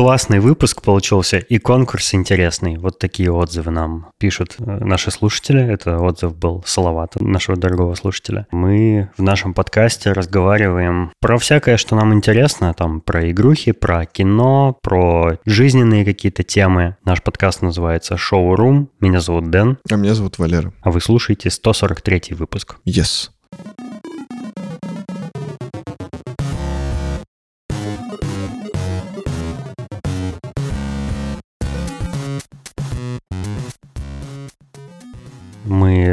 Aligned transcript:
классный 0.00 0.40
выпуск 0.40 0.80
получился 0.80 1.36
и 1.36 1.58
конкурс 1.58 2.14
интересный. 2.14 2.78
Вот 2.78 2.98
такие 2.98 3.30
отзывы 3.30 3.70
нам 3.70 4.06
пишут 4.18 4.54
э, 4.58 4.62
наши 4.82 5.10
слушатели. 5.10 5.62
Это 5.62 5.98
отзыв 5.98 6.34
был 6.34 6.64
Салавата, 6.66 7.22
нашего 7.22 7.58
дорогого 7.58 7.94
слушателя. 7.96 8.46
Мы 8.50 9.10
в 9.18 9.22
нашем 9.22 9.52
подкасте 9.52 10.12
разговариваем 10.12 11.12
про 11.20 11.36
всякое, 11.36 11.76
что 11.76 11.96
нам 11.96 12.14
интересно. 12.14 12.72
Там 12.72 13.02
про 13.02 13.30
игрухи, 13.30 13.72
про 13.72 14.06
кино, 14.06 14.78
про 14.82 15.36
жизненные 15.44 16.06
какие-то 16.06 16.44
темы. 16.44 16.96
Наш 17.04 17.22
подкаст 17.22 17.60
называется 17.60 18.16
«Шоу-рум». 18.16 18.88
Меня 19.00 19.20
зовут 19.20 19.50
Дэн. 19.50 19.76
А 19.90 19.96
меня 19.96 20.14
зовут 20.14 20.38
Валера. 20.38 20.72
А 20.80 20.90
вы 20.90 21.02
слушаете 21.02 21.50
143 21.50 22.36
выпуск. 22.36 22.76
Yes. 22.86 23.28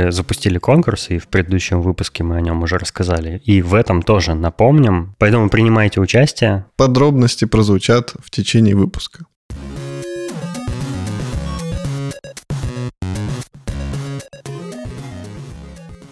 Запустили 0.09 0.57
конкурс, 0.57 1.09
и 1.09 1.17
в 1.17 1.27
предыдущем 1.27 1.81
выпуске 1.81 2.23
мы 2.23 2.37
о 2.37 2.41
нем 2.41 2.63
уже 2.63 2.77
рассказали. 2.77 3.41
И 3.45 3.61
в 3.61 3.73
этом 3.73 4.01
тоже 4.01 4.33
напомним. 4.33 5.15
Поэтому 5.17 5.49
принимайте 5.49 5.99
участие. 5.99 6.65
Подробности 6.75 7.45
прозвучат 7.45 8.13
в 8.19 8.29
течение 8.29 8.75
выпуска. 8.75 9.25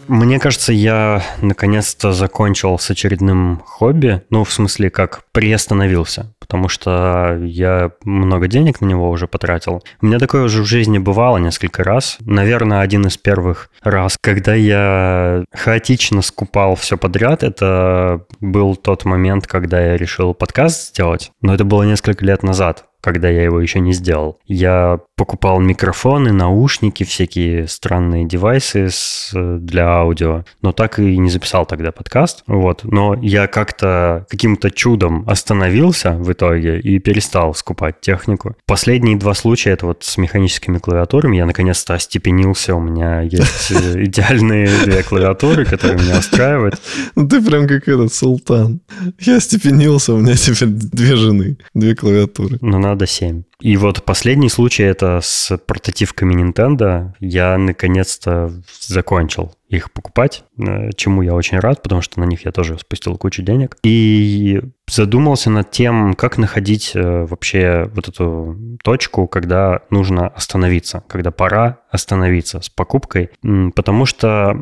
Мне 0.07 0.39
кажется, 0.39 0.71
я 0.71 1.23
наконец-то 1.41 2.13
закончил 2.13 2.77
с 2.77 2.89
очередным 2.91 3.61
хобби. 3.65 4.21
Ну, 4.29 4.43
в 4.43 4.51
смысле, 4.51 4.89
как 4.89 5.23
приостановился. 5.31 6.33
Потому 6.39 6.69
что 6.69 7.39
я 7.43 7.91
много 8.03 8.47
денег 8.47 8.81
на 8.81 8.85
него 8.85 9.09
уже 9.09 9.27
потратил. 9.27 9.83
У 10.01 10.05
меня 10.05 10.19
такое 10.19 10.43
уже 10.43 10.61
в 10.61 10.65
жизни 10.65 10.99
бывало 10.99 11.37
несколько 11.37 11.83
раз. 11.83 12.17
Наверное, 12.21 12.81
один 12.81 13.07
из 13.07 13.17
первых 13.17 13.71
раз, 13.81 14.17
когда 14.21 14.53
я 14.53 15.43
хаотично 15.51 16.21
скупал 16.21 16.75
все 16.75 16.97
подряд, 16.97 17.41
это 17.41 18.25
был 18.39 18.75
тот 18.75 19.05
момент, 19.05 19.47
когда 19.47 19.81
я 19.81 19.97
решил 19.97 20.35
подкаст 20.35 20.89
сделать. 20.89 21.31
Но 21.41 21.53
это 21.53 21.63
было 21.63 21.83
несколько 21.83 22.23
лет 22.25 22.43
назад 22.43 22.85
когда 23.05 23.29
я 23.29 23.43
его 23.43 23.61
еще 23.61 23.79
не 23.79 23.93
сделал. 23.93 24.39
Я 24.47 24.99
покупал 25.15 25.59
микрофоны, 25.59 26.31
наушники, 26.31 27.03
всякие 27.03 27.67
странные 27.67 28.25
девайсы 28.25 28.89
с, 28.89 29.29
для 29.33 29.87
аудио, 29.87 30.43
но 30.63 30.71
так 30.71 30.97
и 30.97 31.15
не 31.17 31.29
записал 31.29 31.67
тогда 31.67 31.91
подкаст. 31.91 32.43
Вот. 32.47 32.83
Но 32.83 33.15
я 33.21 33.45
как-то 33.45 34.25
каким-то 34.27 34.71
чудом 34.71 35.23
остановился 35.27 36.13
в 36.13 36.31
итоге 36.31 36.79
и 36.79 36.97
перестал 36.97 37.53
скупать 37.53 38.01
технику. 38.01 38.55
Последние 38.65 39.17
два 39.17 39.35
случая 39.35 39.71
это 39.73 39.85
вот 39.85 40.03
с 40.03 40.17
механическими 40.17 40.79
клавиатурами. 40.79 41.37
Я 41.37 41.45
наконец-то 41.45 41.93
остепенился, 41.93 42.73
у 42.73 42.79
меня 42.79 43.21
есть 43.21 43.71
идеальные 43.71 44.67
две 44.83 45.03
клавиатуры, 45.03 45.65
которые 45.65 45.99
меня 45.99 46.17
устраивают. 46.17 46.81
Ну 47.15 47.27
ты 47.27 47.39
прям 47.39 47.67
как 47.67 47.87
этот 47.87 48.11
султан. 48.11 48.81
Я 49.19 49.35
остепенился, 49.37 50.15
у 50.15 50.17
меня 50.17 50.35
теперь 50.35 50.69
две 50.69 51.15
жены, 51.15 51.57
две 51.75 51.95
клавиатуры. 51.95 52.57
Ну 52.61 52.79
надо 52.79 52.94
семь. 53.05 53.43
И 53.59 53.77
вот 53.77 54.03
последний 54.03 54.49
случай 54.49 54.83
это 54.83 55.19
с 55.21 55.57
портативками 55.57 56.33
Nintendo. 56.33 57.13
Я 57.19 57.57
наконец-то 57.57 58.51
закончил 58.79 59.53
их 59.67 59.91
покупать, 59.91 60.43
э, 60.59 60.91
чему 60.95 61.21
я 61.21 61.33
очень 61.33 61.59
рад, 61.59 61.81
потому 61.81 62.01
что 62.01 62.19
на 62.19 62.25
них 62.25 62.45
я 62.45 62.51
тоже 62.51 62.77
спустил 62.77 63.17
кучу 63.17 63.41
денег. 63.41 63.77
И 63.83 64.61
задумался 64.87 65.49
над 65.49 65.71
тем, 65.71 66.13
как 66.13 66.37
находить 66.37 66.91
э, 66.93 67.25
вообще 67.25 67.89
вот 67.95 68.07
эту 68.07 68.77
точку, 68.83 69.27
когда 69.27 69.81
нужно 69.89 70.27
остановиться, 70.27 71.03
когда 71.07 71.31
пора 71.31 71.79
остановиться 71.89 72.61
с 72.61 72.69
покупкой. 72.69 73.31
Потому 73.75 74.05
что, 74.05 74.53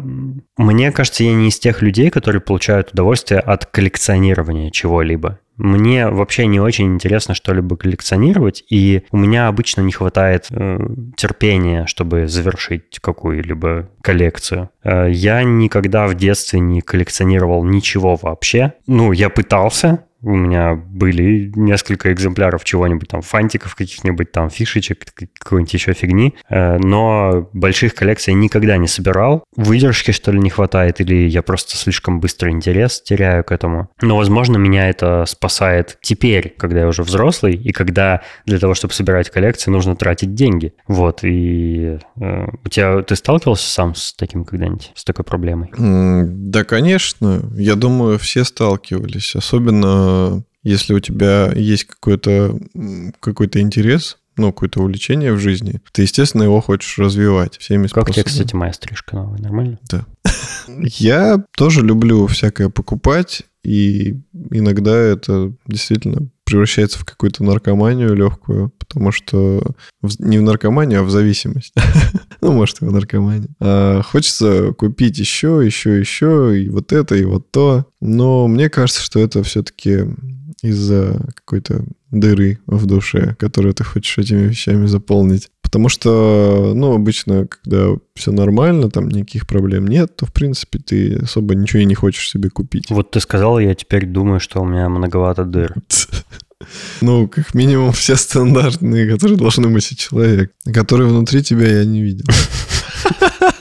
мне 0.58 0.92
кажется, 0.92 1.24
я 1.24 1.34
не 1.34 1.50
из 1.50 1.60
тех 1.60 1.82
людей, 1.82 2.10
которые 2.10 2.42
получают 2.42 2.92
удовольствие 2.94 3.40
от 3.40 3.66
коллекционирования 3.66 4.72
чего-либо. 4.72 5.40
Мне 5.58 6.10
вообще 6.10 6.48
не 6.48 6.60
очень 6.60 6.94
интересно 6.94 7.36
что-либо 7.36 7.78
коллекционировать, 7.78 8.64
и 8.70 9.04
у 9.12 9.18
меня 9.18 9.48
обычно 9.48 9.82
не 9.82 9.92
хватает 9.92 10.48
э, 10.50 10.80
терпения, 11.16 11.86
чтобы 11.86 12.28
завершить 12.28 13.00
какую-либо 13.00 13.90
коллекцию. 14.02 14.70
Э, 14.84 15.08
я 15.10 15.44
никогда 15.44 16.08
в 16.08 16.16
детстве 16.16 16.60
не 16.60 16.82
коллекционировал 16.82 17.64
ничего 17.64 18.16
вообще. 18.16 18.74
Ну, 18.88 19.12
я 19.12 19.30
пытался, 19.30 20.06
у 20.24 20.36
меня 20.36 20.76
были 20.76 21.52
несколько 21.56 22.12
экземпляров 22.14 22.64
чего-нибудь 22.64 23.10
там, 23.10 23.22
фантиков 23.22 23.76
каких-нибудь 23.76 24.32
там, 24.32 24.50
фишечек, 24.50 25.06
какой-нибудь 25.40 25.74
еще 25.74 25.94
фигни, 25.94 26.34
э, 26.50 26.78
но 26.78 27.50
больших 27.54 27.94
коллекций 27.94 28.34
никогда 28.34 28.78
не 28.78 28.88
собирал. 28.88 29.44
Выдержки, 29.56 30.12
что 30.12 30.32
ли, 30.32 30.40
не 30.40 30.50
хватает, 30.50 31.02
или 31.02 31.28
я 31.28 31.42
просто 31.42 31.76
слишком 31.76 32.20
быстро 32.20 32.50
интерес 32.50 33.02
теряю 33.02 33.44
к 33.44 33.52
этому. 33.52 33.90
Но, 34.02 34.18
возможно, 34.18 34.58
меня 34.58 34.90
это 34.90 35.26
спасает 35.28 35.98
теперь, 36.02 36.56
когда 36.58 36.82
я 36.82 36.88
уже 36.88 37.04
взрослый, 37.04 37.56
и 37.56 37.72
когда 37.72 38.22
для 38.46 38.60
того, 38.60 38.74
чтобы 38.74 38.94
собирать 38.94 39.30
коллекции, 39.30 39.72
нужно 39.72 39.96
тратить 39.96 40.34
деньги. 40.34 40.74
Вот, 40.88 41.24
и 41.24 42.00
э, 42.20 42.48
у 42.64 42.70
тебя, 42.70 43.02
ты 43.02 43.16
сталкивался 43.18 43.70
сам 43.70 43.94
с 43.94 44.14
таким 44.14 44.46
когда-нибудь, 44.46 44.92
с 44.96 45.04
такой 45.04 45.26
проблемой? 45.26 45.70
Да, 45.78 46.64
конечно. 46.64 47.42
Я 47.56 47.76
думаю, 47.76 48.18
все 48.20 48.46
сталкивались. 48.46 49.36
Особенно 49.36 50.13
если 50.64 50.94
у 50.94 51.00
тебя 51.00 51.52
есть 51.54 51.86
какой-то 51.86 52.60
какой 53.20 53.48
интерес, 53.54 54.18
ну, 54.38 54.52
какое-то 54.52 54.82
увлечение 54.82 55.34
в 55.34 55.40
жизни, 55.40 55.82
ты, 55.92 56.04
естественно, 56.04 56.44
его 56.44 56.60
хочешь 56.62 56.98
развивать 56.98 57.58
всеми 57.58 57.88
способами. 57.88 58.06
Как 58.06 58.16
тебе, 58.16 58.24
кстати, 58.24 58.56
моя 58.56 58.74
стрижка 58.74 59.16
новая? 59.16 59.40
Нормально? 59.40 59.80
Да. 59.92 60.06
Я 60.68 61.44
тоже 61.56 61.82
люблю 61.82 62.26
всякое 62.28 62.70
покупать, 62.70 63.44
и 63.64 64.20
иногда 64.52 64.96
это 64.96 65.54
действительно 65.68 66.30
превращается 66.46 67.00
в 67.00 67.06
какую-то 67.06 67.44
наркоманию 67.44 68.14
легкую, 68.14 68.70
потому 68.78 69.12
что 69.12 69.64
не 70.20 70.38
в 70.38 70.42
наркоманию, 70.42 71.02
а 71.02 71.04
в 71.04 71.10
зависимость. 71.10 71.74
ну, 72.42 72.52
может, 72.52 72.82
и 72.82 72.86
в 72.86 72.92
наркоманию. 72.92 73.50
А 73.60 74.02
хочется 74.02 74.74
купить 74.74 75.18
еще, 75.18 75.62
еще, 75.64 76.00
еще, 76.00 76.62
и 76.62 76.70
вот 76.70 76.92
это, 76.92 77.16
и 77.16 77.24
вот 77.24 77.52
то. 77.52 77.86
Но 78.02 78.48
мне 78.48 78.70
кажется, 78.70 79.02
что 79.02 79.20
это 79.20 79.44
все-таки 79.44 80.06
из-за 80.62 81.20
какой-то 81.36 81.86
дыры 82.14 82.60
в 82.68 82.86
душе, 82.86 83.36
которую 83.40 83.74
ты 83.74 83.84
хочешь 83.84 84.18
этими 84.18 84.48
вещами 84.48 84.86
заполнить. 84.86 85.50
Потому 85.62 85.90
что, 85.90 86.74
ну, 86.76 86.94
обычно, 86.94 87.48
когда 87.48 87.88
все 88.16 88.32
нормально, 88.32 88.90
там 88.92 89.10
никаких 89.10 89.48
проблем 89.48 89.88
нет, 89.88 90.16
то, 90.16 90.26
в 90.26 90.32
принципе, 90.32 90.80
ты 90.80 91.16
особо 91.16 91.56
ничего 91.56 91.82
и 91.82 91.86
не 91.86 91.96
хочешь 91.96 92.30
себе 92.30 92.50
купить. 92.50 92.90
Вот 92.90 93.12
ты 93.12 93.20
сказал, 93.20 93.60
я 93.60 93.74
теперь 93.74 94.06
думаю, 94.06 94.40
что 94.40 94.62
у 94.62 94.66
меня 94.66 94.90
многовато 94.90 95.46
дыр. 95.46 95.74
Ну, 97.02 97.28
как 97.28 97.54
минимум, 97.56 97.92
все 97.92 98.16
стандартные, 98.16 99.12
которые 99.12 99.38
должны 99.38 99.68
быть 99.68 99.92
у 99.92 99.96
человека. 99.96 100.54
Которые 100.74 101.10
внутри 101.10 101.44
тебя 101.44 101.80
я 101.80 101.84
не 101.84 102.02
видел. 102.02 102.24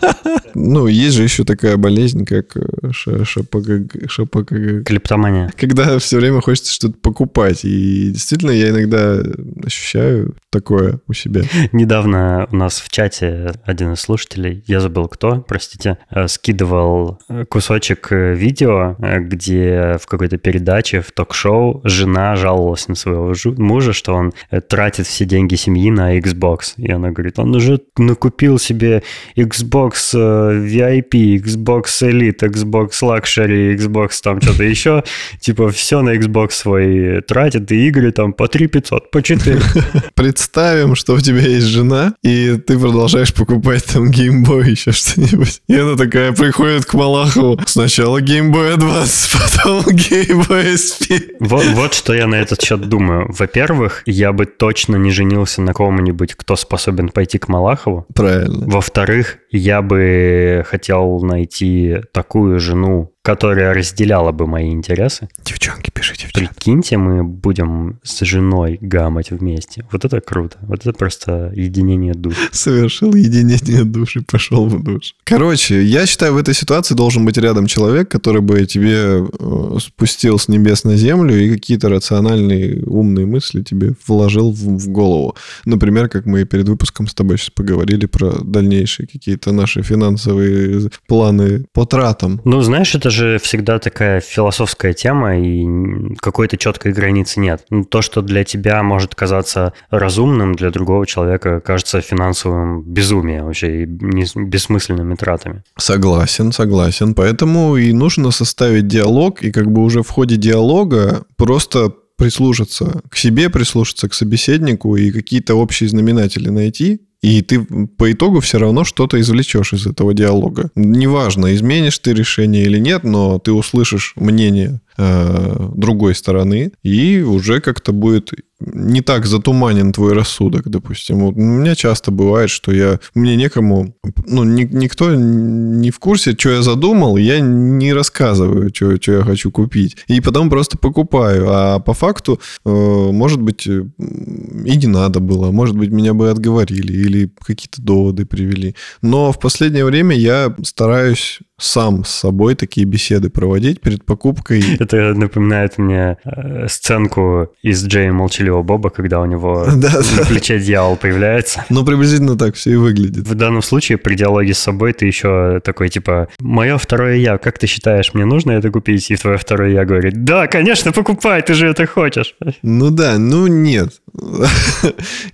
Ну, 0.54 0.86
есть 0.86 1.16
же 1.16 1.22
еще 1.22 1.44
такая 1.44 1.76
болезнь, 1.76 2.24
как 2.24 2.56
э. 2.56 2.92
ШПГ. 2.92 4.84
Клептомания. 4.84 5.52
Когда 5.56 5.98
все 5.98 6.18
время 6.18 6.40
хочется 6.40 6.72
что-то 6.72 6.98
покупать. 6.98 7.64
И 7.64 8.10
действительно, 8.10 8.50
я 8.50 8.70
иногда 8.70 9.22
ощущаю 9.64 10.34
такое 10.50 11.00
у 11.08 11.12
себя. 11.12 11.42
Недавно 11.72 12.46
у 12.50 12.56
нас 12.56 12.80
в 12.80 12.90
чате 12.90 13.52
один 13.64 13.94
из 13.94 14.00
слушателей, 14.00 14.62
я 14.66 14.80
забыл 14.80 15.08
кто, 15.08 15.40
простите, 15.40 15.98
э, 16.10 16.28
скидывал 16.28 17.18
э, 17.28 17.44
кусочек 17.46 18.08
видео, 18.10 18.96
где 18.98 19.98
в 20.00 20.06
какой-то 20.06 20.36
передаче, 20.36 21.00
в 21.00 21.12
ток-шоу 21.12 21.80
жена 21.84 22.36
жаловалась 22.36 22.88
на 22.88 22.94
своего 22.94 23.32
мужа, 23.56 23.92
что 23.92 24.14
он 24.14 24.32
тратит 24.68 25.06
все 25.06 25.24
деньги 25.24 25.54
семьи 25.54 25.90
на 25.90 26.18
Xbox. 26.18 26.74
И 26.76 26.90
она 26.90 27.10
говорит, 27.10 27.38
он 27.38 27.54
уже 27.54 27.80
накупил 27.96 28.58
себе 28.58 29.02
Xbox 29.36 29.91
VIP, 29.94 31.36
Xbox 31.42 31.84
Elite, 32.02 32.40
Xbox 32.40 32.90
Luxury, 33.02 33.76
Xbox 33.76 34.20
там 34.22 34.40
что-то 34.40 34.64
еще. 34.64 35.04
Типа 35.40 35.70
все 35.70 36.02
на 36.02 36.14
Xbox 36.16 36.50
свой 36.52 37.22
тратит, 37.22 37.70
и 37.72 37.88
игры 37.88 38.12
там 38.12 38.32
по 38.32 38.48
3 38.48 38.66
500, 38.66 39.10
по 39.10 39.22
4. 39.22 39.60
Представим, 40.14 40.94
что 40.94 41.14
у 41.14 41.20
тебя 41.20 41.40
есть 41.40 41.66
жена, 41.66 42.14
и 42.22 42.56
ты 42.56 42.78
продолжаешь 42.78 43.32
покупать 43.32 43.84
там 43.84 44.10
Boy, 44.10 44.70
еще 44.70 44.92
что-нибудь. 44.92 45.62
И 45.68 45.76
она 45.76 45.96
такая 45.96 46.32
приходит 46.32 46.84
к 46.84 46.94
Малахову. 46.94 47.60
Сначала 47.66 48.20
Boy 48.20 48.76
Advance, 48.76 49.36
потом 49.56 49.84
Boy 49.86 50.74
SP. 50.74 51.36
Вот, 51.40 51.64
вот 51.74 51.94
что 51.94 52.14
я 52.14 52.26
на 52.26 52.36
этот 52.36 52.62
счет 52.62 52.88
думаю. 52.88 53.26
Во-первых, 53.28 54.02
я 54.06 54.32
бы 54.32 54.46
точно 54.46 54.96
не 54.96 55.10
женился 55.10 55.62
на 55.62 55.72
ком-нибудь, 55.72 56.34
кто 56.34 56.56
способен 56.56 57.08
пойти 57.08 57.38
к 57.38 57.48
Малахову. 57.48 58.06
Правильно. 58.14 58.66
Во-вторых, 58.66 59.38
я 59.50 59.81
бы 59.82 60.64
хотел 60.66 61.20
найти 61.20 62.00
такую 62.12 62.58
жену, 62.60 63.12
которая 63.22 63.72
разделяла 63.72 64.32
бы 64.32 64.46
мои 64.46 64.70
интересы. 64.70 65.28
Девчонки, 65.44 65.90
пишите 65.90 66.26
в 66.26 66.32
чат. 66.32 66.54
Прикиньте, 66.54 66.96
мы 66.96 67.22
будем 67.22 68.00
с 68.02 68.20
женой 68.24 68.78
гамать 68.80 69.30
вместе. 69.30 69.84
Вот 69.92 70.04
это 70.04 70.20
круто. 70.20 70.58
Вот 70.62 70.80
это 70.80 70.92
просто 70.92 71.52
единение 71.54 72.14
душ. 72.14 72.34
Совершил 72.50 73.14
единение 73.14 73.84
души, 73.84 74.22
пошел 74.22 74.66
в 74.66 74.82
душ. 74.82 75.14
Короче, 75.24 75.82
я 75.82 76.06
считаю, 76.06 76.34
в 76.34 76.36
этой 76.36 76.54
ситуации 76.54 76.94
должен 76.94 77.24
быть 77.24 77.38
рядом 77.38 77.66
человек, 77.66 78.10
который 78.10 78.42
бы 78.42 78.66
тебе 78.66 79.24
э, 79.24 79.78
спустил 79.80 80.38
с 80.38 80.48
небес 80.48 80.82
на 80.82 80.96
землю 80.96 81.38
и 81.38 81.52
какие-то 81.52 81.88
рациональные 81.88 82.82
умные 82.86 83.26
мысли 83.26 83.62
тебе 83.62 83.94
вложил 84.06 84.50
в, 84.50 84.78
в 84.78 84.88
голову. 84.88 85.36
Например, 85.64 86.08
как 86.08 86.26
мы 86.26 86.44
перед 86.44 86.68
выпуском 86.68 87.06
с 87.06 87.14
тобой 87.14 87.38
сейчас 87.38 87.50
поговорили 87.50 88.06
про 88.06 88.32
дальнейшие 88.42 89.06
какие-то 89.06 89.52
наши 89.52 89.82
финансовые 89.82 90.90
планы 91.06 91.64
по 91.72 91.86
тратам. 91.86 92.40
Ну, 92.44 92.60
знаешь, 92.62 92.94
это 92.96 93.11
же 93.12 93.38
всегда 93.38 93.78
такая 93.78 94.20
философская 94.20 94.92
тема, 94.92 95.38
и 95.38 96.14
какой-то 96.16 96.56
четкой 96.56 96.92
границы 96.92 97.40
нет. 97.40 97.64
Ну, 97.70 97.84
То, 97.84 98.02
что 98.02 98.22
для 98.22 98.44
тебя 98.44 98.82
может 98.82 99.14
казаться 99.14 99.72
разумным, 99.90 100.54
для 100.54 100.70
другого 100.70 101.06
человека 101.06 101.60
кажется 101.60 102.00
финансовым 102.00 102.82
безумием 102.82 103.46
вообще 103.46 103.82
и 103.82 103.84
бессмысленными 103.84 105.14
тратами. 105.14 105.62
Согласен, 105.76 106.52
согласен. 106.52 107.14
Поэтому 107.14 107.76
и 107.76 107.92
нужно 107.92 108.30
составить 108.30 108.86
диалог, 108.86 109.42
и 109.42 109.52
как 109.52 109.70
бы 109.70 109.82
уже 109.82 110.02
в 110.02 110.10
ходе 110.10 110.36
диалога 110.36 111.24
просто 111.36 111.92
прислушаться 112.22 113.02
к 113.08 113.16
себе, 113.16 113.50
прислушаться 113.50 114.08
к 114.08 114.14
собеседнику 114.14 114.94
и 114.94 115.10
какие-то 115.10 115.56
общие 115.56 115.88
знаменатели 115.88 116.50
найти, 116.50 117.00
и 117.20 117.42
ты 117.42 117.60
по 117.98 118.12
итогу 118.12 118.38
все 118.38 118.58
равно 118.58 118.84
что-то 118.84 119.20
извлечешь 119.20 119.72
из 119.72 119.88
этого 119.88 120.14
диалога. 120.14 120.70
Неважно, 120.76 121.52
изменишь 121.52 121.98
ты 121.98 122.12
решение 122.12 122.62
или 122.62 122.78
нет, 122.78 123.02
но 123.02 123.40
ты 123.40 123.50
услышишь 123.50 124.12
мнение 124.14 124.80
э, 124.98 125.70
другой 125.74 126.14
стороны, 126.14 126.72
и 126.82 127.20
уже 127.20 127.60
как-то 127.60 127.92
будет 127.92 128.32
не 128.64 129.00
так 129.00 129.26
затуманен 129.26 129.92
твой 129.92 130.12
рассудок, 130.12 130.68
допустим. 130.68 131.18
Вот 131.20 131.34
у 131.34 131.40
меня 131.40 131.74
часто 131.74 132.10
бывает, 132.10 132.50
что 132.50 132.72
я 132.72 133.00
мне 133.14 133.36
некому, 133.36 133.96
ну, 134.26 134.44
ни- 134.44 134.68
никто 134.70 135.14
не 135.14 135.90
в 135.90 135.98
курсе, 135.98 136.32
что 136.32 136.50
я 136.50 136.62
задумал, 136.62 137.16
я 137.16 137.40
не 137.40 137.92
рассказываю, 137.92 138.70
что, 138.74 138.96
что 139.00 139.12
я 139.12 139.22
хочу 139.22 139.50
купить. 139.50 139.96
И 140.06 140.20
потом 140.20 140.50
просто 140.50 140.78
покупаю. 140.78 141.46
А 141.48 141.78
по 141.78 141.94
факту, 141.94 142.40
э, 142.64 142.70
может 142.70 143.40
быть, 143.40 143.66
и 143.66 144.76
не 144.76 144.86
надо 144.86 145.20
было, 145.20 145.50
может 145.50 145.76
быть, 145.76 145.90
меня 145.90 146.14
бы 146.14 146.30
отговорили 146.30 146.92
или 146.92 147.30
какие-то 147.44 147.82
доводы 147.82 148.26
привели. 148.26 148.74
Но 149.00 149.32
в 149.32 149.40
последнее 149.40 149.84
время 149.84 150.16
я 150.16 150.54
стараюсь 150.62 151.40
сам 151.62 152.04
с 152.04 152.10
собой 152.10 152.54
такие 152.54 152.86
беседы 152.86 153.30
проводить 153.30 153.80
перед 153.80 154.04
покупкой. 154.04 154.62
Это 154.78 155.14
напоминает 155.14 155.78
мне 155.78 156.18
э, 156.24 156.66
сценку 156.68 157.52
из 157.62 157.84
Джея 157.86 158.12
Молчаливого 158.12 158.62
Боба, 158.62 158.90
когда 158.90 159.20
у 159.20 159.26
него 159.26 159.66
Да, 159.76 160.00
на 160.18 160.26
плече 160.26 160.58
дьявол 160.58 160.96
появляется. 160.96 161.64
Ну, 161.68 161.84
приблизительно 161.84 162.36
так 162.36 162.54
все 162.54 162.72
и 162.72 162.76
выглядит. 162.76 163.26
В 163.28 163.34
данном 163.34 163.62
случае 163.62 163.98
при 163.98 164.14
диалоге 164.14 164.54
с 164.54 164.58
собой 164.58 164.92
ты 164.92 165.06
еще 165.06 165.60
такой 165.64 165.88
типа 165.88 166.28
«Мое 166.40 166.76
второе 166.78 167.16
я, 167.16 167.38
как 167.38 167.58
ты 167.58 167.66
считаешь, 167.66 168.12
мне 168.14 168.24
нужно 168.24 168.52
это 168.52 168.70
купить?» 168.70 169.10
И 169.10 169.16
твое 169.16 169.38
второе 169.38 169.70
я 169.70 169.84
говорит 169.84 170.24
«Да, 170.24 170.46
конечно, 170.46 170.92
покупай, 170.92 171.42
ты 171.42 171.54
же 171.54 171.68
это 171.68 171.86
хочешь». 171.86 172.34
Ну 172.62 172.90
да, 172.90 173.18
ну 173.18 173.48
нет. 173.48 173.90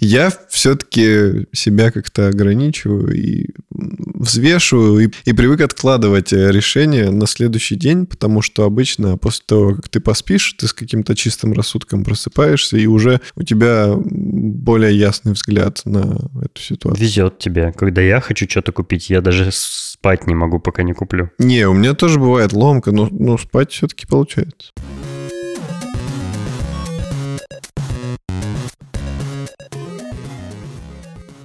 Я 0.01 0.33
все-таки 0.51 1.47
себя 1.53 1.91
как-то 1.91 2.29
ограничиваю 2.29 3.15
и 3.15 3.47
взвешиваю, 3.71 5.07
и, 5.07 5.11
и 5.25 5.33
привык 5.33 5.61
откладывать 5.61 6.18
э, 6.33 6.51
решение 6.51 7.11
на 7.11 7.27
следующий 7.27 7.77
день, 7.77 8.07
потому 8.07 8.43
что 8.43 8.65
обычно 8.65 9.17
после 9.17 9.45
того, 9.47 9.75
как 9.77 9.89
ты 9.89 10.01
поспишь, 10.01 10.55
ты 10.59 10.67
с 10.67 10.73
каким-то 10.73 11.15
чистым 11.15 11.53
рассудком 11.53 12.05
просыпаешься, 12.05 12.77
и 12.77 12.87
уже 12.87 13.21
у 13.37 13.43
тебя 13.43 13.95
более 13.97 14.97
ясный 14.97 15.33
взгляд 15.33 15.83
на 15.85 16.19
эту 16.43 16.61
ситуацию. 16.61 17.03
Везет 17.03 17.39
тебе. 17.39 17.73
Когда 17.73 18.01
я 18.03 18.21
хочу 18.21 18.49
что-то 18.49 18.73
купить, 18.73 19.11
я 19.11 19.21
даже 19.21 19.51
спать 19.53 20.27
не 20.27 20.35
могу, 20.35 20.59
пока 20.59 20.83
не 20.83 20.93
куплю. 20.93 21.31
Не, 21.39 21.67
у 21.67 21.75
меня 21.75 21.95
тоже 21.95 22.19
бывает 22.19 22.53
ломка, 22.53 22.93
но, 22.93 23.09
но 23.11 23.39
спать 23.39 23.73
все-таки 23.73 24.07
получается. 24.07 24.73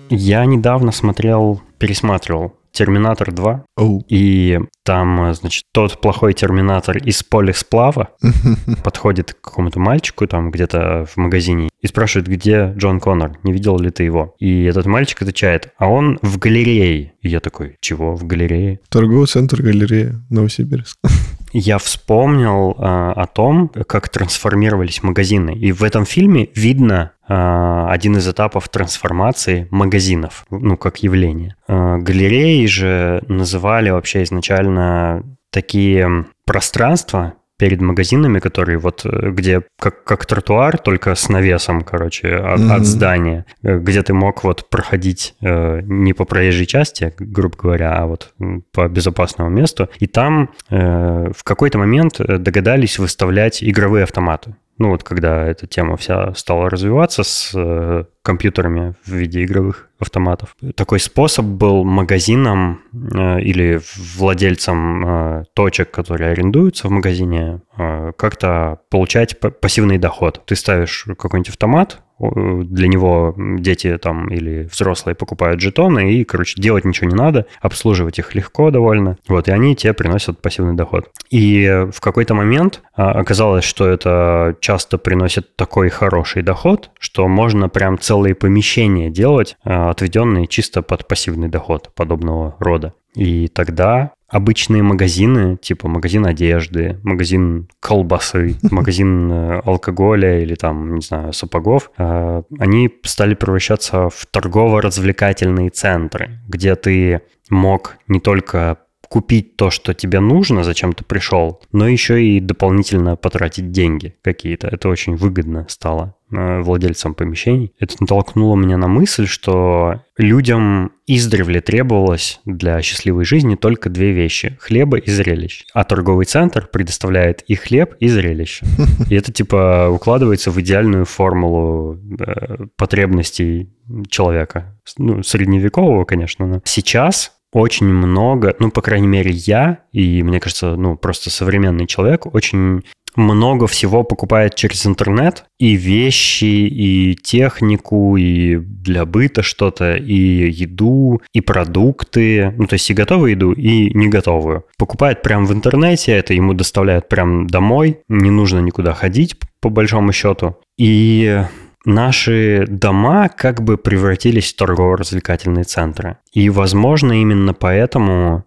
Я 0.10 0.46
недавно 0.46 0.92
смотрел, 0.92 1.62
пересматривал 1.80 2.56
«Терминатор 2.74 3.30
2», 3.30 3.62
Оу. 3.78 4.04
и 4.10 4.60
там, 4.84 5.30
э, 5.30 5.34
значит, 5.34 5.64
тот 5.72 6.02
плохой 6.02 6.34
терминатор 6.34 6.98
из 6.98 7.24
полисплава 7.24 8.10
подходит 8.84 9.34
к 9.34 9.42
какому-то 9.42 9.80
мальчику 9.80 10.28
там 10.28 10.52
где-то 10.52 11.06
в 11.06 11.18
магазине 11.18 11.70
и 11.82 11.88
спрашивает, 11.88 12.28
где 12.28 12.74
Джон 12.76 13.00
Коннор, 13.00 13.38
не 13.44 13.54
видел 13.54 13.78
ли 13.78 13.90
ты 13.90 14.04
его? 14.04 14.36
И 14.40 14.64
этот 14.64 14.86
мальчик 14.86 15.22
отвечает, 15.22 15.72
а 15.78 15.88
он 15.88 16.20
в 16.22 16.40
галерее. 16.40 17.14
И 17.22 17.30
я 17.30 17.40
такой, 17.40 17.78
чего, 17.80 18.16
в 18.16 18.26
галерее? 18.26 18.80
Торговый 18.90 19.28
центр 19.28 19.62
галерея 19.62 20.16
Новосибирск. 20.30 20.98
Я 21.54 21.78
вспомнил 21.78 22.76
а, 22.80 23.14
о 23.14 23.28
том, 23.28 23.70
как 23.70 24.10
трансформировались 24.10 25.04
магазины. 25.04 25.52
И 25.52 25.72
в 25.72 25.84
этом 25.84 26.04
фильме 26.04 26.50
видно 26.56 27.12
а, 27.28 27.92
один 27.92 28.18
из 28.18 28.28
этапов 28.28 28.70
трансформации 28.70 29.68
магазинов, 29.70 30.46
ну, 30.50 30.78
как 30.78 31.04
явление. 31.04 31.56
А, 31.68 31.98
галереи 31.98 32.66
же 32.66 33.24
называли 33.28 33.92
вообще 33.92 34.24
изначально 34.24 35.24
такие 35.52 36.26
пространства 36.46 37.34
перед 37.58 37.82
магазинами, 37.82 38.40
которые 38.40 38.78
вот 38.78 39.06
э, 39.06 39.30
где 39.32 39.62
как, 39.80 40.04
как 40.04 40.26
тротуар, 40.26 40.78
только 40.78 41.16
с 41.16 41.30
навесом, 41.30 41.82
короче, 41.82 42.36
от, 42.36 42.60
Мгм. 42.60 42.72
от 42.72 42.86
здания, 42.86 43.46
э, 43.64 43.78
где 43.78 44.02
ты 44.02 44.14
мог 44.14 44.44
вот 44.44 44.70
проходить 44.70 45.36
э, 45.42 45.82
не 45.84 46.14
по 46.14 46.26
проезжей 46.26 46.66
части, 46.66 47.14
грубо 47.20 47.56
говоря, 47.58 47.94
а 47.98 48.06
вот 48.06 48.34
по 48.72 48.88
безопасному 48.88 49.50
месту. 49.50 49.90
И 50.00 50.08
там 50.08 50.50
э, 50.70 51.32
в 51.36 51.44
какой-то 51.44 51.78
момент 51.78 52.20
э, 52.20 52.38
догадались 52.38 53.00
выставлять 53.00 53.64
игровые 53.64 54.04
автоматы. 54.04 54.56
Ну 54.78 54.90
вот 54.90 55.04
когда 55.04 55.46
эта 55.46 55.68
тема 55.68 55.98
вся 55.98 56.34
стала 56.34 56.70
развиваться 56.70 57.24
с 57.24 57.52
э, 57.54 58.06
компьютерами 58.24 58.96
в 59.06 59.12
виде 59.12 59.44
игровых 59.44 59.90
автоматов. 60.00 60.56
Такой 60.76 61.00
способ 61.00 61.46
был 61.46 61.84
магазинам 61.84 62.82
э, 62.94 63.42
или 63.42 63.82
владельцам 64.18 65.06
э, 65.06 65.44
точек, 65.54 65.92
которые 65.92 66.32
арендуются 66.32 66.88
в 66.88 66.92
магазине, 66.92 67.62
э, 67.78 68.12
как-то 68.18 68.80
получать 68.90 69.40
пассивный 69.40 69.98
доход. 69.98 70.42
Ты 70.46 70.56
ставишь 70.56 71.06
какой-нибудь 71.18 71.50
автомат, 71.50 72.02
для 72.32 72.88
него 72.88 73.36
дети 73.38 73.98
там 73.98 74.28
или 74.30 74.68
взрослые 74.72 75.16
покупают 75.16 75.62
жетоны, 75.62 76.14
и, 76.14 76.24
короче, 76.24 76.62
делать 76.62 76.86
ничего 76.86 77.10
не 77.10 77.16
надо, 77.16 77.46
обслуживать 77.62 78.20
их 78.20 78.36
легко 78.36 78.72
довольно. 78.72 79.18
Вот, 79.28 79.48
и 79.48 79.52
они 79.52 79.76
тебе 79.76 79.94
приносят 79.94 80.42
пассивный 80.42 80.76
доход. 80.76 81.10
И 81.30 81.88
в 81.92 82.00
какой-то 82.02 82.34
момент 82.34 82.82
а, 82.96 83.12
оказалось, 83.12 83.64
что 83.64 83.88
это 83.88 84.56
часто 84.60 84.98
приносит 84.98 85.56
такой 85.56 85.90
хороший 85.90 86.44
доход, 86.44 86.92
что 87.00 87.28
можно 87.28 87.70
прям 87.70 87.98
целые 87.98 88.36
помещения 88.36 89.10
делать, 89.10 89.58
а, 89.64 89.90
отведенные 89.90 90.48
чисто 90.48 90.82
под 90.82 91.08
пассивный 91.08 91.50
доход 91.50 91.92
подобного 91.96 92.56
рода. 92.60 92.94
И 93.16 93.48
тогда 93.48 94.12
обычные 94.28 94.82
магазины, 94.82 95.58
типа 95.58 95.88
магазин 95.88 96.26
одежды, 96.26 97.00
магазин 97.04 97.70
колбасы, 97.80 98.56
магазин 98.72 99.32
э, 99.32 99.62
алкоголя 99.64 100.40
или 100.42 100.56
там, 100.56 100.96
не 100.96 101.02
знаю, 101.02 101.34
сапогов, 101.34 101.92
э, 101.98 102.42
они 102.60 102.90
стали 103.04 103.36
превращаться 103.36 104.10
в 104.10 104.26
торгово-развлекательные 104.26 105.70
центры, 105.70 106.40
где 106.48 106.76
ты 106.76 107.22
мог 107.50 107.98
не 108.08 108.20
только 108.20 108.80
купить 109.14 109.58
то, 109.58 109.70
что 109.70 109.94
тебе 109.94 110.20
нужно, 110.20 110.64
зачем 110.64 110.94
ты 110.94 111.04
пришел, 111.04 111.62
но 111.72 111.88
еще 111.88 112.26
и 112.26 112.40
дополнительно 112.40 113.16
потратить 113.16 113.70
деньги 113.70 114.16
какие-то. 114.24 114.68
Это 114.68 114.90
очень 114.90 115.16
выгодно 115.16 115.68
стало 115.70 116.16
э, 116.32 116.62
владельцам 116.62 117.14
помещений. 117.14 117.74
Это 117.78 117.94
натолкнуло 118.00 118.56
меня 118.56 118.76
на 118.78 118.88
мысль, 118.88 119.28
что 119.28 120.02
людям 120.18 120.94
издревле 121.06 121.62
требовалось 121.62 122.40
для 122.46 122.82
счастливой 122.82 123.24
жизни 123.24 123.54
только 123.54 123.92
две 123.92 124.14
вещи– 124.14 124.58
хлеба 124.60 124.98
и 124.98 125.12
зрелищ. 125.12 125.66
А 125.76 125.84
торговый 125.84 126.26
центр 126.26 126.68
предоставляет 126.74 127.44
и 127.44 127.54
хлеб, 127.54 127.94
и 128.00 128.08
зрелище. 128.08 128.66
И 129.12 129.16
это 129.16 129.32
типа 129.32 129.90
укладывается 129.92 130.50
в 130.50 130.60
идеальную 130.60 131.06
формулу 131.06 132.00
э, 132.20 132.66
потребностей 132.78 133.70
человека. 134.10 134.76
Ну, 134.98 135.22
средневекового, 135.22 136.04
конечно. 136.06 136.48
Но 136.48 136.62
сейчас 136.66 137.32
очень 137.54 137.88
много, 137.88 138.56
ну, 138.60 138.72
по 138.72 138.82
крайней 138.82 139.08
мере, 139.08 139.32
я 139.32 139.80
и, 139.92 140.24
мне 140.24 140.40
кажется, 140.40 140.76
ну, 140.76 140.98
просто 140.98 141.30
современный 141.30 141.88
человек 141.88 142.26
очень 142.34 142.84
много 143.16 143.68
всего 143.68 144.04
покупает 144.04 144.56
через 144.56 144.86
интернет, 144.86 145.46
и 145.60 145.76
вещи, 145.76 146.46
и 146.46 147.16
технику, 147.16 148.18
и 148.18 148.56
для 148.56 149.06
быта 149.06 149.44
что-то, 149.44 149.96
и 149.96 150.50
еду, 150.50 151.22
и 151.32 151.42
продукты, 151.42 152.54
ну, 152.58 152.66
то 152.66 152.74
есть 152.74 152.90
и 152.90 152.94
готовую 152.94 153.32
еду, 153.32 153.52
и 153.52 153.94
не 153.94 154.08
готовую. 154.08 154.66
Покупает 154.78 155.22
прямо 155.22 155.46
в 155.46 155.54
интернете, 155.54 156.14
это 156.14 156.34
ему 156.34 156.54
доставляют 156.54 157.08
прямо 157.08 157.48
домой, 157.48 158.00
не 158.08 158.32
нужно 158.32 158.60
никуда 158.60 158.94
ходить, 158.94 159.36
по 159.62 159.70
большому 159.70 160.12
счету. 160.12 160.58
И 160.78 161.44
наши 161.86 162.66
дома 162.68 163.30
как 163.30 163.62
бы 163.62 163.78
превратились 163.78 164.54
в 164.54 164.58
торгово-развлекательные 164.58 165.64
центры. 165.64 166.18
И, 166.32 166.50
возможно, 166.50 167.14
именно 167.22 167.54
поэтому 167.54 168.46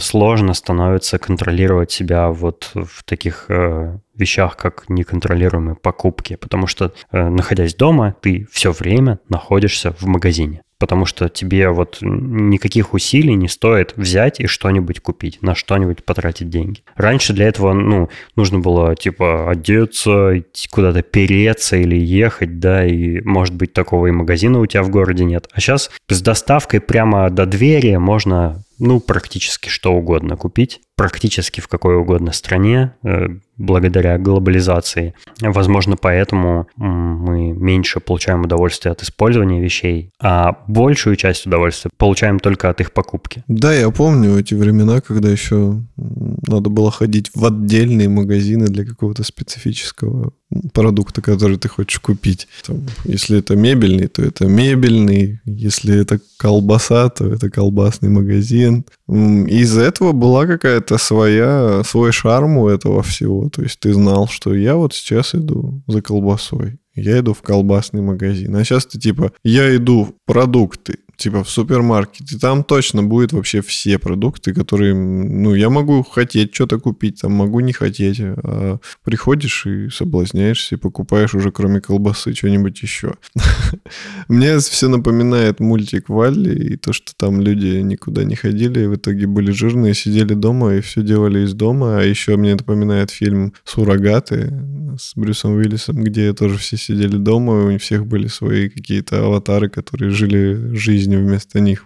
сложно 0.00 0.52
становится 0.52 1.18
контролировать 1.18 1.92
себя 1.92 2.28
вот 2.28 2.72
в 2.74 3.04
таких 3.04 3.46
э, 3.48 3.96
вещах, 4.16 4.56
как 4.56 4.88
неконтролируемые 4.88 5.76
покупки, 5.76 6.34
потому 6.34 6.66
что, 6.66 6.92
э, 7.12 7.28
находясь 7.28 7.76
дома, 7.76 8.16
ты 8.20 8.48
все 8.50 8.72
время 8.72 9.20
находишься 9.28 9.92
в 9.92 10.06
магазине 10.06 10.63
потому 10.78 11.06
что 11.06 11.28
тебе 11.28 11.68
вот 11.70 11.98
никаких 12.00 12.94
усилий 12.94 13.34
не 13.34 13.48
стоит 13.48 13.94
взять 13.96 14.40
и 14.40 14.46
что-нибудь 14.46 15.00
купить, 15.00 15.40
на 15.42 15.54
что-нибудь 15.54 16.04
потратить 16.04 16.48
деньги. 16.48 16.82
Раньше 16.96 17.32
для 17.32 17.48
этого, 17.48 17.72
ну, 17.72 18.08
нужно 18.36 18.58
было, 18.58 18.96
типа, 18.96 19.50
одеться, 19.50 20.42
куда-то 20.70 21.02
переться 21.02 21.76
или 21.76 21.96
ехать, 21.96 22.58
да, 22.58 22.84
и, 22.84 23.20
может 23.22 23.54
быть, 23.54 23.72
такого 23.72 24.08
и 24.08 24.10
магазина 24.10 24.60
у 24.60 24.66
тебя 24.66 24.82
в 24.82 24.90
городе 24.90 25.24
нет. 25.24 25.48
А 25.52 25.60
сейчас 25.60 25.90
с 26.08 26.20
доставкой 26.22 26.80
прямо 26.80 27.30
до 27.30 27.46
двери 27.46 27.96
можно 27.96 28.64
ну, 28.78 29.00
практически 29.00 29.68
что 29.68 29.92
угодно 29.92 30.36
купить, 30.36 30.80
практически 30.96 31.60
в 31.60 31.68
какой 31.68 31.96
угодно 31.96 32.32
стране, 32.32 32.94
э, 33.02 33.28
благодаря 33.56 34.18
глобализации. 34.18 35.14
Возможно, 35.40 35.96
поэтому 35.96 36.66
мы 36.76 37.52
меньше 37.52 38.00
получаем 38.00 38.42
удовольствие 38.42 38.92
от 38.92 39.02
использования 39.02 39.60
вещей, 39.60 40.10
а 40.20 40.58
большую 40.66 41.16
часть 41.16 41.46
удовольствия 41.46 41.90
получаем 41.96 42.40
только 42.40 42.68
от 42.68 42.80
их 42.80 42.92
покупки. 42.92 43.44
Да, 43.48 43.72
я 43.72 43.90
помню 43.90 44.38
эти 44.38 44.54
времена, 44.54 45.00
когда 45.00 45.28
еще 45.28 45.80
надо 45.96 46.70
было 46.70 46.90
ходить 46.90 47.30
в 47.34 47.44
отдельные 47.44 48.08
магазины 48.08 48.66
для 48.66 48.84
какого-то 48.84 49.22
специфического 49.24 50.32
продукта, 50.72 51.20
который 51.20 51.56
ты 51.56 51.68
хочешь 51.68 51.98
купить. 51.98 52.48
Там, 52.66 52.82
если 53.04 53.38
это 53.38 53.56
мебельный, 53.56 54.06
то 54.06 54.22
это 54.22 54.46
мебельный. 54.46 55.40
Если 55.44 56.00
это 56.00 56.20
колбаса, 56.36 57.08
то 57.08 57.26
это 57.26 57.50
колбасный 57.50 58.08
магазин. 58.08 58.84
Из-за 59.08 59.82
этого 59.82 60.12
была 60.12 60.46
какая-то 60.46 60.83
своя, 60.98 61.82
свой 61.84 62.12
шарм 62.12 62.58
у 62.58 62.68
этого 62.68 63.02
всего. 63.02 63.48
То 63.48 63.62
есть 63.62 63.80
ты 63.80 63.92
знал, 63.92 64.28
что 64.28 64.54
я 64.54 64.76
вот 64.76 64.94
сейчас 64.94 65.34
иду 65.34 65.82
за 65.86 66.02
колбасой. 66.02 66.78
Я 66.94 67.18
иду 67.18 67.34
в 67.34 67.42
колбасный 67.42 68.02
магазин. 68.02 68.54
А 68.56 68.64
сейчас 68.64 68.86
ты 68.86 68.98
типа, 68.98 69.32
я 69.42 69.74
иду 69.74 70.04
в 70.04 70.14
продукты 70.26 70.98
типа 71.16 71.44
в 71.44 71.50
супермаркете, 71.50 72.38
там 72.38 72.64
точно 72.64 73.02
будет 73.02 73.32
вообще 73.32 73.60
все 73.62 73.98
продукты, 73.98 74.54
которые, 74.54 74.94
ну, 74.94 75.54
я 75.54 75.70
могу 75.70 76.02
хотеть 76.02 76.54
что-то 76.54 76.78
купить, 76.78 77.20
там 77.20 77.32
могу 77.32 77.60
не 77.60 77.72
хотеть, 77.72 78.20
а 78.20 78.78
приходишь 79.04 79.66
и 79.66 79.88
соблазняешься, 79.90 80.74
и 80.74 80.78
покупаешь 80.78 81.34
уже 81.34 81.50
кроме 81.50 81.80
колбасы 81.80 82.34
что-нибудь 82.34 82.82
еще. 82.82 83.14
Мне 84.28 84.58
все 84.58 84.88
напоминает 84.88 85.60
мультик 85.60 86.08
Валли, 86.08 86.54
и 86.54 86.76
то, 86.76 86.92
что 86.92 87.12
там 87.16 87.40
люди 87.40 87.80
никуда 87.80 88.24
не 88.24 88.36
ходили, 88.36 88.84
и 88.84 88.86
в 88.86 88.96
итоге 88.96 89.26
были 89.26 89.50
жирные, 89.50 89.94
сидели 89.94 90.34
дома 90.34 90.74
и 90.74 90.80
все 90.80 91.02
делали 91.02 91.40
из 91.44 91.54
дома, 91.54 91.98
а 91.98 92.02
еще 92.02 92.36
мне 92.36 92.54
напоминает 92.54 93.10
фильм 93.10 93.52
«Суррогаты» 93.64 94.52
с 94.98 95.12
Брюсом 95.16 95.56
Уиллисом, 95.56 96.02
где 96.02 96.32
тоже 96.32 96.58
все 96.58 96.76
сидели 96.76 97.16
дома, 97.16 97.72
и 97.72 97.76
у 97.76 97.78
всех 97.78 98.06
были 98.06 98.26
свои 98.28 98.68
какие-то 98.68 99.24
аватары, 99.24 99.68
которые 99.68 100.10
жили 100.10 100.74
жизнь 100.74 101.03
жизнью 101.04 101.20
вместо 101.20 101.60
них. 101.60 101.84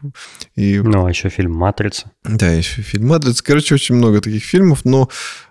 И... 0.57 0.79
Ну, 0.79 1.05
а 1.05 1.09
еще 1.09 1.29
фильм 1.29 1.53
«Матрица». 1.53 2.11
Да, 2.25 2.49
еще 2.51 2.83
фильм 2.83 3.09
«Матрица». 3.09 3.43
Короче, 3.45 3.75
очень 3.75 3.97
много 3.97 4.21
таких 4.21 4.45
фильмов, 4.45 4.85
но 4.85 5.09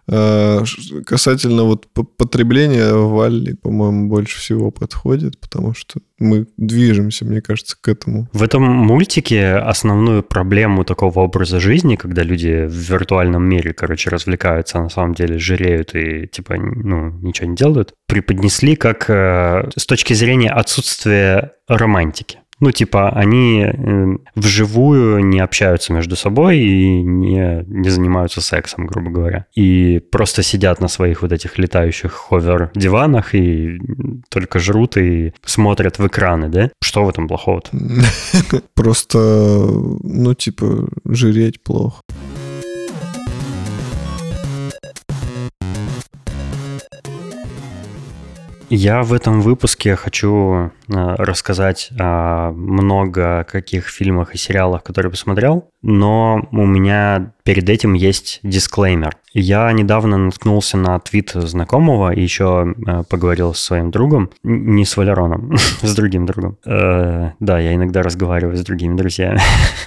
э, 0.08 0.64
касательно 1.06 1.64
вот 1.64 1.88
потребления 2.18 2.94
Валли, 2.94 3.54
по-моему, 3.54 4.08
больше 4.08 4.40
всего 4.40 4.72
подходит, 4.72 5.40
потому 5.40 5.74
что 5.74 6.00
мы 6.20 6.48
движемся, 6.58 7.26
мне 7.26 7.42
кажется, 7.42 7.76
к 7.80 7.88
этому. 7.90 8.28
В 8.34 8.42
этом 8.42 8.64
мультике 8.64 9.56
основную 9.56 10.24
проблему 10.24 10.84
такого 10.84 11.20
образа 11.20 11.60
жизни, 11.60 11.96
когда 11.96 12.24
люди 12.24 12.66
в 12.66 12.74
виртуальном 12.74 13.44
мире, 13.44 13.74
короче, 13.74 14.10
развлекаются, 14.10 14.80
а 14.80 14.84
на 14.84 14.90
самом 14.90 15.14
деле 15.14 15.38
жиреют 15.38 15.94
и, 15.94 16.28
типа, 16.28 16.56
ну, 16.58 17.12
ничего 17.22 17.50
не 17.50 17.56
делают, 17.56 17.94
преподнесли 18.08 18.76
как 18.76 19.10
э, 19.10 19.70
с 19.76 19.86
точки 19.86 20.14
зрения 20.14 20.52
отсутствия 20.52 21.52
романтики. 21.68 22.40
Ну, 22.60 22.72
типа, 22.72 23.10
они 23.10 23.62
э, 23.62 24.18
вживую 24.36 25.24
не 25.24 25.40
общаются 25.40 25.94
между 25.94 26.16
собой 26.16 26.58
и 26.58 27.02
не, 27.02 27.64
не 27.68 27.90
занимаются 27.90 28.42
сексом, 28.42 28.88
грубо 28.88 29.12
говоря. 29.12 29.46
И 29.56 30.00
просто 30.12 30.42
сидят 30.42 30.82
на 30.82 30.88
своих 30.88 31.22
вот 31.22 31.32
этих 31.32 31.60
летающих 31.60 32.12
ховер-диванах 32.12 33.36
и 33.36 33.80
только 34.30 34.60
жрут 34.60 34.98
и 34.98 35.34
смотрят 35.46 36.00
в 36.00 36.08
экраны, 36.08 36.50
да? 36.50 36.72
Что 36.82 37.06
в 37.06 37.10
этом 37.10 37.28
плохого-то? 37.28 37.70
Просто, 38.74 39.20
ну, 39.20 40.34
типа, 40.34 40.90
жреть 41.06 41.62
плохо. 41.62 42.02
Я 48.70 49.04
в 49.04 49.14
этом 49.14 49.40
выпуске 49.40 49.96
хочу 49.96 50.54
э, 50.54 50.70
рассказать 50.90 51.90
о 51.98 52.52
много 52.52 53.46
каких 53.50 53.88
фильмах 53.88 54.36
и 54.36 54.38
сериалах, 54.38 54.84
которые 54.84 55.10
посмотрел, 55.10 55.70
но 55.82 56.46
у 56.52 56.66
меня 56.66 57.32
перед 57.44 57.70
этим 57.70 57.94
есть 57.94 58.42
дисклеймер. 58.44 59.16
Я 59.34 59.72
недавно 59.72 60.18
наткнулся 60.18 60.76
на 60.76 61.00
твит 61.00 61.32
знакомого 61.34 62.14
и 62.14 62.22
еще 62.22 62.76
э, 62.86 63.04
поговорил 63.10 63.54
с 63.54 63.60
своим 63.60 63.90
другом, 63.90 64.32
не 64.44 64.84
с 64.84 64.98
Валероном, 64.98 65.56
с 65.82 65.96
другим 65.96 66.26
другом. 66.26 66.58
Э, 66.66 67.32
да, 67.40 67.60
я 67.60 67.74
иногда 67.74 68.04
разговариваю 68.04 68.58
с 68.58 68.66
другими 68.66 68.98
друзьями. 68.98 69.40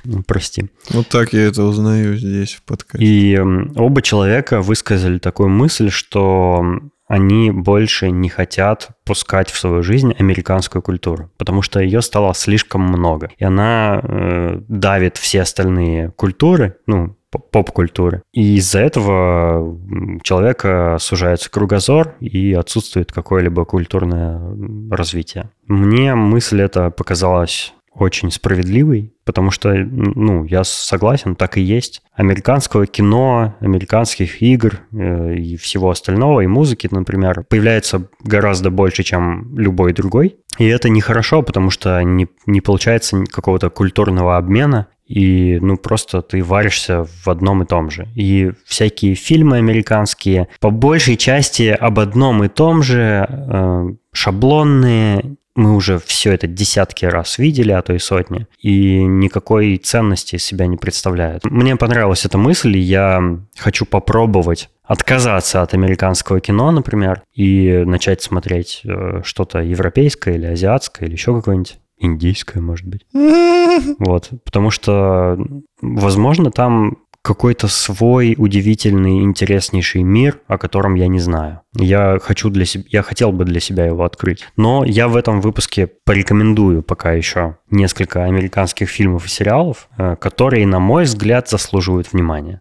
Прости. 0.27 0.71
Вот 0.89 1.07
так 1.09 1.35
я 1.35 1.49
это 1.49 1.65
узнаю 1.65 2.17
здесь 2.17 2.55
в 2.55 2.63
подкасте. 2.63 3.05
И 3.05 3.39
оба 3.39 4.01
человека 4.01 4.63
высказали 4.63 5.19
такую 5.19 5.51
мысль, 5.51 5.91
что 5.91 6.81
они 7.11 7.51
больше 7.51 8.13
не 8.13 8.29
хотят 8.29 8.91
пускать 9.05 9.51
в 9.51 9.59
свою 9.59 9.83
жизнь 9.83 10.15
американскую 10.17 10.81
культуру, 10.81 11.29
потому 11.39 11.61
что 11.61 11.81
ее 11.81 12.03
стало 12.03 12.35
слишком 12.35 12.83
много. 12.83 13.31
И 13.37 13.45
она 13.45 14.01
э, 14.01 14.61
давит 14.69 15.17
все 15.17 15.43
остальные 15.43 16.13
культуры, 16.13 16.77
ну, 16.87 17.17
поп-культуры. 17.31 18.23
И 18.33 18.57
из-за 18.59 18.79
этого 18.79 19.77
человека 20.23 20.99
сужается 21.01 21.51
кругозор 21.51 22.15
и 22.21 22.53
отсутствует 22.55 23.11
какое-либо 23.11 23.65
культурное 23.65 24.41
развитие. 24.89 25.51
Мне 25.67 26.15
мысль 26.15 26.63
эта 26.63 26.91
показалась 26.91 27.75
очень 27.93 28.31
справедливый, 28.31 29.13
потому 29.25 29.51
что, 29.51 29.75
ну, 29.75 30.45
я 30.45 30.63
согласен, 30.65 31.35
так 31.35 31.59
и 31.59 31.61
есть. 31.61 32.03
Американского 32.15 32.87
кино, 32.87 33.57
американских 33.61 34.43
игр 34.43 34.81
э, 34.93 35.35
и 35.35 35.57
всего 35.57 35.91
остального, 35.91 36.41
и 36.41 36.47
музыки, 36.47 36.89
например, 36.91 37.45
появляется 37.49 38.09
гораздо 38.23 38.71
больше, 38.71 39.03
чем 39.03 39.59
любой 39.59 39.93
другой. 39.93 40.37
И 40.59 40.67
это 40.67 40.89
нехорошо, 40.89 41.43
потому 41.43 41.71
что 41.71 42.01
не, 42.03 42.29
не 42.47 42.61
получается 42.61 43.25
какого-то 43.25 43.71
культурного 43.71 44.37
обмена, 44.37 44.87
и, 45.07 45.59
ну, 45.61 45.77
просто 45.77 46.23
ты 46.23 46.45
варишься 46.45 47.05
в 47.05 47.29
одном 47.29 47.65
и 47.65 47.67
том 47.67 47.91
же. 47.91 48.07
И 48.15 48.53
всякие 48.65 49.17
фильмы 49.17 49.57
американские 49.57 50.47
по 50.61 50.71
большей 50.71 51.17
части 51.17 51.65
об 51.69 51.99
одном 51.99 52.45
и 52.45 52.49
том 52.49 52.85
же, 52.85 53.27
э, 53.29 53.89
шаблонные, 54.13 55.37
мы 55.61 55.77
уже 55.77 55.99
все 55.99 56.33
это 56.33 56.47
десятки 56.47 57.05
раз 57.05 57.39
видели, 57.39 57.71
а 57.71 57.83
то 57.83 57.93
и 57.93 57.99
сотни, 57.99 58.47
и 58.59 59.03
никакой 59.03 59.77
ценности 59.77 60.37
себя 60.37 60.67
не 60.67 60.77
представляют. 60.77 61.45
Мне 61.45 61.77
понравилась 61.77 62.25
эта 62.25 62.39
мысль, 62.39 62.77
и 62.77 62.81
я 62.81 63.23
хочу 63.59 63.85
попробовать 63.85 64.71
отказаться 64.83 65.63
от 65.63 65.75
американского 65.75 66.41
кино, 66.41 66.71
например, 66.73 67.23
и 67.33 67.85
начать 67.87 68.23
смотреть 68.23 68.81
э, 68.85 69.21
что-то 69.23 69.61
европейское 69.61 70.35
или 70.35 70.47
азиатское 70.47 71.07
или 71.07 71.15
еще 71.15 71.37
какое-нибудь 71.37 71.79
индийское, 71.99 72.63
может 72.63 72.87
быть. 72.87 73.07
Вот, 73.99 74.31
потому 74.45 74.71
что, 74.71 75.39
возможно, 75.81 76.51
там 76.51 76.99
какой-то 77.23 77.69
свой 77.69 78.35
удивительный, 78.39 79.23
интереснейший 79.23 80.03
мир, 80.03 80.41
о 80.49 80.59
котором 80.59 80.95
я 80.95 81.07
не 81.07 81.19
знаю. 81.19 81.61
Я 81.77 82.19
хочу 82.21 82.51
для 82.51 82.65
себя, 82.65 82.85
я 82.89 83.03
хотел 83.03 83.33
бы 83.33 83.45
для 83.45 83.61
себя 83.61 83.87
его 83.87 84.05
открыть. 84.05 84.47
Но 84.57 84.85
я 84.85 85.09
в 85.09 85.17
этом 85.17 85.41
выпуске 85.41 85.87
порекомендую 85.87 86.83
пока 86.83 87.13
еще 87.13 87.57
несколько 87.71 88.25
американских 88.25 88.89
фильмов 88.89 89.27
и 89.27 89.29
сериалов, 89.29 89.89
э, 89.99 90.17
которые, 90.17 90.67
на 90.67 90.81
мой 90.81 91.05
взгляд, 91.05 91.49
заслуживают 91.49 92.13
внимания. 92.13 92.61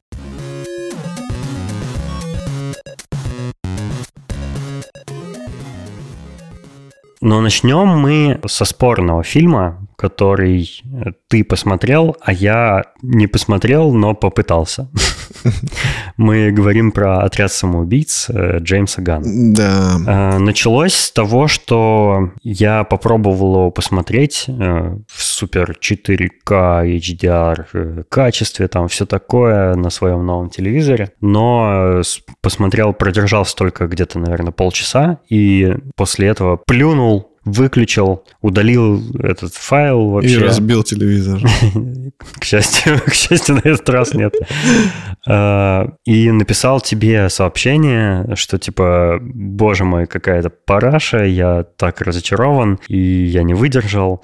Но 7.21 7.41
начнем 7.41 7.87
мы 7.87 8.39
со 8.47 8.63
спорного 8.63 9.23
фильма, 9.23 9.88
который 9.99 10.81
ты 11.27 11.43
посмотрел, 11.43 12.15
а 12.21 12.31
я 12.31 12.85
не 13.01 13.27
посмотрел, 13.27 13.91
но 13.91 14.15
попытался. 14.15 14.87
Мы 16.17 16.51
говорим 16.51 16.93
про 16.93 17.19
«Отряд 17.19 17.51
самоубийц» 17.51 18.29
э, 18.29 18.59
Джеймса 18.59 19.01
Ганна. 19.01 19.25
Да. 19.27 19.97
Э, 20.07 20.37
началось 20.37 20.93
с 20.95 21.11
того, 21.11 21.49
что 21.49 22.31
я 22.43 22.85
попробовал 22.85 23.55
его 23.55 23.71
посмотреть 23.71 24.45
э, 24.47 24.51
в 25.05 25.21
супер 25.21 25.77
4К 25.81 26.85
HDR 26.85 28.05
качестве, 28.07 28.69
там 28.69 28.87
все 28.87 29.05
такое 29.05 29.75
на 29.75 29.89
своем 29.89 30.25
новом 30.25 30.49
телевизоре, 30.49 31.11
но 31.19 32.01
посмотрел, 32.41 32.93
продержался 32.93 33.53
только 33.57 33.87
где-то, 33.87 34.17
наверное, 34.17 34.53
полчаса, 34.53 35.19
и 35.27 35.75
после 35.97 36.29
этого 36.29 36.55
плюнул 36.55 37.28
выключил, 37.51 38.23
удалил 38.41 39.01
этот 39.19 39.53
файл 39.53 40.09
вообще. 40.09 40.35
И 40.35 40.37
разбил 40.37 40.83
телевизор. 40.83 41.41
К 42.39 42.43
счастью, 42.43 42.99
к 43.05 43.13
счастью, 43.13 43.55
на 43.55 43.69
этот 43.69 43.89
раз 43.89 44.13
нет. 44.13 44.33
А, 45.27 45.89
и 46.05 46.31
написал 46.31 46.81
тебе 46.81 47.29
сообщение, 47.29 48.35
что 48.35 48.57
типа, 48.57 49.19
боже 49.21 49.83
мой, 49.83 50.05
какая-то 50.07 50.49
параша, 50.49 51.23
я 51.23 51.63
так 51.63 52.01
разочарован, 52.01 52.79
и 52.87 52.97
я 52.97 53.43
не 53.43 53.53
выдержал. 53.53 54.23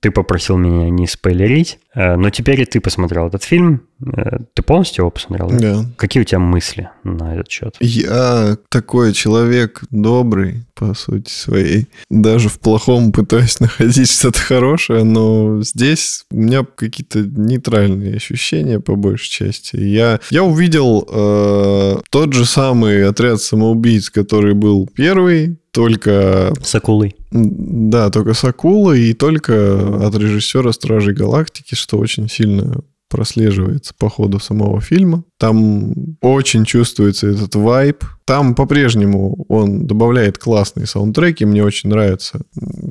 Ты 0.00 0.10
попросил 0.10 0.56
меня 0.56 0.90
не 0.90 1.06
спойлерить, 1.06 1.78
э, 1.94 2.16
но 2.16 2.30
теперь 2.30 2.60
и 2.60 2.64
ты 2.64 2.80
посмотрел 2.80 3.28
этот 3.28 3.44
фильм. 3.44 3.82
Э, 4.04 4.38
ты 4.54 4.62
полностью 4.62 5.02
его 5.02 5.10
посмотрел? 5.10 5.48
Да. 5.50 5.84
Какие 5.96 6.22
у 6.22 6.24
тебя 6.24 6.38
мысли 6.38 6.90
на 7.04 7.34
этот 7.34 7.50
счет? 7.50 7.76
Я 7.80 8.56
такой 8.70 9.12
человек 9.12 9.82
добрый, 9.90 10.64
по 10.74 10.94
сути 10.94 11.30
своей. 11.30 11.88
Даже 12.10 12.43
в 12.48 12.58
плохом 12.58 13.12
пытаюсь 13.12 13.60
находить 13.60 14.10
что-то 14.10 14.38
хорошее, 14.38 15.04
но 15.04 15.62
здесь 15.62 16.24
у 16.30 16.36
меня 16.36 16.64
какие-то 16.64 17.20
нейтральные 17.20 18.16
ощущения 18.16 18.80
по 18.80 18.96
большей 18.96 19.30
части. 19.30 19.76
Я, 19.76 20.20
я 20.30 20.44
увидел 20.44 21.06
э, 21.10 22.00
тот 22.10 22.32
же 22.32 22.44
самый 22.44 23.06
отряд 23.06 23.40
самоубийц, 23.40 24.10
который 24.10 24.54
был 24.54 24.88
первый, 24.94 25.58
только... 25.72 26.52
С 26.62 26.74
акулой. 26.74 27.16
Да, 27.32 28.10
только 28.10 28.34
с 28.34 28.44
акулой 28.44 29.10
и 29.10 29.12
только 29.12 30.06
от 30.06 30.14
режиссера 30.14 30.72
«Стражей 30.72 31.14
Галактики», 31.14 31.74
что 31.74 31.98
очень 31.98 32.28
сильно 32.28 32.80
прослеживается 33.08 33.94
по 33.96 34.08
ходу 34.08 34.38
самого 34.40 34.80
фильма. 34.80 35.24
Там 35.44 35.92
очень 36.22 36.64
чувствуется 36.64 37.26
этот 37.26 37.54
вайб. 37.54 38.02
Там 38.24 38.54
по-прежнему 38.54 39.44
он 39.50 39.86
добавляет 39.86 40.38
классные 40.38 40.86
саундтреки. 40.86 41.44
Мне 41.44 41.62
очень 41.62 41.90
нравится 41.90 42.40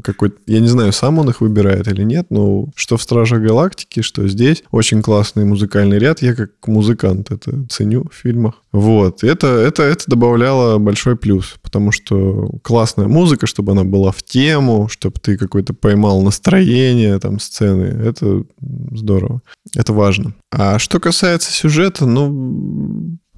какой 0.04 0.34
Я 0.46 0.60
не 0.60 0.68
знаю, 0.68 0.94
сам 0.94 1.18
он 1.18 1.30
их 1.30 1.42
выбирает 1.42 1.88
или 1.88 2.04
нет, 2.04 2.28
но 2.30 2.68
что 2.76 2.98
в 2.98 3.02
«Стражах 3.02 3.42
Галактики», 3.42 4.02
что 4.02 4.28
здесь. 4.28 4.64
Очень 4.70 5.02
классный 5.02 5.46
музыкальный 5.46 5.98
ряд. 5.98 6.22
Я 6.22 6.36
как 6.36 6.52
музыкант 6.68 7.32
это 7.32 7.66
ценю 7.70 8.06
в 8.12 8.16
фильмах. 8.16 8.62
Вот. 8.72 9.24
Это, 9.24 9.48
это, 9.48 9.84
это 9.84 10.04
добавляло 10.08 10.78
большой 10.78 11.16
плюс, 11.16 11.56
потому 11.62 11.92
что 11.92 12.50
классная 12.62 13.08
музыка, 13.08 13.48
чтобы 13.48 13.72
она 13.72 13.84
была 13.84 14.12
в 14.12 14.22
тему, 14.24 14.88
чтобы 14.90 15.16
ты 15.20 15.38
какой-то 15.38 15.74
поймал 15.74 16.22
настроение 16.22 17.18
там 17.20 17.40
сцены. 17.40 17.86
Это 17.86 18.44
здорово. 18.92 19.42
Это 19.76 19.94
важно. 19.94 20.34
А 20.52 20.78
что 20.80 21.00
касается 21.00 21.52
сюжета, 21.52 22.06
ну, 22.06 22.43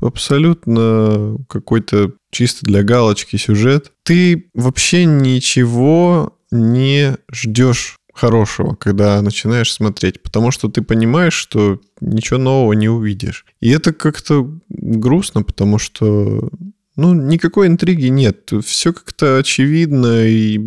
абсолютно 0.01 1.37
какой-то 1.47 2.13
чисто 2.31 2.65
для 2.65 2.83
галочки 2.83 3.37
сюжет. 3.37 3.91
Ты 4.03 4.49
вообще 4.53 5.05
ничего 5.05 6.37
не 6.51 7.17
ждешь 7.31 7.97
хорошего, 8.13 8.75
когда 8.75 9.21
начинаешь 9.21 9.73
смотреть, 9.73 10.23
потому 10.23 10.51
что 10.51 10.69
ты 10.69 10.81
понимаешь, 10.81 11.33
что 11.33 11.81
ничего 11.99 12.39
нового 12.39 12.73
не 12.73 12.87
увидишь. 12.87 13.45
И 13.59 13.69
это 13.69 13.93
как-то 13.93 14.49
грустно, 14.69 15.43
потому 15.43 15.79
что 15.79 16.49
ну, 16.95 17.13
никакой 17.13 17.67
интриги 17.67 18.07
нет. 18.07 18.51
Все 18.63 18.93
как-то 18.93 19.37
очевидно, 19.37 20.25
и 20.25 20.61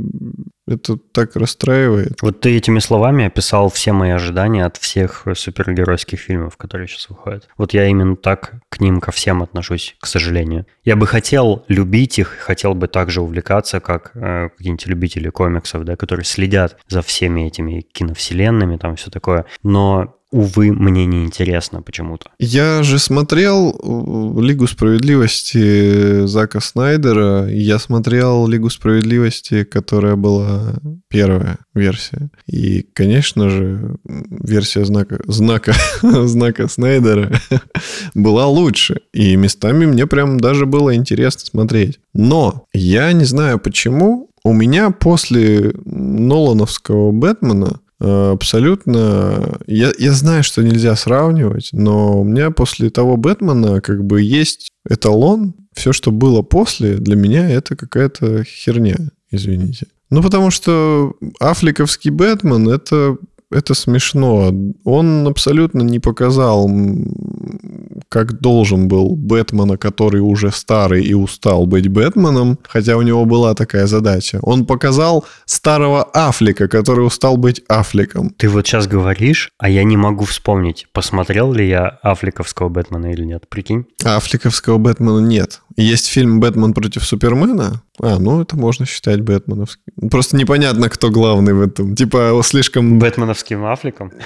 это 0.69 0.97
так 0.97 1.37
расстраивает. 1.37 2.21
Вот 2.23 2.41
ты 2.41 2.57
этими 2.57 2.79
словами 2.79 3.27
описал 3.27 3.71
все 3.71 3.93
мои 3.93 4.11
ожидания 4.11 4.65
от 4.65 4.77
всех 4.77 5.27
супергеройских 5.35 6.21
фильмов, 6.21 6.57
которые 6.57 6.89
сейчас 6.89 7.09
выходят. 7.09 7.49
Вот 7.57 7.75
я 7.75 7.87
именно 7.87 8.17
так 8.17 8.55
к 8.69 8.81
ним, 8.81 9.01
ко 9.01 9.11
всем 9.11 9.43
отношусь, 9.43 9.97
к 10.01 10.07
сожалению. 10.07 10.67
Я 10.85 10.97
бы 10.97 11.07
хотел 11.07 11.65
любить 11.69 12.19
их, 12.19 12.29
хотел 12.39 12.75
бы 12.75 12.89
также 12.89 13.21
увлекаться, 13.21 13.81
как 13.81 14.13
э, 14.15 14.51
какие-нибудь 14.57 14.87
любители 14.87 15.29
комиксов, 15.31 15.85
да, 15.85 15.97
которые 15.97 16.25
следят 16.25 16.77
за 16.89 17.03
всеми 17.03 17.43
этими 17.43 17.81
киновселенными, 17.81 18.77
там 18.77 18.97
все 18.97 19.11
такое. 19.11 19.47
Но 19.63 20.18
увы, 20.31 20.73
мне 20.73 21.07
не 21.07 21.25
интересно 21.25 21.83
почему-то. 21.83 22.31
Я 22.39 22.83
же 22.83 22.99
смотрел 22.99 23.71
э, 23.71 24.41
Лигу 24.43 24.67
справедливости 24.67 26.27
Зака 26.27 26.61
Снайдера, 26.61 27.49
я 27.49 27.79
смотрел 27.79 28.47
Лигу 28.47 28.71
справедливости, 28.71 29.65
которая 29.65 30.17
была 30.17 30.75
первая 31.09 31.59
версия. 31.75 32.31
И, 32.47 32.83
конечно 32.93 33.49
же, 33.49 33.97
версия 34.05 34.85
знака, 34.85 35.19
знака, 35.27 35.75
знака 36.03 36.69
Снайдера 36.69 37.33
была 38.15 38.47
лучше. 38.47 39.01
И 39.13 39.37
местами 39.37 39.87
мне 39.87 40.07
прям 40.07 40.39
даже 40.39 40.67
было 40.67 40.95
интересно 40.95 41.41
смотреть. 41.45 42.01
Но 42.13 42.67
я 42.73 43.13
не 43.13 43.25
знаю 43.25 43.59
почему, 43.59 44.31
у 44.45 44.53
меня 44.53 44.91
после 44.91 45.73
Нолановского 45.85 47.13
Бэтмена 47.13 47.81
абсолютно. 48.01 49.59
Я, 49.67 49.93
я 49.99 50.13
знаю, 50.13 50.43
что 50.43 50.63
нельзя 50.63 50.95
сравнивать, 50.97 51.71
но 51.73 52.21
у 52.21 52.25
меня 52.25 52.51
после 52.51 52.91
того 52.91 53.17
Бэтмена 53.17 53.81
как 53.81 54.05
бы 54.05 54.23
есть 54.23 54.71
эталон. 54.89 55.55
Все, 55.75 55.93
что 55.93 56.11
было 56.11 56.43
после, 56.43 56.97
для 56.97 57.15
меня 57.15 57.49
это 57.49 57.77
какая-то 57.77 58.43
херня, 58.45 58.97
извините. 59.31 59.87
Ну, 60.11 60.23
потому 60.23 60.51
что 60.51 61.15
Афликовский 61.39 62.11
Бэтмен 62.11 62.69
это, 62.69 63.17
это 63.51 63.75
смешно. 63.75 64.53
Он 64.85 65.27
абсолютно 65.29 65.83
не 65.83 66.01
показал 66.01 66.69
как 68.09 68.41
должен 68.41 68.89
был 68.89 69.17
Бэтмена, 69.17 69.77
который 69.77 70.21
уже 70.21 70.51
старый 70.51 71.05
и 71.05 71.15
устал 71.15 71.67
быть 71.67 71.89
Бэтменом, 71.89 72.59
хотя 72.69 72.97
у 72.97 73.03
него 73.03 73.25
была 73.25 73.55
такая 73.55 73.87
задача. 73.87 74.39
Он 74.43 74.67
показал 74.67 75.25
старого 75.45 76.09
Афлика, 76.15 76.69
который 76.69 77.07
устал 77.07 77.37
быть 77.37 77.63
Афликом. 77.69 78.31
Ты 78.31 78.49
вот 78.49 78.67
сейчас 78.67 78.87
говоришь, 78.87 79.51
а 79.59 79.69
я 79.69 79.85
не 79.85 79.97
могу 79.97 80.25
вспомнить, 80.25 80.87
посмотрел 80.93 81.53
ли 81.53 81.69
я 81.69 81.99
Афликовского 82.03 82.69
Бэтмена 82.69 83.13
или 83.13 83.25
нет. 83.25 83.49
Прикинь? 83.49 83.87
Афликовского 84.05 84.79
Бэтмена 84.79 85.21
нет. 85.21 85.61
Есть 85.77 86.09
фильм 86.09 86.41
«Бэтмен 86.41 86.73
против 86.73 87.05
Супермена». 87.05 87.83
А, 88.01 88.19
ну 88.19 88.43
это 88.43 88.57
можно 88.57 88.85
считать 88.85 89.21
Бэтменовским. 89.21 90.09
Просто 90.11 90.37
непонятно, 90.37 90.89
кто 90.89 91.11
главный 91.11 91.53
в 91.53 91.61
этом. 91.61 91.95
Типа 91.95 92.41
слишком... 92.43 92.99
Бэтменовским 92.99 93.65
Афликом? 93.65 94.13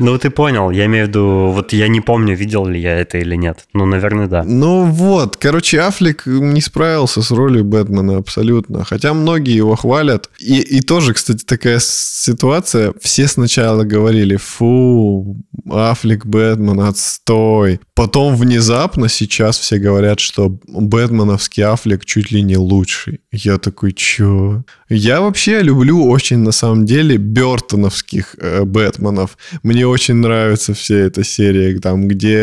Ну, 0.00 0.16
ты 0.16 0.30
понял. 0.30 0.70
Я 0.70 0.86
имею 0.86 1.06
в 1.06 1.08
виду, 1.08 1.48
вот 1.48 1.72
я 1.72 1.88
не 1.88 2.00
помню, 2.00 2.36
видел 2.48 2.66
ли 2.66 2.80
я 2.80 2.98
это 2.98 3.18
или 3.18 3.36
нет. 3.36 3.66
Ну, 3.74 3.84
наверное, 3.84 4.26
да. 4.26 4.42
Ну 4.42 4.86
вот, 4.86 5.36
короче, 5.36 5.80
Аффлек 5.80 6.26
не 6.26 6.62
справился 6.62 7.20
с 7.20 7.30
ролью 7.30 7.64
Бэтмена 7.64 8.16
абсолютно. 8.16 8.84
Хотя 8.84 9.12
многие 9.12 9.54
его 9.54 9.76
хвалят. 9.76 10.30
И, 10.40 10.60
и 10.60 10.80
тоже, 10.80 11.12
кстати, 11.12 11.44
такая 11.44 11.78
ситуация. 11.80 12.94
Все 13.00 13.28
сначала 13.28 13.84
говорили, 13.84 14.36
фу, 14.36 15.36
Аффлек, 15.70 16.24
Бэтмен, 16.24 16.80
отстой. 16.80 17.80
Потом 17.94 18.36
внезапно 18.36 19.08
сейчас 19.08 19.58
все 19.58 19.78
говорят, 19.78 20.20
что 20.20 20.58
Бэтменовский 20.66 21.64
Аффлек 21.64 22.06
чуть 22.06 22.30
ли 22.32 22.42
не 22.42 22.56
лучший. 22.56 23.20
Я 23.30 23.58
такой, 23.58 23.92
чё? 23.92 24.62
Я 24.88 25.20
вообще 25.20 25.60
люблю 25.60 26.08
очень, 26.08 26.38
на 26.38 26.52
самом 26.52 26.86
деле, 26.86 27.18
Бертоновских 27.18 28.36
э, 28.38 28.64
Бэтменов. 28.64 29.36
Мне 29.62 29.86
очень 29.86 30.14
нравится 30.14 30.72
вся 30.72 30.94
эта 30.94 31.24
серия, 31.24 31.78
там, 31.78 32.08
где 32.08 32.37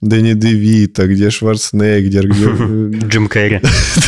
Дэнни 0.00 0.34
Девита, 0.34 1.06
где 1.06 1.30
Шварценеггер, 1.30 2.28
где... 2.28 2.44
Джим 3.08 3.28
Керри. 3.28 3.60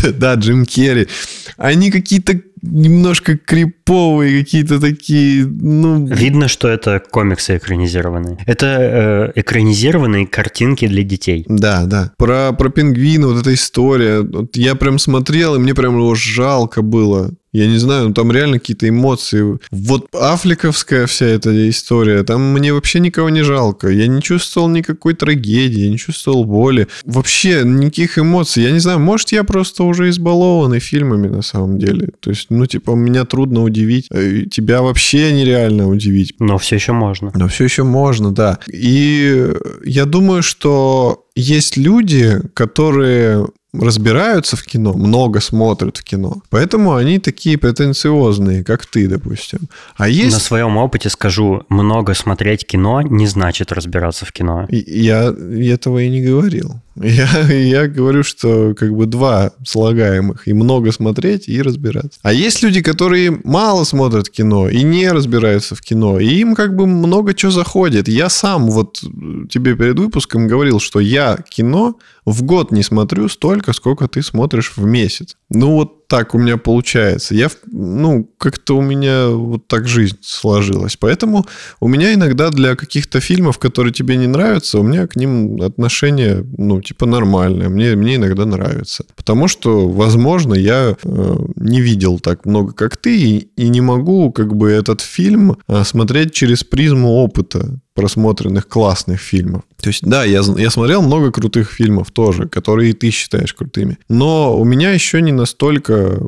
Да, 0.18 0.35
Джим 0.35 0.66
Керри. 0.66 1.09
Они 1.57 1.90
какие-то 1.90 2.40
немножко 2.62 3.37
криповые, 3.37 4.40
какие-то 4.42 4.81
такие, 4.81 5.44
ну... 5.44 6.07
Видно, 6.07 6.48
что 6.48 6.68
это 6.68 7.03
комиксы 7.11 7.57
экранизированные. 7.57 8.38
Это 8.46 9.33
э, 9.35 9.40
экранизированные 9.40 10.27
картинки 10.27 10.87
для 10.87 11.03
детей. 11.03 11.44
Да, 11.48 11.85
да. 11.85 12.12
Про, 12.16 12.53
про 12.53 12.68
пингвина 12.70 13.29
вот 13.29 13.40
эта 13.40 13.53
история. 13.53 14.20
Вот 14.20 14.57
я 14.57 14.75
прям 14.75 14.98
смотрел, 14.98 15.57
и 15.57 15.59
мне 15.59 15.75
прям 15.75 15.96
его 15.96 16.14
жалко 16.14 16.83
было. 16.83 17.33
Я 17.53 17.66
не 17.66 17.77
знаю, 17.77 18.09
ну 18.09 18.14
там 18.14 18.33
реально 18.33 18.59
какие-то 18.59 18.88
эмоции. 18.88 19.59
Вот 19.70 20.07
афликовская 20.14 21.07
вся 21.07 21.27
эта 21.27 21.68
история, 21.68 22.22
там 22.25 22.53
мне 22.53 22.72
вообще 22.72 22.98
никого 22.98 23.29
не 23.29 23.42
жалко. 23.42 23.88
Я 23.88 24.07
не 24.07 24.22
чувствовал 24.22 24.68
никакой 24.68 25.12
трагедии, 25.12 25.81
я 25.81 25.90
не 25.90 25.98
чувствовал 25.98 26.44
боли. 26.44 26.88
Вообще 27.05 27.62
никаких 27.62 28.18
эмоций. 28.18 28.62
Я 28.62 28.70
не 28.70 28.79
знаю, 28.79 29.01
может, 29.01 29.33
я 29.33 29.44
просто 29.44 29.85
уже 29.85 30.09
избалованный 30.09 30.81
фильмами 30.81 31.29
на 31.29 31.42
самом 31.42 31.79
деле. 31.79 32.09
То 32.20 32.31
есть, 32.31 32.48
ну, 32.52 32.66
типа, 32.66 32.92
меня 32.92 33.24
трудно 33.24 33.62
удивить. 33.62 34.08
Э, 34.10 34.44
тебя 34.50 34.82
вообще 34.82 35.32
нереально 35.32 35.88
удивить. 35.88 36.34
Но 36.38 36.58
все 36.58 36.76
еще 36.76 36.92
можно. 36.92 37.32
Но 37.34 37.48
все 37.48 37.64
еще 37.64 37.82
можно, 37.82 38.32
да. 38.32 38.58
И 38.72 39.52
я 39.84 40.04
думаю, 40.04 40.42
что 40.42 41.26
есть 41.34 41.76
люди, 41.76 42.40
которые 42.54 43.46
разбираются 43.72 44.56
в 44.56 44.62
кино, 44.64 44.92
много 44.92 45.40
смотрят 45.40 45.96
в 45.96 46.04
кино. 46.04 46.42
Поэтому 46.50 46.94
они 46.94 47.18
такие 47.18 47.56
претенциозные, 47.56 48.64
как 48.64 48.85
ты, 48.85 49.08
допустим. 49.08 49.61
А 49.96 50.08
есть... 50.08 50.35
На 50.35 50.40
своем 50.40 50.76
опыте 50.76 51.08
скажу, 51.08 51.62
много 51.68 52.14
смотреть 52.14 52.66
кино 52.66 53.00
не 53.00 53.26
значит 53.26 53.72
разбираться 53.72 54.26
в 54.26 54.32
кино. 54.32 54.66
Я 54.68 55.35
этого 55.35 56.00
и 56.00 56.11
не 56.11 56.20
говорил. 56.20 56.80
Я, 56.96 57.28
я 57.50 57.88
говорю, 57.88 58.22
что 58.22 58.74
как 58.74 58.94
бы 58.94 59.06
два 59.06 59.52
слагаемых. 59.64 60.46
И 60.46 60.52
много 60.52 60.92
смотреть, 60.92 61.48
и 61.48 61.62
разбираться. 61.62 62.18
А 62.22 62.32
есть 62.32 62.62
люди, 62.62 62.82
которые 62.82 63.40
мало 63.44 63.85
смотрят 63.85 64.28
кино 64.28 64.68
и 64.68 64.82
не 64.82 65.11
разбираются 65.11 65.74
в 65.74 65.80
кино. 65.80 66.20
И 66.20 66.26
им 66.26 66.54
как 66.54 66.76
бы 66.76 66.87
много 66.87 67.32
чего 67.35 67.50
заходит. 67.50 68.08
Я 68.08 68.28
сам 68.28 68.70
вот 68.70 69.02
тебе 69.50 69.74
перед 69.76 69.98
выпуском 69.98 70.46
говорил, 70.46 70.80
что 70.80 71.00
я 71.00 71.38
кино 71.48 71.96
в 72.24 72.42
год 72.42 72.70
не 72.70 72.82
смотрю 72.82 73.28
столько, 73.28 73.62
сколько 73.70 74.09
ты 74.09 74.22
смотришь 74.22 74.72
в 74.77 74.85
месяц. 74.85 75.37
Ну 75.51 75.75
вот 75.75 76.03
так 76.12 76.35
у 76.35 76.38
меня 76.38 76.59
получается. 76.59 77.35
Я, 77.35 77.48
ну, 77.70 78.31
как-то 78.37 78.77
у 78.77 78.83
меня 78.83 79.29
вот 79.29 79.66
так 79.66 79.88
жизнь 79.88 80.18
сложилась. 80.20 80.98
Поэтому 80.98 81.46
у 81.81 81.88
меня 81.88 82.12
иногда 82.12 82.51
для 82.51 82.77
каких-то 82.77 83.20
фильмов, 83.20 83.59
которые 83.59 83.94
тебе 83.94 84.16
не 84.16 84.27
нравятся, 84.27 84.79
у 84.79 84.83
меня 84.83 85.07
к 85.07 85.16
ним 85.16 85.62
отношение, 85.62 86.44
ну, 86.59 86.83
типа 86.83 87.07
нормальное. 87.07 87.70
Мне, 87.70 87.96
мне 87.96 88.16
иногда 88.16 88.44
нравится. 88.44 89.07
Потому 89.16 89.48
что, 89.48 89.88
возможно, 89.88 90.53
я 90.53 90.96
э, 91.03 91.37
не 91.57 91.81
видел 91.81 92.18
так 92.18 92.44
много, 92.44 92.75
как 92.75 92.98
ты, 92.98 93.18
и, 93.18 93.38
и 93.57 93.70
не 93.70 93.81
могу 93.81 94.33
как 94.33 94.55
бы 94.55 94.70
этот 94.70 95.01
фильм 95.01 95.57
э, 95.66 95.83
смотреть 95.83 96.35
через 96.35 96.62
призму 96.62 97.09
опыта 97.09 97.81
просмотренных 97.94 98.68
классных 98.68 99.20
фильмов. 99.20 99.62
То 99.82 99.88
есть, 99.88 100.02
да, 100.04 100.22
я, 100.22 100.42
я 100.58 100.70
смотрел 100.70 101.02
много 101.02 101.32
крутых 101.32 101.72
фильмов 101.72 102.12
тоже, 102.12 102.48
которые 102.48 102.92
ты 102.92 103.10
считаешь 103.10 103.52
крутыми. 103.52 103.98
Но 104.08 104.56
у 104.56 104.64
меня 104.64 104.92
еще 104.92 105.20
не 105.20 105.32
настолько 105.32 106.22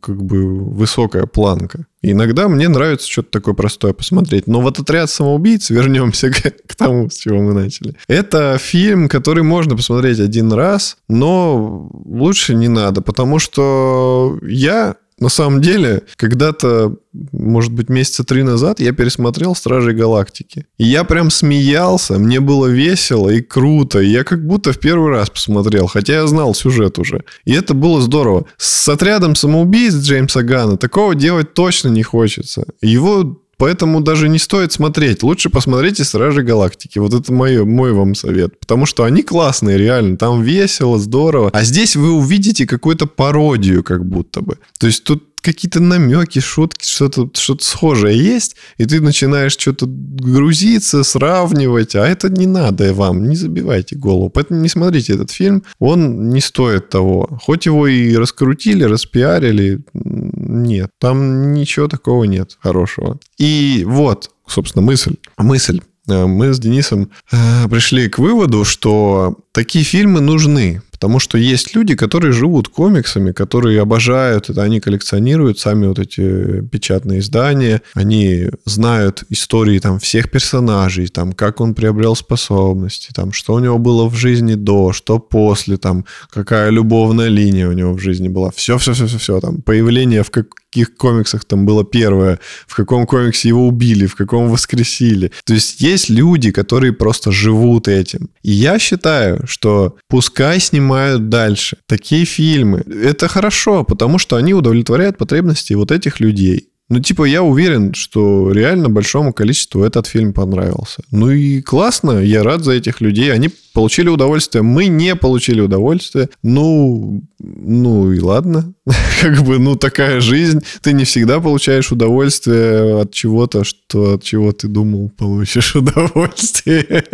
как 0.00 0.22
бы 0.22 0.60
высокая 0.70 1.26
планка. 1.26 1.86
Иногда 2.00 2.48
мне 2.48 2.68
нравится 2.68 3.10
что-то 3.10 3.32
такое 3.32 3.54
простое 3.54 3.92
посмотреть. 3.92 4.46
Но 4.46 4.60
вот 4.60 4.78
«Отряд 4.78 5.10
самоубийц», 5.10 5.70
вернемся 5.70 6.30
к, 6.32 6.42
к 6.68 6.76
тому, 6.76 7.10
с 7.10 7.16
чего 7.16 7.42
мы 7.42 7.54
начали. 7.54 7.96
Это 8.06 8.56
фильм, 8.60 9.08
который 9.08 9.42
можно 9.42 9.76
посмотреть 9.76 10.20
один 10.20 10.52
раз, 10.52 10.96
но 11.08 11.90
лучше 12.04 12.54
не 12.54 12.68
надо, 12.68 13.02
потому 13.02 13.40
что 13.40 14.38
я 14.42 14.94
на 15.22 15.28
самом 15.28 15.60
деле, 15.60 16.02
когда-то, 16.16 16.96
может 17.30 17.72
быть, 17.72 17.88
месяца 17.88 18.24
три 18.24 18.42
назад 18.42 18.80
я 18.80 18.92
пересмотрел 18.92 19.54
«Стражей 19.54 19.94
Галактики». 19.94 20.66
И 20.78 20.84
я 20.84 21.04
прям 21.04 21.30
смеялся, 21.30 22.18
мне 22.18 22.40
было 22.40 22.66
весело 22.66 23.30
и 23.30 23.40
круто. 23.40 24.00
И 24.00 24.08
я 24.08 24.24
как 24.24 24.44
будто 24.44 24.72
в 24.72 24.80
первый 24.80 25.10
раз 25.10 25.30
посмотрел, 25.30 25.86
хотя 25.86 26.14
я 26.14 26.26
знал 26.26 26.56
сюжет 26.56 26.98
уже. 26.98 27.22
И 27.44 27.52
это 27.52 27.72
было 27.72 28.00
здорово. 28.00 28.46
С 28.56 28.88
отрядом 28.88 29.36
самоубийц 29.36 29.94
Джеймса 29.94 30.42
Гана 30.42 30.76
такого 30.76 31.14
делать 31.14 31.54
точно 31.54 31.90
не 31.90 32.02
хочется. 32.02 32.64
Его 32.80 33.41
Поэтому 33.62 34.00
даже 34.00 34.28
не 34.28 34.40
стоит 34.40 34.72
смотреть. 34.72 35.22
Лучше 35.22 35.48
посмотрите 35.48 36.02
«Стражи 36.02 36.42
Галактики». 36.42 36.98
Вот 36.98 37.14
это 37.14 37.32
мой, 37.32 37.64
мой 37.64 37.92
вам 37.92 38.16
совет. 38.16 38.58
Потому 38.58 38.86
что 38.86 39.04
они 39.04 39.22
классные, 39.22 39.78
реально. 39.78 40.16
Там 40.16 40.42
весело, 40.42 40.98
здорово. 40.98 41.50
А 41.52 41.62
здесь 41.62 41.94
вы 41.94 42.10
увидите 42.10 42.66
какую-то 42.66 43.06
пародию 43.06 43.84
как 43.84 44.04
будто 44.04 44.40
бы. 44.40 44.58
То 44.80 44.88
есть 44.88 45.04
тут 45.04 45.31
какие-то 45.42 45.80
намеки, 45.80 46.38
шутки, 46.38 46.86
что-то 46.86 47.28
что 47.34 47.58
схожее 47.60 48.16
есть, 48.16 48.56
и 48.78 48.86
ты 48.86 49.00
начинаешь 49.00 49.52
что-то 49.52 49.86
грузиться, 49.86 51.02
сравнивать, 51.02 51.94
а 51.96 52.06
это 52.06 52.30
не 52.30 52.46
надо 52.46 52.94
вам, 52.94 53.28
не 53.28 53.36
забивайте 53.36 53.96
голову. 53.96 54.30
Поэтому 54.30 54.60
не 54.60 54.68
смотрите 54.68 55.14
этот 55.14 55.30
фильм, 55.30 55.64
он 55.78 56.30
не 56.30 56.40
стоит 56.40 56.88
того. 56.88 57.38
Хоть 57.42 57.66
его 57.66 57.86
и 57.86 58.14
раскрутили, 58.16 58.84
распиарили, 58.84 59.80
нет, 59.92 60.90
там 60.98 61.52
ничего 61.52 61.88
такого 61.88 62.24
нет 62.24 62.56
хорошего. 62.60 63.18
И 63.38 63.84
вот, 63.86 64.30
собственно, 64.46 64.84
мысль. 64.84 65.16
Мысль 65.38 65.80
э, 66.08 66.26
мы 66.26 66.54
с 66.54 66.58
Денисом 66.60 67.10
э, 67.32 67.68
пришли 67.68 68.08
к 68.08 68.18
выводу, 68.18 68.64
что 68.64 69.38
такие 69.52 69.84
фильмы 69.84 70.20
нужны. 70.20 70.82
Потому 71.02 71.18
что 71.18 71.36
есть 71.36 71.74
люди, 71.74 71.96
которые 71.96 72.30
живут 72.30 72.68
комиксами, 72.68 73.32
которые 73.32 73.80
обожают 73.80 74.50
это, 74.50 74.62
они 74.62 74.78
коллекционируют 74.78 75.58
сами 75.58 75.88
вот 75.88 75.98
эти 75.98 76.60
печатные 76.60 77.18
издания, 77.18 77.82
они 77.94 78.50
знают 78.66 79.24
истории 79.28 79.80
там 79.80 79.98
всех 79.98 80.30
персонажей, 80.30 81.08
там 81.08 81.32
как 81.32 81.60
он 81.60 81.74
приобрел 81.74 82.14
способности, 82.14 83.10
там 83.12 83.32
что 83.32 83.54
у 83.54 83.58
него 83.58 83.78
было 83.78 84.08
в 84.08 84.14
жизни 84.14 84.54
до, 84.54 84.92
что 84.92 85.18
после, 85.18 85.76
там 85.76 86.04
какая 86.30 86.70
любовная 86.70 87.30
линия 87.30 87.68
у 87.68 87.72
него 87.72 87.94
в 87.94 87.98
жизни 87.98 88.28
была, 88.28 88.52
все, 88.52 88.78
все, 88.78 88.92
все, 88.92 89.06
все, 89.18 89.40
там 89.40 89.60
появление 89.60 90.22
в 90.22 90.30
каких 90.72 90.96
комиксах 90.96 91.44
там 91.44 91.66
было 91.66 91.84
первое, 91.84 92.38
в 92.66 92.74
каком 92.74 93.06
комиксе 93.06 93.48
его 93.48 93.66
убили, 93.66 94.06
в 94.06 94.14
каком 94.14 94.48
воскресили. 94.48 95.30
То 95.44 95.54
есть 95.54 95.80
есть 95.80 96.08
люди, 96.08 96.50
которые 96.50 96.92
просто 96.92 97.30
живут 97.30 97.88
этим. 97.88 98.30
И 98.42 98.50
я 98.52 98.78
считаю, 98.78 99.46
что 99.46 99.96
пускай 100.08 100.60
снимают 100.60 101.28
дальше. 101.28 101.76
Такие 101.86 102.24
фильмы. 102.24 102.82
Это 102.86 103.28
хорошо, 103.28 103.84
потому 103.84 104.18
что 104.18 104.36
они 104.36 104.54
удовлетворяют 104.54 105.18
потребности 105.18 105.74
вот 105.74 105.90
этих 105.90 106.20
людей. 106.20 106.71
Ну, 106.92 107.00
типа, 107.00 107.24
я 107.24 107.42
уверен, 107.42 107.94
что 107.94 108.52
реально 108.52 108.90
большому 108.90 109.32
количеству 109.32 109.82
этот 109.82 110.06
фильм 110.06 110.34
понравился. 110.34 111.02
Ну 111.10 111.30
и 111.30 111.62
классно, 111.62 112.18
я 112.18 112.42
рад 112.42 112.64
за 112.64 112.72
этих 112.72 113.00
людей. 113.00 113.32
Они 113.32 113.48
получили 113.72 114.10
удовольствие, 114.10 114.60
мы 114.60 114.88
не 114.88 115.16
получили 115.16 115.62
удовольствие. 115.62 116.28
Ну, 116.42 117.22
ну 117.38 118.12
и 118.12 118.20
ладно. 118.20 118.74
Как 119.22 119.42
бы, 119.42 119.58
ну, 119.58 119.74
такая 119.74 120.20
жизнь. 120.20 120.60
Ты 120.82 120.92
не 120.92 121.04
всегда 121.04 121.40
получаешь 121.40 121.90
удовольствие 121.92 123.00
от 123.00 123.10
чего-то, 123.10 123.64
что 123.64 124.16
от 124.16 124.22
чего 124.22 124.52
ты 124.52 124.68
думал, 124.68 125.10
получишь 125.16 125.74
удовольствие. 125.74 127.04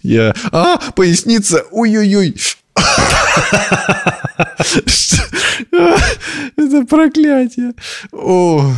Я... 0.04 0.32
А, 0.52 0.78
поясница! 0.92 1.64
Ой-ой-ой! 1.72 2.36
Это 6.66 6.84
проклятие. 6.84 7.74
О. 8.12 8.72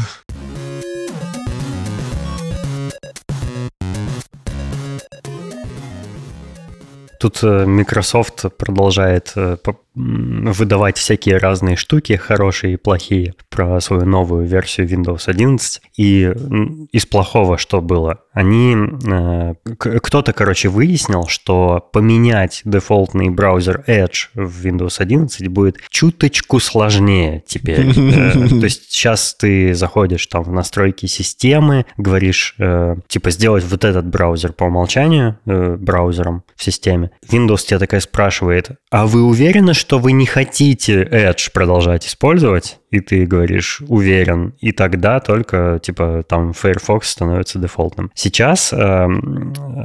Тут 7.18 7.42
э, 7.42 7.66
Microsoft 7.66 8.44
продолжает 8.58 9.32
э, 9.36 9.56
выдавать 9.98 10.96
всякие 10.98 11.38
разные 11.38 11.76
штуки, 11.76 12.16
хорошие 12.16 12.74
и 12.74 12.76
плохие, 12.76 13.34
про 13.50 13.80
свою 13.80 14.04
новую 14.04 14.46
версию 14.46 14.88
Windows 14.88 15.22
11. 15.26 15.82
И 15.96 16.32
из 16.92 17.06
плохого 17.06 17.58
что 17.58 17.80
было? 17.80 18.20
Они... 18.32 18.76
Э, 19.06 19.54
кто-то, 19.78 20.32
короче, 20.32 20.68
выяснил, 20.68 21.26
что 21.26 21.88
поменять 21.92 22.62
дефолтный 22.64 23.30
браузер 23.30 23.82
Edge 23.86 24.28
в 24.34 24.64
Windows 24.64 24.96
11 24.98 25.48
будет 25.48 25.78
чуточку 25.90 26.60
сложнее 26.60 27.42
теперь. 27.46 27.92
То 27.94 28.64
есть 28.64 28.92
сейчас 28.92 29.34
ты 29.34 29.74
заходишь 29.74 30.26
там 30.26 30.44
в 30.44 30.52
настройки 30.52 31.06
системы, 31.06 31.86
говоришь, 31.96 32.54
типа, 33.08 33.30
сделать 33.30 33.64
вот 33.64 33.84
этот 33.84 34.06
браузер 34.06 34.52
по 34.52 34.64
умолчанию 34.64 35.38
браузером 35.44 36.44
в 36.54 36.62
системе, 36.62 37.10
Windows 37.30 37.66
тебя 37.66 37.78
такая 37.78 38.00
спрашивает, 38.00 38.70
а 38.90 39.06
вы 39.06 39.22
уверены, 39.22 39.74
что 39.74 39.87
вы 39.96 40.12
не 40.12 40.26
хотите 40.26 41.02
Edge 41.02 41.50
продолжать 41.52 42.06
использовать? 42.06 42.78
И 42.90 43.00
ты 43.00 43.26
говоришь, 43.26 43.82
уверен. 43.86 44.54
И 44.60 44.72
тогда 44.72 45.20
только, 45.20 45.78
типа, 45.82 46.24
там 46.26 46.52
Firefox 46.52 47.10
становится 47.10 47.58
дефолтным. 47.58 48.10
Сейчас 48.14 48.72
э, 48.72 49.06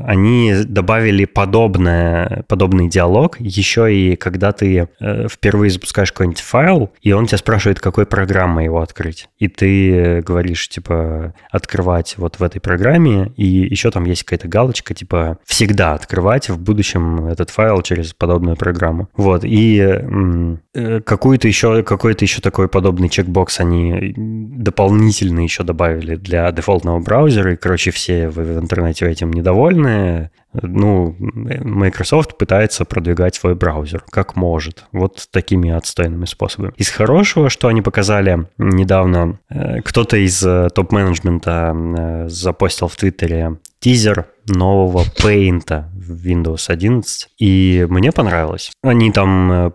они 0.06 0.54
добавили 0.66 1.26
подобное, 1.26 2.46
подобный 2.48 2.88
диалог 2.88 3.40
еще 3.40 3.94
и 3.94 4.16
когда 4.16 4.54
ты 4.54 4.88
э, 5.00 5.28
впервые 5.28 5.70
запускаешь 5.70 6.12
какой-нибудь 6.12 6.42
файл, 6.42 6.92
и 7.02 7.12
он 7.12 7.26
тебя 7.26 7.38
спрашивает, 7.38 7.80
какой 7.80 8.06
программой 8.06 8.66
его 8.66 8.82
открыть. 8.82 9.28
И 9.38 9.50
ты 9.50 10.22
говоришь, 10.22 10.70
типа, 10.70 11.34
открывать 11.52 12.16
вот 12.18 12.40
в 12.40 12.44
этой 12.44 12.60
программе, 12.60 13.34
и 13.36 13.46
еще 13.46 13.92
там 13.92 14.06
есть 14.06 14.24
какая-то 14.24 14.48
галочка, 14.48 14.94
типа, 14.94 15.40
всегда 15.46 15.94
открывать 15.94 16.50
в 16.50 16.58
будущем 16.58 17.26
этот 17.26 17.50
файл 17.50 17.82
через 17.82 18.14
подобную 18.14 18.56
программу. 18.56 19.10
Вот, 19.18 19.44
и 19.44 19.78
э, 19.84 21.02
какую-то 21.02 21.48
еще, 21.48 21.84
какой-то 21.84 22.26
еще 22.26 22.42
такой 22.42 22.68
подобный 22.68 23.10
чекбокс 23.10 23.60
они 23.60 24.14
дополнительно 24.16 25.42
еще 25.42 25.64
добавили 25.64 26.16
для 26.16 26.52
дефолтного 26.52 27.00
браузера, 27.00 27.54
и, 27.54 27.56
короче, 27.56 27.92
все 27.92 28.30
в, 28.30 28.40
интернете 28.60 29.06
этим 29.08 29.32
недовольны. 29.32 30.32
Ну, 30.54 31.16
Microsoft 31.20 32.38
пытается 32.38 32.86
продвигать 32.86 33.36
свой 33.36 33.56
браузер, 33.56 34.04
как 34.10 34.36
может, 34.36 34.86
вот 34.92 35.28
такими 35.32 35.72
отстойными 35.72 36.26
способами. 36.26 36.74
Из 36.78 36.90
хорошего, 36.90 37.50
что 37.50 37.68
они 37.68 37.82
показали 37.82 38.48
недавно, 38.58 39.40
э, 39.50 39.82
кто-то 39.82 40.18
из 40.18 40.44
э, 40.46 40.70
топ-менеджмента 40.74 42.26
запостил 42.28 42.88
в 42.88 42.96
Твиттере 42.96 43.58
тизер 43.80 44.28
нового 44.48 45.04
Paint 45.22 45.84
Windows 46.10 46.66
11, 46.68 47.30
и 47.40 47.86
мне 47.90 48.12
понравилось. 48.12 48.72
Они 48.82 49.12
там 49.12 49.52
э, 49.52 49.72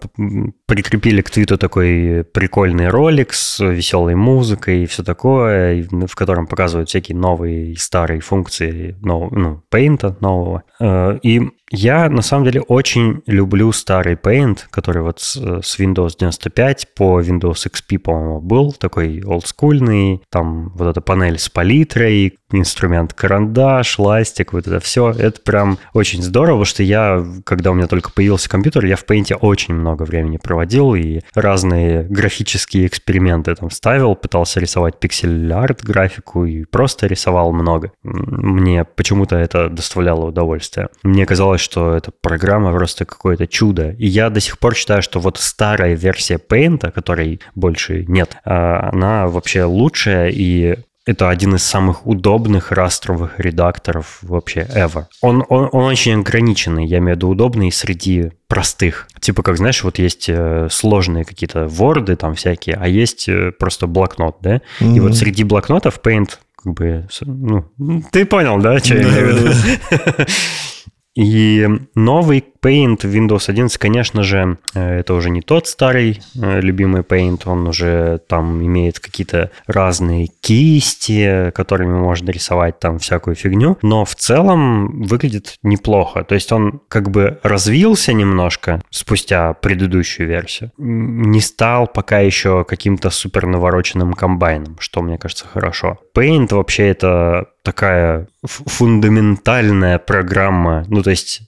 прикрепили 0.66 1.22
к 1.22 1.30
твиту 1.30 1.58
такой 1.58 2.24
прикольный 2.24 2.88
ролик 2.88 3.32
с 3.32 3.64
веселой 3.64 4.14
музыкой 4.14 4.82
и 4.82 4.86
все 4.86 5.02
такое, 5.02 5.86
в 5.90 6.14
котором 6.14 6.46
показывают 6.46 6.88
всякие 6.88 7.16
новые 7.16 7.72
и 7.72 7.76
старые 7.76 8.20
функции 8.20 8.96
ну, 9.02 9.62
Paint 9.72 10.16
нового. 10.20 10.62
Э, 10.80 11.18
и 11.22 11.50
я, 11.70 12.08
на 12.08 12.22
самом 12.22 12.44
деле, 12.44 12.60
очень 12.62 13.22
люблю 13.26 13.72
старый 13.72 14.14
Paint, 14.14 14.60
который 14.70 15.02
вот 15.02 15.20
с, 15.20 15.36
с 15.36 15.78
Windows 15.78 16.14
95 16.18 16.94
по 16.94 17.20
Windows 17.20 17.66
XP, 17.70 17.98
по-моему, 17.98 18.40
был 18.40 18.72
такой 18.72 19.22
олдскульный. 19.22 20.22
Там 20.30 20.70
вот 20.74 20.88
эта 20.88 21.00
панель 21.00 21.38
с 21.38 21.48
палитрой, 21.48 22.38
инструмент 22.50 23.12
карандаш, 23.12 23.98
ластик, 23.98 24.52
вот 24.52 24.66
это 24.66 24.80
все. 24.80 25.10
Это 25.10 25.40
прям 25.40 25.78
очень 25.92 26.22
здорово, 26.22 26.64
что 26.64 26.82
я, 26.82 27.24
когда 27.44 27.70
у 27.70 27.74
меня 27.74 27.86
только 27.86 28.10
появился 28.10 28.48
компьютер, 28.48 28.84
я 28.86 28.96
в 28.96 29.04
Paint 29.04 29.34
очень 29.40 29.74
много 29.74 30.04
времени 30.04 30.38
проводил 30.38 30.94
и 30.94 31.20
разные 31.34 32.04
графические 32.04 32.86
эксперименты 32.86 33.54
там 33.54 33.70
ставил, 33.70 34.14
пытался 34.14 34.60
рисовать 34.60 34.98
пиксель-арт 34.98 35.84
графику 35.84 36.44
и 36.44 36.64
просто 36.64 37.06
рисовал 37.06 37.52
много. 37.52 37.92
Мне 38.02 38.84
почему-то 38.84 39.36
это 39.36 39.68
доставляло 39.68 40.26
удовольствие. 40.26 40.88
Мне 41.02 41.26
казалось, 41.26 41.57
казалось, 41.58 41.60
что 41.60 41.94
эта 41.94 42.10
программа 42.10 42.72
просто 42.72 43.04
какое-то 43.04 43.46
чудо. 43.46 43.90
И 43.98 44.06
я 44.06 44.30
до 44.30 44.40
сих 44.40 44.58
пор 44.58 44.74
считаю, 44.74 45.02
что 45.02 45.20
вот 45.20 45.38
старая 45.38 45.94
версия 45.94 46.38
Paint, 46.38 46.90
которой 46.92 47.40
больше 47.54 48.04
нет, 48.08 48.36
а, 48.44 48.90
она 48.92 49.26
вообще 49.26 49.64
лучшая 49.64 50.30
и 50.30 50.76
это 51.06 51.30
один 51.30 51.54
из 51.54 51.62
самых 51.62 52.06
удобных 52.06 52.70
растровых 52.70 53.40
редакторов 53.40 54.18
вообще 54.20 54.68
ever. 54.74 55.04
Он, 55.22 55.42
он, 55.48 55.70
он 55.72 55.84
очень 55.84 56.20
ограниченный, 56.20 56.86
я 56.86 56.98
имею 56.98 57.14
в 57.14 57.16
виду 57.16 57.28
удобный 57.28 57.72
среди 57.72 58.32
простых. 58.46 59.08
Типа, 59.18 59.42
как 59.42 59.56
знаешь, 59.56 59.82
вот 59.84 59.98
есть 59.98 60.28
э, 60.28 60.68
сложные 60.70 61.24
какие-то 61.24 61.66
ворды 61.66 62.14
там 62.14 62.34
всякие, 62.34 62.76
а 62.76 62.86
есть 62.88 63.26
э, 63.26 63.52
просто 63.58 63.86
блокнот, 63.86 64.36
да? 64.42 64.60
Mm-hmm. 64.80 64.96
И 64.96 65.00
вот 65.00 65.16
среди 65.16 65.44
блокнотов 65.44 65.98
Paint 66.04 66.38
как 66.62 66.74
бы, 66.74 67.08
ну, 67.22 67.64
ты 68.12 68.26
понял, 68.26 68.58
да, 68.58 68.78
что 68.78 68.94
я 68.94 69.02
имею 69.02 69.26
в 69.26 69.38
виду? 69.38 70.26
И 71.18 71.66
новый 71.96 72.44
Paint 72.62 73.00
Windows 73.02 73.44
11, 73.48 73.78
конечно 73.78 74.22
же, 74.22 74.58
э, 74.74 75.00
это 75.00 75.14
уже 75.14 75.30
не 75.30 75.40
тот 75.40 75.66
старый 75.66 76.20
э, 76.34 76.60
любимый 76.60 77.02
Paint, 77.02 77.42
он 77.46 77.68
уже 77.68 78.20
там 78.26 78.64
имеет 78.64 79.00
какие-то 79.00 79.50
разные 79.66 80.28
кисти, 80.40 81.50
которыми 81.54 81.92
можно 81.92 82.30
рисовать 82.30 82.78
там 82.78 82.98
всякую 82.98 83.36
фигню, 83.36 83.78
но 83.82 84.04
в 84.04 84.14
целом 84.14 85.02
выглядит 85.02 85.56
неплохо. 85.62 86.24
То 86.24 86.34
есть 86.34 86.52
он 86.52 86.80
как 86.88 87.10
бы 87.10 87.38
развился 87.42 88.12
немножко 88.12 88.82
спустя 88.90 89.52
предыдущую 89.54 90.28
версию, 90.28 90.72
не 90.78 91.40
стал 91.40 91.86
пока 91.86 92.18
еще 92.20 92.64
каким-то 92.64 93.10
супер 93.10 93.46
навороченным 93.46 94.14
комбайном, 94.14 94.76
что 94.80 95.02
мне 95.02 95.18
кажется 95.18 95.46
хорошо. 95.46 95.98
Paint 96.14 96.54
вообще 96.54 96.88
это 96.88 97.46
такая 97.62 98.28
фундаментальная 98.44 99.98
программа, 99.98 100.84
ну 100.88 101.02
то 101.02 101.10
есть 101.10 101.42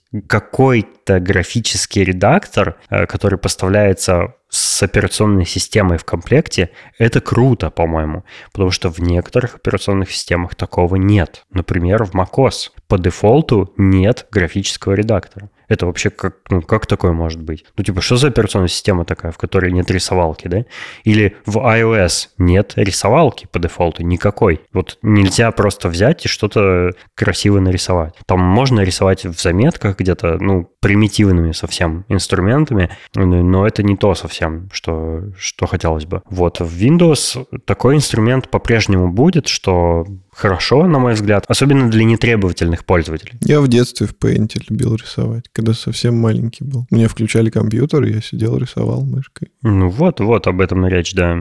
какой-то 1.01 1.19
графический 1.19 2.03
редактор, 2.03 2.77
э, 2.89 3.05
который 3.05 3.37
поставляется 3.37 4.35
с 4.49 4.83
операционной 4.83 5.45
системой 5.45 5.97
в 5.97 6.03
комплекте, 6.03 6.69
это 6.97 7.21
круто, 7.21 7.69
по-моему, 7.69 8.23
потому 8.51 8.71
что 8.71 8.89
в 8.89 8.99
некоторых 8.99 9.55
операционных 9.55 10.11
системах 10.11 10.55
такого 10.55 10.97
нет. 10.97 11.43
Например, 11.51 12.03
в 12.03 12.13
macOS 12.13 12.71
по 12.87 12.97
дефолту 12.97 13.73
нет 13.77 14.27
графического 14.31 14.93
редактора. 14.93 15.49
Это 15.71 15.85
вообще 15.85 16.09
как, 16.09 16.35
ну, 16.49 16.61
как 16.61 16.85
такое 16.85 17.13
может 17.13 17.41
быть? 17.41 17.63
Ну, 17.77 17.83
типа, 17.85 18.01
что 18.01 18.17
за 18.17 18.27
операционная 18.27 18.67
система 18.67 19.05
такая, 19.05 19.31
в 19.31 19.37
которой 19.37 19.71
нет 19.71 19.89
рисовалки, 19.89 20.49
да? 20.49 20.65
Или 21.05 21.37
в 21.45 21.59
iOS 21.59 22.27
нет 22.37 22.73
рисовалки 22.75 23.47
по 23.49 23.57
дефолту 23.57 24.03
никакой. 24.03 24.59
Вот 24.73 24.99
нельзя 25.01 25.49
просто 25.51 25.87
взять 25.87 26.25
и 26.25 26.27
что-то 26.27 26.91
красиво 27.15 27.61
нарисовать. 27.61 28.15
Там 28.25 28.41
можно 28.41 28.81
рисовать 28.81 29.23
в 29.25 29.39
заметках 29.39 29.97
где-то, 29.97 30.39
ну, 30.41 30.69
примитивными 30.81 31.53
совсем 31.53 32.03
инструментами, 32.09 32.89
но 33.15 33.65
это 33.65 33.81
не 33.81 33.95
то 33.95 34.13
совсем, 34.13 34.69
что, 34.73 35.21
что 35.37 35.67
хотелось 35.67 36.05
бы. 36.05 36.21
Вот 36.29 36.59
в 36.59 36.83
Windows 36.83 37.45
такой 37.63 37.95
инструмент 37.95 38.49
по-прежнему 38.49 39.09
будет, 39.09 39.47
что 39.47 40.05
хорошо, 40.35 40.87
на 40.87 40.99
мой 40.99 41.13
взгляд, 41.13 41.45
особенно 41.47 41.89
для 41.89 42.03
нетребовательных 42.03 42.85
пользователей. 42.85 43.33
Я 43.41 43.61
в 43.61 43.67
детстве 43.67 44.07
в 44.07 44.13
Paint 44.13 44.51
любил 44.69 44.95
рисовать, 44.95 45.45
когда 45.51 45.73
совсем 45.73 46.17
маленький 46.17 46.63
был. 46.63 46.85
Мне 46.89 47.07
включали 47.07 47.49
компьютер, 47.49 48.03
и 48.03 48.13
я 48.13 48.21
сидел, 48.21 48.57
рисовал 48.57 49.03
мышкой. 49.03 49.49
Ну 49.61 49.89
вот, 49.89 50.19
вот 50.19 50.47
об 50.47 50.61
этом 50.61 50.87
и 50.87 50.89
речь, 50.89 51.13
да. 51.13 51.37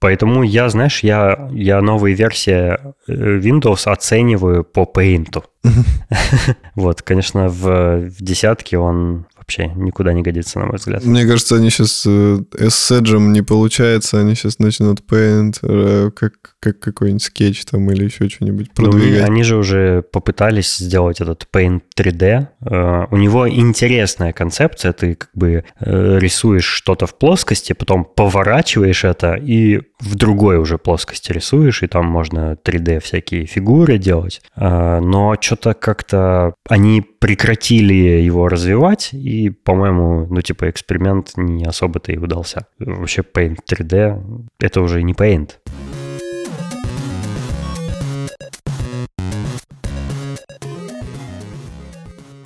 Поэтому 0.00 0.42
я, 0.42 0.68
знаешь, 0.68 1.02
я, 1.02 1.48
я 1.52 1.80
новые 1.80 2.14
версии 2.14 2.52
э, 2.52 2.76
Windows 3.08 3.90
оцениваю 3.90 4.64
по 4.64 4.82
Paint. 4.82 5.42
Вот, 6.74 7.02
конечно, 7.02 7.48
в, 7.48 8.10
в 8.10 8.22
десятке 8.22 8.78
он 8.78 9.26
вообще 9.44 9.70
никуда 9.76 10.12
не 10.14 10.22
годится, 10.22 10.58
на 10.58 10.66
мой 10.66 10.76
взгляд. 10.76 11.04
Мне 11.04 11.26
кажется, 11.26 11.56
они 11.56 11.70
сейчас 11.70 12.04
э, 12.06 12.38
с 12.52 12.90
Edge 12.90 13.18
не 13.18 13.42
получается, 13.42 14.18
они 14.18 14.34
сейчас 14.34 14.58
начнут 14.58 15.02
Paint 15.08 15.58
э, 15.62 16.10
как, 16.16 16.32
как 16.60 16.80
какой-нибудь 16.80 17.22
скетч 17.22 17.64
там 17.66 17.90
или 17.90 18.04
еще 18.04 18.28
что-нибудь 18.28 18.70
ну, 18.76 18.84
продвигать. 18.84 19.20
Ну, 19.20 19.26
они 19.26 19.42
же 19.42 19.56
уже 19.56 20.02
попытались 20.02 20.76
сделать 20.76 21.20
этот 21.20 21.46
Paint 21.52 21.82
3D. 21.96 22.46
Э, 22.62 23.06
у 23.10 23.16
него 23.16 23.48
интересная 23.48 24.32
концепция, 24.32 24.92
ты 24.92 25.14
как 25.14 25.30
бы 25.34 25.64
рисуешь 25.78 26.64
что-то 26.64 27.06
в 27.06 27.18
плоскости, 27.18 27.74
потом 27.74 28.04
поворачиваешь 28.04 29.04
это 29.04 29.34
и 29.34 29.82
в 30.00 30.14
другой 30.14 30.56
уже 30.58 30.78
плоскости 30.78 31.32
рисуешь, 31.32 31.82
и 31.82 31.86
там 31.86 32.06
можно 32.06 32.56
3D 32.64 33.00
всякие 33.00 33.46
фигуры 33.46 33.98
делать. 33.98 34.40
Но 34.56 35.36
что-то 35.40 35.74
как-то 35.74 36.54
они 36.68 37.00
прекратили 37.00 37.94
его 37.94 38.48
развивать, 38.48 39.10
и, 39.12 39.33
по-моему, 39.64 40.26
ну, 40.30 40.40
типа, 40.40 40.70
эксперимент 40.70 41.32
не 41.36 41.64
особо-то 41.64 42.12
и 42.12 42.18
удался. 42.18 42.66
Вообще, 42.78 43.22
Paint 43.22 43.58
3D— 43.68 44.20
это 44.60 44.80
уже 44.80 45.02
не 45.02 45.12
Paint. 45.12 45.50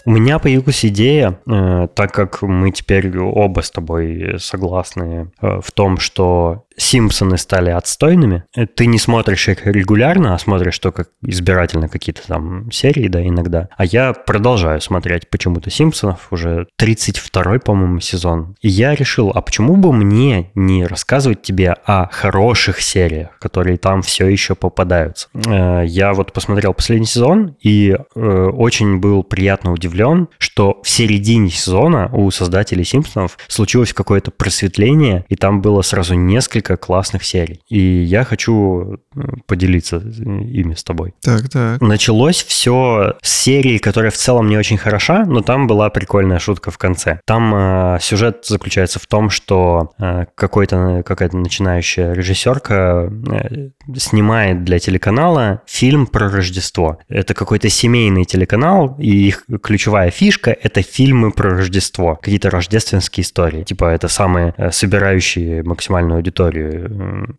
У 0.09 0.11
меня 0.11 0.39
появилась 0.39 0.87
идея, 0.87 1.39
э, 1.47 1.87
так 1.95 2.13
как 2.13 2.41
мы 2.41 2.71
теперь 2.71 3.19
оба 3.19 3.61
с 3.61 3.71
тобой 3.71 4.37
согласны 4.39 5.31
э, 5.43 5.61
в 5.61 5.71
том, 5.73 5.99
что 5.99 6.65
Симпсоны 6.79 7.37
стали 7.37 7.71
отстойными. 7.71 8.45
Ты 8.75 8.87
не 8.87 8.99
смотришь 8.99 9.49
их 9.49 9.67
регулярно, 9.67 10.35
а 10.35 10.39
смотришь 10.39 10.79
только 10.79 11.07
избирательно 11.23 11.89
какие-то 11.89 12.27
там 12.27 12.71
серии, 12.71 13.09
да, 13.09 13.23
иногда. 13.23 13.69
А 13.77 13.85
я 13.85 14.13
продолжаю 14.13 14.81
смотреть 14.81 15.29
почему-то 15.29 15.71
Симпсонов, 15.71 16.29
уже 16.31 16.67
32-й, 16.81 17.61
по-моему, 17.61 18.01
сезон. 18.01 18.55
И 18.63 18.69
я 18.69 18.95
решил, 18.95 19.31
а 19.35 19.43
почему 19.43 19.77
бы 19.77 19.93
мне 19.93 20.51
не 20.55 20.87
рассказывать 20.87 21.43
тебе 21.43 21.73
о 21.85 22.09
хороших 22.11 22.81
сериях, 22.81 23.39
которые 23.39 23.77
там 23.77 24.03
все 24.03 24.29
еще 24.29 24.55
попадаются? 24.55 25.29
Э, 25.47 25.83
я 25.85 26.13
вот 26.13 26.33
посмотрел 26.33 26.75
последний 26.75 27.07
сезон 27.07 27.57
и 27.61 27.97
э, 28.15 28.21
очень 28.21 28.99
был 28.99 29.23
приятно 29.25 29.73
удивлен, 29.73 30.29
что 30.39 30.81
в 30.83 30.89
середине 30.89 31.51
сезона 31.51 32.09
у 32.13 32.31
создателей 32.31 32.85
Симпсонов 32.85 33.39
случилось 33.49 33.93
какое-то 33.93 34.31
просветление, 34.31 35.25
и 35.29 35.37
там 35.37 35.61
было 35.61 35.83
сразу 35.83 36.15
несколько 36.15 36.68
несколько 36.69 36.77
классных 36.77 37.25
серий. 37.25 37.61
И 37.69 37.79
я 37.79 38.25
хочу 38.25 38.99
э, 39.15 39.21
поделиться 39.47 39.97
ими 39.97 40.75
с 40.75 40.85
тобой. 40.85 41.15
Так, 41.23 41.49
так. 41.49 41.81
Началось 41.81 42.45
все 42.45 43.15
с 43.23 43.33
серии, 43.33 43.79
которая 43.79 44.11
в 44.11 44.17
целом 44.17 44.49
не 44.49 44.59
очень 44.59 44.79
хороша, 44.79 45.25
но 45.27 45.41
там 45.41 45.67
была 45.67 45.91
прикольная 45.91 46.39
шутка 46.39 46.71
в 46.71 46.79
конце. 46.79 47.21
Там 47.25 47.55
э, 47.55 47.99
сюжет 48.01 48.45
заключается 48.45 48.99
в 48.99 49.07
том, 49.07 49.31
что 49.31 49.93
э, 49.99 50.27
какой-то, 50.35 51.03
какая-то 51.05 51.37
начинающая 51.37 52.13
режиссерка 52.13 53.11
э, 53.11 53.71
снимает 53.97 54.65
для 54.65 54.79
телеканала 54.79 55.63
фильм 55.67 56.07
про 56.07 56.29
Рождество. 56.29 56.99
Это 57.09 57.35
какой-то 57.35 57.69
семейный 57.69 58.25
телеканал, 58.25 58.97
и 58.99 59.29
их 59.29 59.45
ключевая 59.63 60.11
фишка— 60.11 60.51
это 60.63 60.83
фильмы 60.83 61.31
про 61.33 61.51
Рождество. 61.51 62.17
Какие-то 62.17 62.51
рождественские 62.51 63.23
истории. 63.23 63.63
Типа 63.63 63.85
это 63.87 64.09
самые 64.09 64.55
э, 64.57 64.71
собирающие 64.71 65.63
максимальную 65.63 66.17
аудиторию 66.19 66.58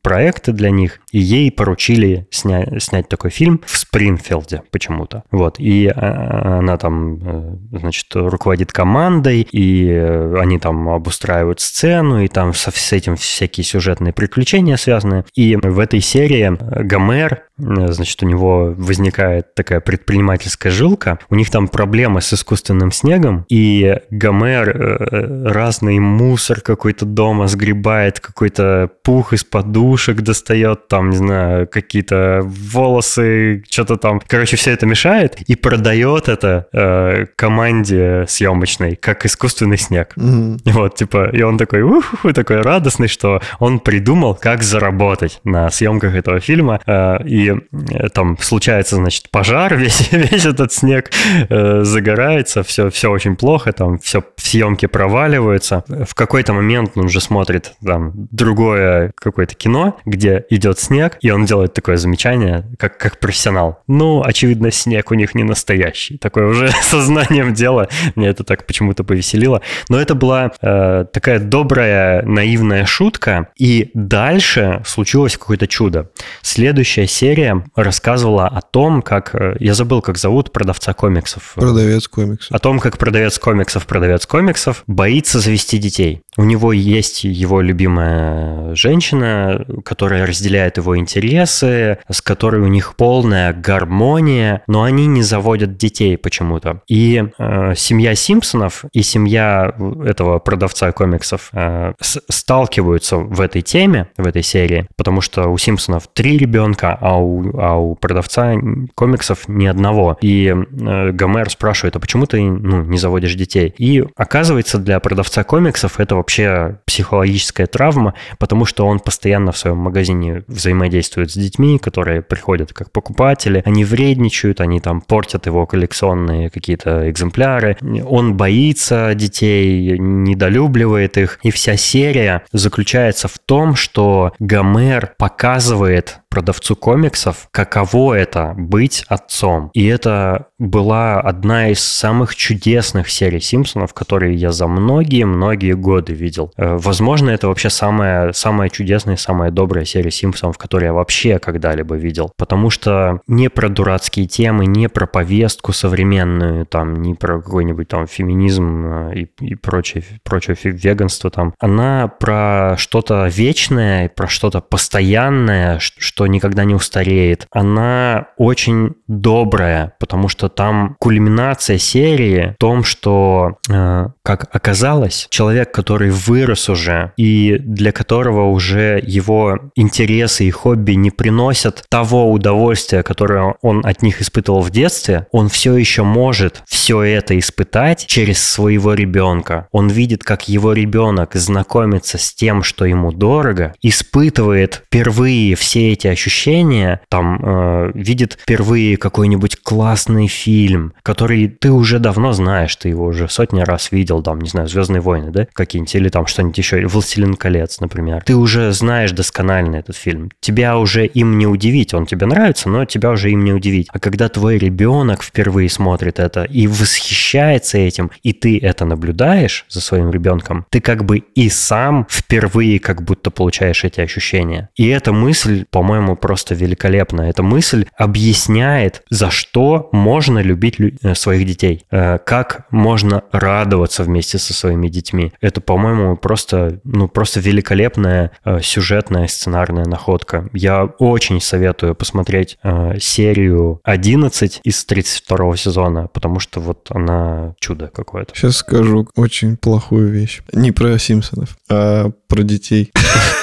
проекты 0.02 0.52
для 0.52 0.70
них. 0.70 1.00
И 1.12 1.20
ей 1.20 1.52
поручили 1.52 2.28
сня- 2.32 2.80
снять 2.80 3.10
такой 3.10 3.32
фильм 3.32 3.62
в 3.66 3.78
Спрингфилде 3.78 4.64
почему-то. 4.72 5.24
Вот. 5.32 5.60
И 5.60 5.88
а, 5.88 6.60
она 6.60 6.78
там, 6.78 7.20
э, 7.22 7.78
значит, 7.80 8.08
руководит 8.14 8.72
командой, 8.72 9.48
и 9.52 9.90
э, 9.90 10.36
они 10.40 10.60
там 10.60 10.90
обустраивают 10.90 11.60
сцену, 11.60 12.22
и 12.22 12.28
там 12.28 12.54
со, 12.54 12.72
с 12.72 12.94
этим 12.94 13.16
всякие 13.16 13.64
сюжетные 13.64 14.14
приключения 14.14 14.78
связаны. 14.78 15.26
И 15.36 15.56
в 15.56 15.80
этой 15.80 16.02
серии 16.02 16.58
Гомер 16.84 17.44
значит, 17.60 18.22
у 18.24 18.26
него 18.26 18.74
возникает 18.78 19.54
такая 19.54 19.80
предпринимательская 19.80 20.72
жилка, 20.72 21.20
у 21.30 21.36
них 21.36 21.50
там 21.50 21.68
проблемы 21.68 22.22
с 22.22 22.34
искусственным 22.34 22.92
снегом, 22.92 23.46
и 23.50 23.98
Гомер 24.10 24.70
э, 24.70 25.50
разный 25.50 26.00
мусор 26.00 26.62
какой-то 26.62 27.06
дома 27.06 27.48
сгребает, 27.48 28.20
какой-то 28.20 28.90
пух 29.04 29.34
из 29.34 29.44
подушек 29.44 30.22
достает, 30.22 30.88
там, 30.88 31.10
не 31.10 31.18
знаю, 31.18 31.68
какие-то 31.68 32.42
волосы, 32.44 33.64
что-то 33.70 33.98
там. 33.98 34.22
Короче, 34.26 34.58
все 34.58 34.72
это 34.72 34.86
мешает 34.86 35.38
и 35.42 35.56
продает 35.56 36.30
это 36.30 36.68
э, 36.72 37.26
команде 37.36 38.26
съемочной, 38.28 38.96
как 38.96 39.26
искусственный 39.26 39.78
снег. 39.78 40.14
Mm-hmm. 40.16 40.60
Вот, 40.66 40.96
типа, 40.96 41.30
и 41.34 41.42
он 41.42 41.58
такой, 41.58 41.82
ух, 41.82 42.26
такой 42.34 42.62
радостный, 42.62 43.08
что 43.08 43.42
он 43.60 43.80
придумал, 43.80 44.36
как 44.36 44.64
заработать 44.64 45.40
на 45.44 45.70
съемках 45.70 46.16
этого 46.16 46.40
фильма, 46.40 46.80
э, 46.86 47.24
и 47.26 47.49
Э, 47.52 48.10
там 48.10 48.38
случается, 48.40 48.96
значит, 48.96 49.30
пожар, 49.32 49.76
весь, 49.78 50.12
весь 50.12 50.46
этот 50.46 50.72
снег 50.74 51.12
э, 51.50 51.84
загорается, 51.84 52.64
все, 52.64 52.90
все 52.90 53.10
очень 53.10 53.36
плохо, 53.36 53.72
там 53.72 54.00
все 54.00 54.24
съемки 54.38 54.86
проваливаются. 54.86 55.84
В 55.88 56.14
какой-то 56.16 56.54
момент 56.54 56.92
он 56.96 57.06
уже 57.06 57.22
смотрит 57.22 57.74
там 57.84 58.12
другое 58.32 59.12
какое-то 59.16 59.56
кино, 59.56 59.98
где 60.06 60.46
идет 60.50 60.80
снег, 60.80 61.18
и 61.22 61.32
он 61.32 61.46
делает 61.46 61.74
такое 61.74 61.98
замечание, 61.98 62.66
как, 62.78 62.98
как 62.98 63.20
профессионал. 63.20 63.82
Ну, 63.88 64.24
очевидно, 64.24 64.72
снег 64.72 65.12
у 65.12 65.16
них 65.16 65.36
не 65.36 65.44
настоящий. 65.44 66.18
Такое 66.18 66.48
уже 66.48 66.70
сознанием 66.82 67.54
дела. 67.54 67.88
Мне 68.16 68.28
это 68.28 68.44
так 68.44 68.66
почему-то 68.66 69.04
повеселило. 69.04 69.62
Но 69.90 70.00
это 70.00 70.16
была 70.16 70.52
э, 70.62 71.06
такая 71.12 71.40
добрая, 71.40 72.24
наивная 72.24 72.86
шутка. 72.86 73.50
И 73.58 73.92
дальше 73.94 74.82
случилось 74.86 75.38
какое-то 75.38 75.68
чудо. 75.68 76.10
Следующая 76.42 77.08
серия 77.08 77.39
серия 77.40 77.64
рассказывала 77.76 78.48
о 78.48 78.62
том, 78.62 79.02
как... 79.02 79.34
Э, 79.34 79.56
я 79.60 79.74
забыл, 79.74 80.02
как 80.02 80.18
зовут 80.18 80.52
продавца 80.52 80.94
комиксов. 80.94 81.54
Продавец 81.56 82.08
комиксов. 82.08 82.52
О 82.52 82.60
том, 82.60 82.80
как 82.80 82.98
продавец 82.98 83.40
комиксов, 83.40 83.86
продавец 83.86 84.26
комиксов 84.26 84.84
боится 84.88 85.40
завести 85.40 85.78
детей. 85.78 86.22
У 86.38 86.44
него 86.44 86.74
есть 86.74 87.24
его 87.24 87.62
любимая 87.62 88.76
женщина, 88.76 89.66
которая 89.84 90.26
разделяет 90.26 90.78
его 90.78 90.98
интересы, 90.98 91.98
с 92.10 92.22
которой 92.22 92.62
у 92.62 92.68
них 92.68 92.96
полная 92.96 93.54
гармония, 93.54 94.62
но 94.68 94.84
они 94.84 95.08
не 95.08 95.22
заводят 95.22 95.78
детей 95.78 96.18
почему-то. 96.18 96.82
И 96.88 97.24
э, 97.38 97.74
семья 97.76 98.16
Симпсонов 98.16 98.86
и 98.94 99.02
семья 99.02 99.74
этого 100.06 100.40
продавца 100.40 100.92
комиксов 100.92 101.50
э, 101.54 101.94
сталкиваются 102.02 103.18
в 103.18 103.42
этой 103.42 103.62
теме, 103.62 104.08
в 104.18 104.28
этой 104.28 104.44
серии, 104.44 104.88
потому 104.98 105.22
что 105.22 105.48
у 105.50 105.58
Симпсонов 105.58 106.08
три 106.14 106.38
ребенка, 106.38 106.98
а 107.00 107.18
у, 107.18 107.29
а 107.58 107.76
у 107.78 107.96
продавца 107.96 108.54
комиксов 108.96 109.48
ни 109.48 109.66
одного. 109.66 110.18
И 110.22 110.48
э, 110.48 111.12
Гомер 111.12 111.50
спрашивает, 111.50 111.96
а 111.96 112.00
почему 112.00 112.26
ты 112.26 112.42
ну, 112.42 112.84
не 112.84 112.98
заводишь 112.98 113.36
детей? 113.36 113.74
И 113.78 114.04
оказывается, 114.16 114.78
для 114.78 115.00
продавца 115.00 115.44
комиксов 115.44 116.00
это 116.00 116.16
вообще 116.16 116.80
психологическая 116.86 117.68
травма, 117.68 118.14
потому 118.38 118.66
что 118.66 118.86
он 118.86 119.00
постоянно 119.00 119.52
в 119.52 119.58
своем 119.58 119.78
магазине 119.78 120.44
взаимодействует 120.48 121.32
с 121.32 121.36
детьми, 121.36 121.80
которые 121.80 122.22
приходят 122.22 122.74
как 122.74 122.92
покупатели, 122.92 123.62
они 123.66 123.86
вредничают, 123.86 124.62
они 124.62 124.80
там 124.80 125.02
портят 125.02 125.46
его 125.46 125.66
коллекционные 125.66 126.50
какие-то 126.50 127.10
экземпляры, 127.10 127.78
он 128.06 128.36
боится 128.36 129.14
детей, 129.16 129.98
недолюбливает 130.00 131.18
их, 131.18 131.40
и 131.44 131.52
вся 131.52 131.78
серия 131.78 132.44
заключается 132.52 133.28
в 133.28 133.38
том, 133.40 133.76
что 133.76 134.34
Гомер 134.40 135.14
показывает 135.18 136.20
продавцу 136.30 136.76
комиксов, 136.76 137.48
каково 137.52 138.14
это 138.14 138.54
быть 138.58 139.04
отцом. 139.08 139.72
И 139.74 139.86
это 139.86 140.48
была 140.60 141.20
одна 141.20 141.70
из 141.70 141.80
самых 141.80 142.36
чудесных 142.36 143.10
серий 143.10 143.40
Симпсонов, 143.40 143.94
которые 143.94 144.36
я 144.36 144.52
за 144.52 144.68
многие-многие 144.68 145.74
годы 145.74 146.14
видел. 146.14 146.52
Э, 146.58 146.78
возможно, 146.78 147.30
это 147.30 147.48
вообще 147.48 147.70
самая, 147.70 148.32
самая 148.34 148.70
чудесная, 148.70 149.16
самая 149.16 149.52
добрая 149.52 149.86
серия 149.86 150.12
Симпсонов, 150.12 150.58
которую 150.58 150.88
я 150.88 150.94
вообще 150.94 151.40
когда-либо 151.40 151.96
видел. 151.96 152.32
Потому 152.38 152.70
что 152.70 153.22
не 153.28 153.50
про 153.50 153.70
дурацкие 153.70 154.28
темы, 154.28 154.66
не 154.66 154.88
про 154.90 155.08
повестку 155.08 155.74
современную, 155.74 156.66
там, 156.66 157.02
не 157.02 157.16
про 157.16 157.42
какой-нибудь 157.42 157.88
там 157.88 158.06
феминизм 158.06 158.86
э, 158.86 159.14
и, 159.16 159.30
и 159.42 159.56
прочее, 159.56 160.04
прочее 160.24 160.56
веганство 160.62 161.30
там. 161.32 161.54
Она 161.60 162.08
про 162.08 162.76
что-то 162.78 163.28
вечное, 163.28 164.10
про 164.10 164.28
что-то 164.28 164.62
постоянное, 164.62 165.80
что 165.80 166.19
никогда 166.28 166.64
не 166.66 166.76
устареет. 166.76 167.48
Она 167.52 168.28
очень 168.38 168.96
добрая, 169.08 169.94
потому 170.00 170.30
что 170.30 170.50
там 170.50 170.96
кульминация 171.00 171.78
серии 171.78 172.54
в 172.56 172.60
том, 172.60 172.84
что, 172.84 173.58
э, 173.70 174.08
как 174.24 174.48
оказалось, 174.54 175.28
человек, 175.30 175.72
который 175.72 176.10
вырос 176.10 176.70
уже 176.70 177.14
и 177.18 177.58
для 177.60 177.92
которого 177.92 178.50
уже 178.50 179.02
его 179.06 179.60
интересы 179.76 180.46
и 180.46 180.52
хобби 180.52 180.94
не 180.94 181.12
приносят 181.12 181.84
того 181.90 182.32
удовольствия, 182.32 183.04
которое 183.04 183.56
он 183.62 183.86
от 183.86 184.02
них 184.02 184.22
испытывал 184.22 184.62
в 184.62 184.70
детстве, 184.70 185.28
он 185.32 185.50
все 185.50 185.76
еще 185.76 186.04
может 186.04 186.64
все 186.68 187.02
это 187.02 187.38
испытать 187.38 188.06
через 188.06 188.44
своего 188.44 188.94
ребенка. 188.94 189.68
Он 189.72 189.88
видит, 189.88 190.24
как 190.24 190.48
его 190.48 190.74
ребенок 190.74 191.36
знакомится 191.36 192.18
с 192.18 192.34
тем, 192.34 192.64
что 192.64 192.86
ему 192.86 193.12
дорого, 193.12 193.74
испытывает 193.82 194.84
впервые 194.88 195.56
все 195.56 195.92
эти 195.92 196.08
ощущения, 196.10 197.02
там 197.10 197.40
э, 197.42 197.92
видит 197.94 198.38
впервые 198.42 198.98
какой-нибудь 198.98 199.58
классный 199.62 200.28
фильм, 200.28 200.94
который 201.04 201.48
ты 201.48 201.72
уже 201.72 202.00
давно 202.00 202.34
знаешь, 202.34 202.76
ты 202.76 202.90
его 202.90 203.06
уже 203.06 203.28
сотни 203.30 203.62
раз 203.62 203.92
видел, 203.92 204.22
там, 204.22 204.40
не 204.40 204.50
знаю, 204.50 204.68
Звездные 204.68 205.02
войны, 205.02 205.32
да, 205.32 205.48
какие-нибудь, 205.54 205.96
или 205.96 206.10
там 206.10 206.28
что-нибудь 206.28 206.58
еще, 206.58 206.86
Властелин 206.86 207.36
колец, 207.36 207.80
например. 207.80 208.24
Ты 208.26 208.36
уже 208.36 208.72
знаешь 208.72 209.12
досконально 209.12 209.78
этот 209.78 209.96
фильм. 209.96 210.32
Тебя 210.40 210.78
уже 210.78 211.06
им 211.06 211.38
не 211.38 211.48
удивить, 211.48 211.94
он 211.94 212.06
тебе 212.06 212.26
нравится, 212.26 212.70
но 212.70 212.86
тебя 212.86 213.12
уже 213.12 213.32
им 213.32 213.44
не 213.44 213.54
удивить. 213.54 213.88
А 213.92 214.00
когда 214.00 214.30
твой 214.30 214.58
ребенок 214.58 215.24
впервые 215.24 215.70
смотрит 215.70 216.20
это 216.20 216.44
и 216.44 216.68
восхищается 216.68 217.78
этим, 217.78 218.12
и 218.24 218.34
ты 218.34 218.60
это 218.60 218.86
наблюдаешь 218.86 219.66
за 219.70 219.82
своим 219.82 220.12
ребенком, 220.12 220.66
ты 220.70 220.82
как 220.82 221.06
бы 221.06 221.18
и 221.18 221.50
сам 221.50 222.08
впервые 222.10 222.80
как 222.80 223.02
будто 223.04 223.32
получаешь 223.32 223.84
эти 223.84 224.02
ощущения. 224.02 224.70
И 224.76 224.88
эта 224.88 225.14
мысль, 225.14 225.66
по-моему, 225.70 225.99
просто 226.16 226.56
великолепна. 226.56 227.22
Эта 227.22 227.44
мысль 227.44 227.86
объясняет, 227.98 229.04
за 229.10 229.30
что 229.32 229.90
можно 229.92 230.40
любить 230.40 230.78
э, 230.80 231.16
своих 231.16 231.46
детей, 231.46 231.86
э, 231.92 232.18
как 232.20 232.66
можно 232.72 233.24
радоваться 233.32 234.04
вместе 234.04 234.38
со 234.38 234.54
своими 234.54 234.88
детьми. 234.88 235.34
Это, 235.42 235.62
по-моему, 235.62 236.16
просто, 236.18 236.80
ну, 236.84 237.08
просто 237.08 237.40
великолепная 237.40 238.32
э, 238.46 238.60
сюжетная 238.62 239.28
сценарная 239.28 239.86
находка. 239.86 240.50
Я 240.54 240.86
очень 240.86 241.42
советую 241.42 241.96
посмотреть 241.96 242.58
серию 243.00 243.80
11 243.84 244.62
из 244.64 244.86
32 244.86 245.58
сезона, 245.58 246.08
потому 246.08 246.40
что 246.40 246.60
вот 246.60 246.88
она 246.90 247.56
чудо 247.60 247.92
какое-то. 247.94 248.36
Сейчас 248.36 248.58
скажу 248.58 249.08
очень 249.16 249.58
плохую 249.58 250.10
вещь. 250.10 250.42
Не 250.54 250.72
про 250.72 250.98
Симпсонов, 250.98 251.58
а 251.70 252.12
про 252.28 252.44
детей. 252.44 252.92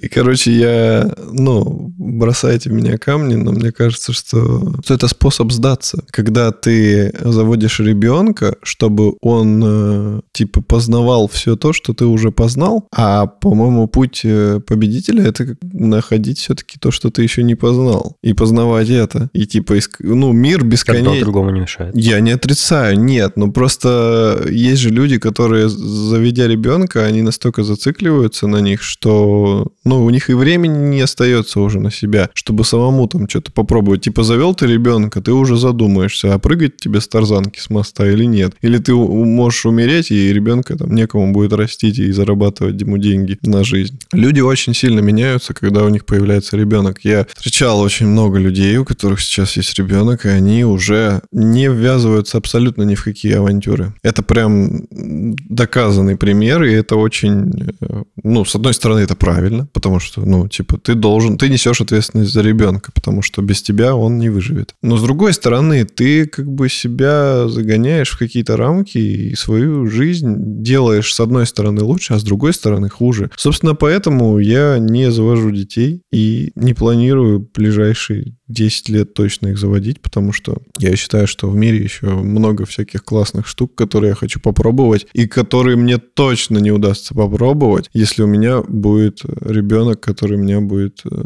И, 0.00 0.08
короче, 0.08 0.52
я, 0.52 1.12
ну, 1.32 1.92
бросайте 1.98 2.70
в 2.70 2.72
меня 2.72 2.98
камни, 2.98 3.34
но 3.34 3.52
мне 3.52 3.72
кажется, 3.72 4.12
что, 4.12 4.74
что 4.84 4.94
это 4.94 5.08
способ 5.08 5.52
сдаться. 5.52 6.04
Когда 6.10 6.50
ты 6.52 7.12
заводишь 7.20 7.80
ребенка, 7.80 8.56
чтобы 8.62 9.14
он 9.20 9.62
э, 9.64 10.20
типа 10.32 10.62
познавал 10.62 11.28
все 11.28 11.56
то, 11.56 11.72
что 11.72 11.94
ты 11.94 12.04
уже 12.04 12.30
познал, 12.30 12.86
а, 12.94 13.26
по-моему, 13.26 13.86
путь 13.86 14.22
э, 14.24 14.60
победителя 14.66 15.24
это 15.24 15.56
находить 15.62 16.38
все-таки 16.38 16.78
то, 16.78 16.90
что 16.90 17.10
ты 17.10 17.22
еще 17.22 17.42
не 17.42 17.54
познал, 17.54 18.16
и 18.22 18.32
познавать 18.32 18.90
это. 18.90 19.30
И 19.32 19.46
типа, 19.46 19.76
ну, 20.00 20.32
мир 20.32 20.64
бесконечный. 20.64 21.20
другому 21.20 21.50
не 21.50 21.60
мешает. 21.60 21.96
Я 21.96 22.20
не 22.20 22.32
отрицаю, 22.32 22.98
нет, 22.98 23.36
но 23.36 23.50
просто 23.50 24.46
есть 24.50 24.80
же 24.80 24.90
люди, 24.90 25.18
которые, 25.18 25.68
заведя 25.68 26.46
ребенка, 26.46 27.04
они 27.04 27.22
настолько 27.22 27.62
зацикливаются 27.62 28.46
на 28.48 28.60
них, 28.60 28.82
что, 28.82 29.72
ну, 29.84 30.04
у 30.04 30.10
них 30.10 30.30
и 30.30 30.34
времени 30.34 30.88
не 30.88 31.00
остается 31.00 31.60
уже 31.60 31.80
на 31.80 31.90
себя, 31.90 32.30
чтобы 32.34 32.64
самому 32.64 33.06
там 33.06 33.28
что-то 33.28 33.52
попробовать. 33.52 34.02
Типа, 34.02 34.22
завел 34.22 34.54
ты 34.54 34.66
ребенка, 34.66 35.20
ты 35.20 35.32
уже 35.32 35.56
задумаешься, 35.56 36.34
а 36.34 36.38
прыгать 36.38 36.76
тебе 36.76 37.00
с 37.00 37.08
тарзанки 37.08 37.58
с 37.58 37.70
моста 37.70 38.08
или 38.10 38.24
нет. 38.24 38.54
Или 38.60 38.78
ты 38.78 38.94
можешь 38.94 39.66
умереть, 39.66 40.10
и 40.10 40.32
ребенка 40.32 40.76
там 40.76 40.94
некому 40.94 41.32
будет 41.32 41.52
растить 41.52 41.98
и 41.98 42.10
зарабатывать 42.12 42.80
ему 42.80 42.98
деньги 42.98 43.38
на 43.42 43.64
жизнь. 43.64 43.98
Люди 44.12 44.40
очень 44.40 44.74
сильно 44.74 45.00
меняются, 45.00 45.54
когда 45.54 45.84
у 45.84 45.88
них 45.88 46.04
появляется 46.06 46.56
ребенок. 46.56 47.00
Я 47.04 47.26
встречал 47.34 47.80
очень 47.80 48.06
много 48.06 48.38
людей, 48.38 48.76
у 48.76 48.84
которых 48.84 49.20
сейчас 49.20 49.56
есть 49.56 49.78
ребенок, 49.78 50.24
и 50.24 50.28
они 50.28 50.64
уже 50.64 51.22
не 51.32 51.68
ввязываются 51.68 52.38
абсолютно 52.38 52.82
ни 52.82 52.94
в 52.94 53.04
какие 53.04 53.34
авантюры. 53.34 53.94
Это 54.02 54.22
прям 54.22 54.86
доказанный 54.90 56.16
пример, 56.16 56.62
и 56.62 56.72
это 56.72 56.96
очень, 56.96 57.74
э, 57.80 58.02
ну, 58.38 58.44
с 58.44 58.54
одной 58.54 58.72
стороны, 58.72 59.00
это 59.00 59.16
правильно, 59.16 59.66
потому 59.72 59.98
что, 59.98 60.20
ну, 60.20 60.46
типа, 60.46 60.78
ты 60.78 60.94
должен, 60.94 61.38
ты 61.38 61.48
несешь 61.48 61.80
ответственность 61.80 62.32
за 62.32 62.40
ребенка, 62.40 62.92
потому 62.92 63.20
что 63.20 63.42
без 63.42 63.62
тебя 63.62 63.96
он 63.96 64.18
не 64.18 64.28
выживет. 64.28 64.76
Но 64.80 64.96
с 64.96 65.02
другой 65.02 65.32
стороны, 65.32 65.84
ты 65.84 66.26
как 66.26 66.48
бы 66.48 66.68
себя 66.68 67.48
загоняешь 67.48 68.10
в 68.10 68.18
какие-то 68.18 68.56
рамки 68.56 68.98
и 68.98 69.34
свою 69.34 69.88
жизнь 69.88 70.62
делаешь 70.62 71.12
с 71.12 71.18
одной 71.18 71.46
стороны 71.46 71.82
лучше, 71.82 72.14
а 72.14 72.20
с 72.20 72.22
другой 72.22 72.52
стороны 72.52 72.88
хуже. 72.88 73.28
Собственно, 73.36 73.74
поэтому 73.74 74.38
я 74.38 74.78
не 74.78 75.10
завожу 75.10 75.50
детей 75.50 76.02
и 76.12 76.52
не 76.54 76.74
планирую 76.74 77.40
ближайшие 77.52 78.36
10 78.48 78.88
лет 78.88 79.14
точно 79.14 79.48
их 79.48 79.58
заводить, 79.58 80.00
потому 80.00 80.32
что 80.32 80.58
я 80.78 80.96
считаю, 80.96 81.26
что 81.26 81.48
в 81.48 81.56
мире 81.56 81.78
еще 81.78 82.06
много 82.06 82.64
всяких 82.66 83.04
классных 83.04 83.46
штук, 83.46 83.74
которые 83.74 84.10
я 84.10 84.14
хочу 84.14 84.40
попробовать, 84.40 85.06
и 85.12 85.26
которые 85.26 85.76
мне 85.76 85.98
точно 85.98 86.58
не 86.58 86.70
удастся 86.70 87.14
попробовать, 87.14 87.90
если 87.92 88.22
у 88.22 88.26
меня 88.28 88.62
будет 88.62 89.22
ребенок, 89.24 90.00
который 90.00 90.36
меня 90.36 90.60
будет 90.60 91.00
э, 91.04 91.22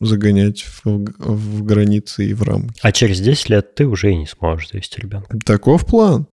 загонять 0.00 0.62
в, 0.62 0.84
в 1.18 1.64
границы 1.64 2.26
и 2.26 2.34
в 2.34 2.42
рамки. 2.42 2.78
А 2.82 2.92
через 2.92 3.20
10 3.20 3.48
лет 3.50 3.74
ты 3.74 3.86
уже 3.86 4.12
и 4.12 4.16
не 4.16 4.26
сможешь 4.26 4.70
завести 4.70 5.00
ребенка. 5.00 5.38
Таков 5.44 5.86
план. 5.86 6.26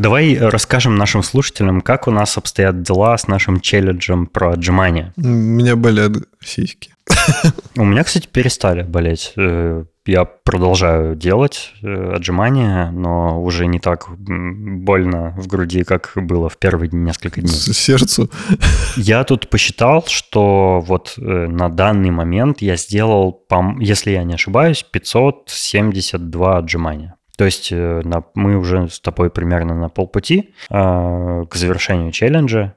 Давай 0.00 0.38
расскажем 0.38 0.96
нашим 0.96 1.22
слушателям, 1.22 1.82
как 1.82 2.08
у 2.08 2.10
нас 2.10 2.38
обстоят 2.38 2.80
дела 2.80 3.18
с 3.18 3.28
нашим 3.28 3.60
челленджем 3.60 4.26
про 4.26 4.52
отжимания. 4.52 5.12
У 5.18 5.26
меня 5.26 5.76
болят 5.76 6.12
сиськи. 6.42 6.94
У 7.76 7.84
меня, 7.84 8.02
кстати, 8.02 8.26
перестали 8.26 8.82
болеть. 8.82 9.34
Э, 9.36 9.84
я 10.06 10.24
продолжаю 10.24 11.16
делать 11.16 11.74
э, 11.82 12.14
отжимания, 12.14 12.90
но 12.90 13.42
уже 13.42 13.66
не 13.66 13.78
так 13.78 14.06
больно 14.16 15.34
в 15.36 15.46
груди, 15.46 15.84
как 15.84 16.12
было 16.16 16.48
в 16.48 16.56
первые 16.56 16.88
несколько 16.92 17.42
дней. 17.42 17.52
Сердцу. 17.52 18.30
Я 18.96 19.24
тут 19.24 19.50
посчитал, 19.50 20.04
что 20.06 20.80
вот 20.80 21.14
э, 21.18 21.20
на 21.20 21.68
данный 21.68 22.10
момент 22.10 22.62
я 22.62 22.76
сделал, 22.76 23.44
если 23.78 24.12
я 24.12 24.24
не 24.24 24.34
ошибаюсь, 24.34 24.82
572 24.82 26.58
отжимания. 26.58 27.16
То 27.40 27.46
есть 27.46 27.72
э, 27.72 28.02
на, 28.04 28.22
мы 28.34 28.58
уже 28.58 28.90
с 28.90 29.00
тобой 29.00 29.30
примерно 29.30 29.74
на 29.74 29.88
полпути 29.88 30.50
э, 30.68 31.44
к 31.48 31.54
завершению 31.54 32.12
челленджа. 32.12 32.74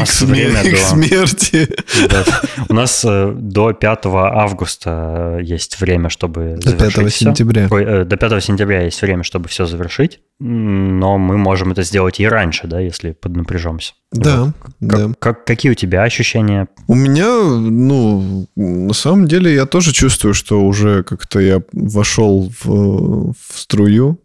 Нас 0.00 0.22
время 0.22 0.62
до... 0.62 0.76
смерти. 0.76 1.68
Да, 2.08 2.24
у 2.68 2.74
нас 2.74 3.04
э, 3.06 3.32
до 3.34 3.72
5 3.72 3.98
августа 4.06 5.38
есть 5.42 5.80
время, 5.80 6.08
чтобы 6.08 6.56
до 6.60 6.70
завершить 6.70 7.04
5 7.04 7.14
сентября. 7.14 7.68
Ой, 7.70 7.84
э, 7.84 8.04
до 8.04 8.16
5 8.16 8.42
сентября 8.42 8.82
есть 8.82 9.00
время, 9.02 9.22
чтобы 9.22 9.48
все 9.48 9.66
завершить. 9.66 10.20
Но 10.38 11.18
мы 11.18 11.36
можем 11.36 11.72
это 11.72 11.82
сделать 11.82 12.20
и 12.20 12.26
раньше, 12.26 12.66
да, 12.66 12.80
если 12.80 13.12
поднапряжемся. 13.12 13.92
Да, 14.12 14.44
вот. 14.44 14.54
да. 14.80 14.96
Как, 14.96 15.18
как, 15.18 15.44
какие 15.44 15.72
у 15.72 15.74
тебя 15.74 16.02
ощущения? 16.02 16.68
У 16.88 16.94
меня, 16.94 17.26
ну, 17.26 18.46
на 18.56 18.94
самом 18.94 19.28
деле 19.28 19.54
я 19.54 19.66
тоже 19.66 19.92
чувствую, 19.92 20.34
что 20.34 20.60
уже 20.62 21.02
как-то 21.02 21.40
я 21.40 21.62
вошел 21.72 22.50
в, 22.64 23.32
в 23.32 23.36
струю, 23.54 24.18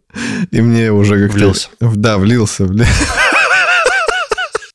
и 0.50 0.60
мне 0.60 0.90
уже 0.90 1.20
как-то... 1.22 1.38
Влился. 1.38 1.68
Да, 1.80 2.18
влился. 2.18 2.66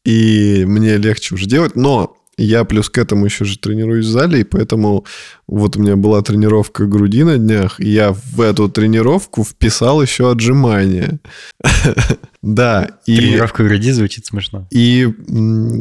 И 0.06 0.66
мне 0.66 0.98
легче 0.98 1.36
уже 1.36 1.46
делать, 1.46 1.76
но 1.76 2.18
я 2.38 2.64
плюс 2.64 2.90
к 2.90 2.98
этому 2.98 3.26
еще 3.26 3.46
же 3.46 3.58
тренируюсь 3.58 4.06
в 4.06 4.10
зале, 4.10 4.42
и 4.42 4.44
поэтому 4.44 5.06
вот 5.48 5.76
у 5.76 5.82
меня 5.82 5.96
была 5.96 6.22
тренировка 6.22 6.86
груди 6.86 7.24
на 7.24 7.38
днях, 7.38 7.80
и 7.80 7.90
я 7.90 8.14
в 8.14 8.42
эту 8.42 8.68
тренировку 8.70 9.44
вписал 9.44 10.02
еще 10.02 10.32
отжимания. 10.32 11.20
Да. 12.44 12.98
Тренировка 13.06 13.64
груди 13.64 13.92
звучит 13.92 14.26
смешно. 14.26 14.68
И... 14.72 15.08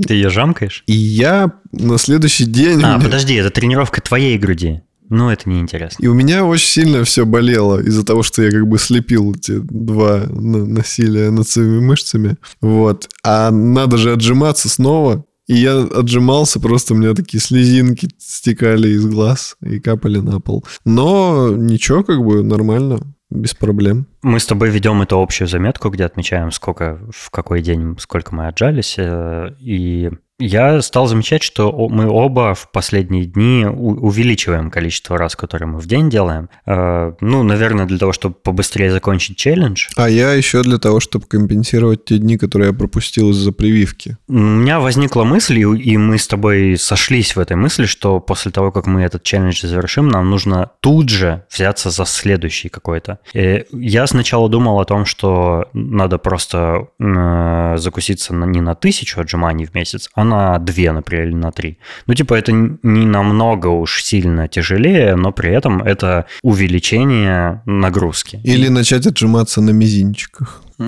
Ты 0.07 0.13
ее 0.13 0.29
жамкаешь? 0.29 0.85
И 0.87 0.93
я 0.93 1.53
на 1.73 1.97
следующий 1.97 2.45
день... 2.45 2.83
А, 2.85 3.01
подожди, 3.03 3.35
это 3.35 3.49
тренировка 3.49 4.03
твоей 4.03 4.37
груди. 4.37 4.83
Ну, 5.11 5.29
это 5.29 5.51
неинтересно. 5.51 6.03
И 6.03 6.07
у 6.07 6.15
меня 6.15 6.45
очень 6.45 6.69
сильно 6.69 7.05
все 7.05 7.27
болело 7.27 7.81
из-за 7.81 8.07
того, 8.07 8.23
что 8.23 8.43
я 8.43 8.51
как 8.51 8.67
бы 8.67 8.79
слепил 8.79 9.35
эти 9.35 9.59
два 9.59 10.23
насилия 10.31 11.31
над 11.31 11.49
своими 11.49 11.81
мышцами. 11.81 12.37
Вот. 12.61 13.09
А 13.25 13.51
надо 13.51 13.99
же 13.99 14.13
отжиматься 14.13 14.69
снова. 14.69 15.25
И 15.49 15.57
я 15.57 15.81
отжимался, 15.81 16.61
просто 16.61 16.95
у 16.95 16.97
меня 16.97 17.13
такие 17.13 17.41
слезинки 17.41 18.09
стекали 18.19 18.91
из 18.91 19.05
глаз 19.05 19.57
и 19.63 19.81
капали 19.81 20.21
на 20.21 20.41
пол. 20.41 20.65
Но 20.85 21.49
ничего, 21.57 22.05
как 22.05 22.25
бы 22.25 22.45
нормально, 22.45 23.01
без 23.31 23.55
проблем. 23.55 24.07
Мы 24.23 24.39
с 24.39 24.47
тобой 24.47 24.71
ведем 24.71 25.03
эту 25.03 25.21
общую 25.21 25.49
заметку, 25.49 25.91
где 25.91 26.05
отмечаем, 26.05 26.53
сколько, 26.53 27.01
в 27.11 27.31
какой 27.31 27.63
день, 27.63 27.97
сколько 27.99 28.33
мы 28.33 28.47
отжались. 28.47 28.95
Э, 28.97 29.51
и 29.59 30.11
я 30.41 30.83
стал 30.83 31.07
замечать, 31.07 31.43
что 31.43 31.71
мы 31.89 32.09
оба 32.09 32.55
в 32.55 32.71
последние 32.73 33.27
дни 33.27 33.67
увеличиваем 33.67 34.71
количество 34.71 35.19
раз, 35.19 35.37
которые 35.37 35.69
мы 35.69 35.79
в 35.79 35.87
день 35.87 36.11
делаем. 36.11 36.49
Э, 36.67 37.13
ну, 37.21 37.43
наверное, 37.43 37.87
для 37.87 37.99
того, 37.99 38.13
чтобы 38.13 38.35
побыстрее 38.35 38.91
закончить 38.91 39.37
челлендж. 39.37 39.89
А 39.97 40.09
я 40.09 40.33
еще 40.33 40.63
для 40.63 40.79
того, 40.79 41.01
чтобы 41.01 41.27
компенсировать 41.27 42.05
те 42.05 42.19
дни, 42.19 42.39
которые 42.39 42.69
я 42.69 42.75
пропустил 42.75 43.31
из-за 43.31 43.53
прививки. 43.53 44.17
У 44.29 44.33
меня 44.33 44.81
возникла 44.81 45.25
мысль, 45.25 45.59
и 45.59 45.97
мы 45.97 46.19
с 46.19 46.27
тобой 46.27 46.77
сошлись 46.79 47.37
в 47.37 47.41
этой 47.41 47.57
мысли, 47.57 47.85
что 47.85 48.21
после 48.21 48.51
того, 48.51 48.73
как 48.73 48.87
мы 48.87 49.03
этот 49.03 49.23
челлендж 49.23 49.61
завершим, 49.67 50.09
нам 50.09 50.31
нужно 50.31 50.71
тут 50.81 51.09
же 51.09 51.45
взяться 51.51 51.91
за 51.91 52.05
следующий 52.07 52.69
какой-то. 52.69 53.19
И 53.35 53.65
я 53.73 54.07
сначала 54.07 54.49
думал 54.49 54.81
о 54.81 54.85
том, 54.85 55.05
что 55.05 55.69
надо 55.73 56.19
просто 56.19 56.89
э, 56.99 57.75
закуситься 57.77 58.35
не 58.35 58.61
на 58.61 58.75
тысячу 58.75 59.21
отжиманий 59.21 59.67
в 59.67 59.75
месяц, 59.75 60.09
а 60.15 60.25
на 60.31 60.59
2, 60.59 60.93
например, 60.93 61.27
или 61.29 61.35
на 61.35 61.51
3. 61.51 61.79
Ну, 62.07 62.15
типа, 62.15 62.35
это 62.35 62.53
не 62.53 63.07
намного 63.07 63.67
уж 63.69 64.03
сильно 64.03 64.49
тяжелее, 64.49 65.17
но 65.17 65.33
при 65.33 65.51
этом 65.51 65.83
это 65.83 66.27
увеличение 66.43 67.63
нагрузки. 67.67 68.41
Или 68.45 68.69
начать 68.69 69.07
отжиматься 69.07 69.61
на 69.61 69.71
мизинчиках. 69.71 70.63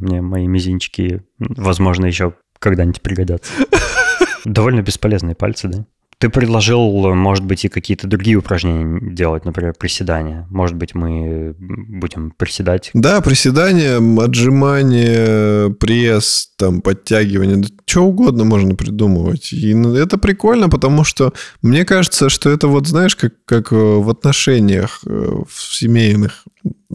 Мне 0.00 0.20
мои 0.20 0.46
мизинчики, 0.46 1.22
возможно, 1.38 2.06
еще 2.06 2.34
когда-нибудь 2.58 3.00
пригодятся. 3.00 3.52
Довольно 4.44 4.82
бесполезные 4.82 5.34
пальцы, 5.34 5.68
да? 5.68 5.86
Ты 6.18 6.28
предложил, 6.28 7.14
может 7.14 7.44
быть, 7.44 7.64
и 7.64 7.68
какие-то 7.68 8.06
другие 8.06 8.36
упражнения 8.36 8.98
делать, 9.00 9.44
например, 9.44 9.74
приседания. 9.78 10.46
Может 10.50 10.76
быть, 10.76 10.94
мы 10.94 11.54
будем 11.58 12.30
приседать? 12.30 12.90
Да, 12.94 13.20
приседания, 13.20 13.98
отжимания, 14.22 15.70
пресс, 15.70 16.50
там, 16.56 16.80
подтягивание, 16.80 17.64
что 17.86 18.04
угодно 18.04 18.44
можно 18.44 18.74
придумывать. 18.74 19.52
И 19.52 19.70
это 19.70 20.18
прикольно, 20.18 20.68
потому 20.68 21.04
что 21.04 21.32
мне 21.62 21.84
кажется, 21.84 22.28
что 22.28 22.50
это 22.50 22.68
вот, 22.68 22.86
знаешь, 22.86 23.16
как, 23.16 23.34
как 23.44 23.72
в 23.72 24.08
отношениях 24.08 25.00
в 25.04 25.46
семейных. 25.52 26.44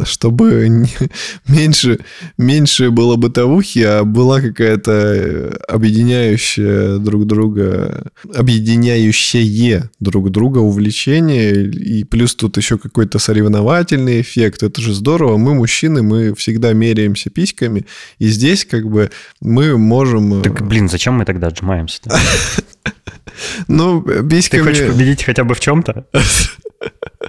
Чтобы 0.05 0.67
не, 0.69 0.89
меньше, 1.47 1.99
меньше 2.37 2.89
было 2.91 3.15
бытовухи, 3.15 3.79
а 3.79 4.03
была 4.03 4.41
какая-то 4.41 5.57
объединяющая 5.67 6.97
друг 6.97 7.25
друга, 7.25 8.11
объединяющее 8.33 9.89
друг 9.99 10.31
друга 10.31 10.59
увлечение, 10.59 11.65
и 11.65 12.03
плюс 12.03 12.35
тут 12.35 12.57
еще 12.57 12.77
какой-то 12.77 13.19
соревновательный 13.19 14.21
эффект. 14.21 14.63
Это 14.63 14.81
же 14.81 14.93
здорово. 14.93 15.37
Мы, 15.37 15.53
мужчины, 15.53 16.01
мы 16.01 16.33
всегда 16.35 16.73
меряемся 16.73 17.29
письками, 17.29 17.85
и 18.19 18.27
здесь 18.27 18.65
как 18.65 18.89
бы 18.89 19.11
мы 19.41 19.77
можем... 19.77 20.41
Так, 20.41 20.65
блин, 20.67 20.89
зачем 20.89 21.15
мы 21.15 21.25
тогда 21.25 21.47
отжимаемся? 21.47 22.01
Ну, 23.67 24.01
письками... 24.01 24.63
Ты 24.63 24.67
хочешь 24.67 24.91
победить 24.91 25.23
хотя 25.23 25.43
бы 25.45 25.53
в 25.55 25.59
чем-то? 25.61 26.05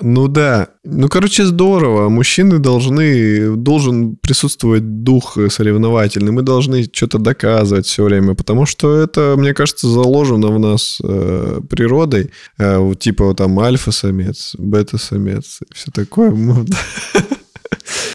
Ну 0.00 0.28
да. 0.28 0.68
Ну, 0.84 1.08
короче, 1.08 1.44
здорово. 1.44 2.08
Мужчины 2.08 2.58
должны, 2.58 3.56
должен 3.56 4.16
присутствовать 4.16 5.02
дух 5.02 5.38
соревновательный. 5.48 6.32
Мы 6.32 6.42
должны 6.42 6.84
что-то 6.84 7.18
доказывать 7.18 7.86
все 7.86 8.04
время, 8.04 8.34
потому 8.34 8.66
что 8.66 8.96
это, 8.96 9.34
мне 9.36 9.54
кажется, 9.54 9.88
заложено 9.88 10.48
в 10.48 10.58
нас 10.58 10.98
э, 11.02 11.60
природой. 11.68 12.30
Э, 12.58 12.92
типа 12.98 13.34
там 13.34 13.58
альфа-самец, 13.58 14.54
бета-самец, 14.58 15.60
все 15.72 15.90
такое. 15.90 16.32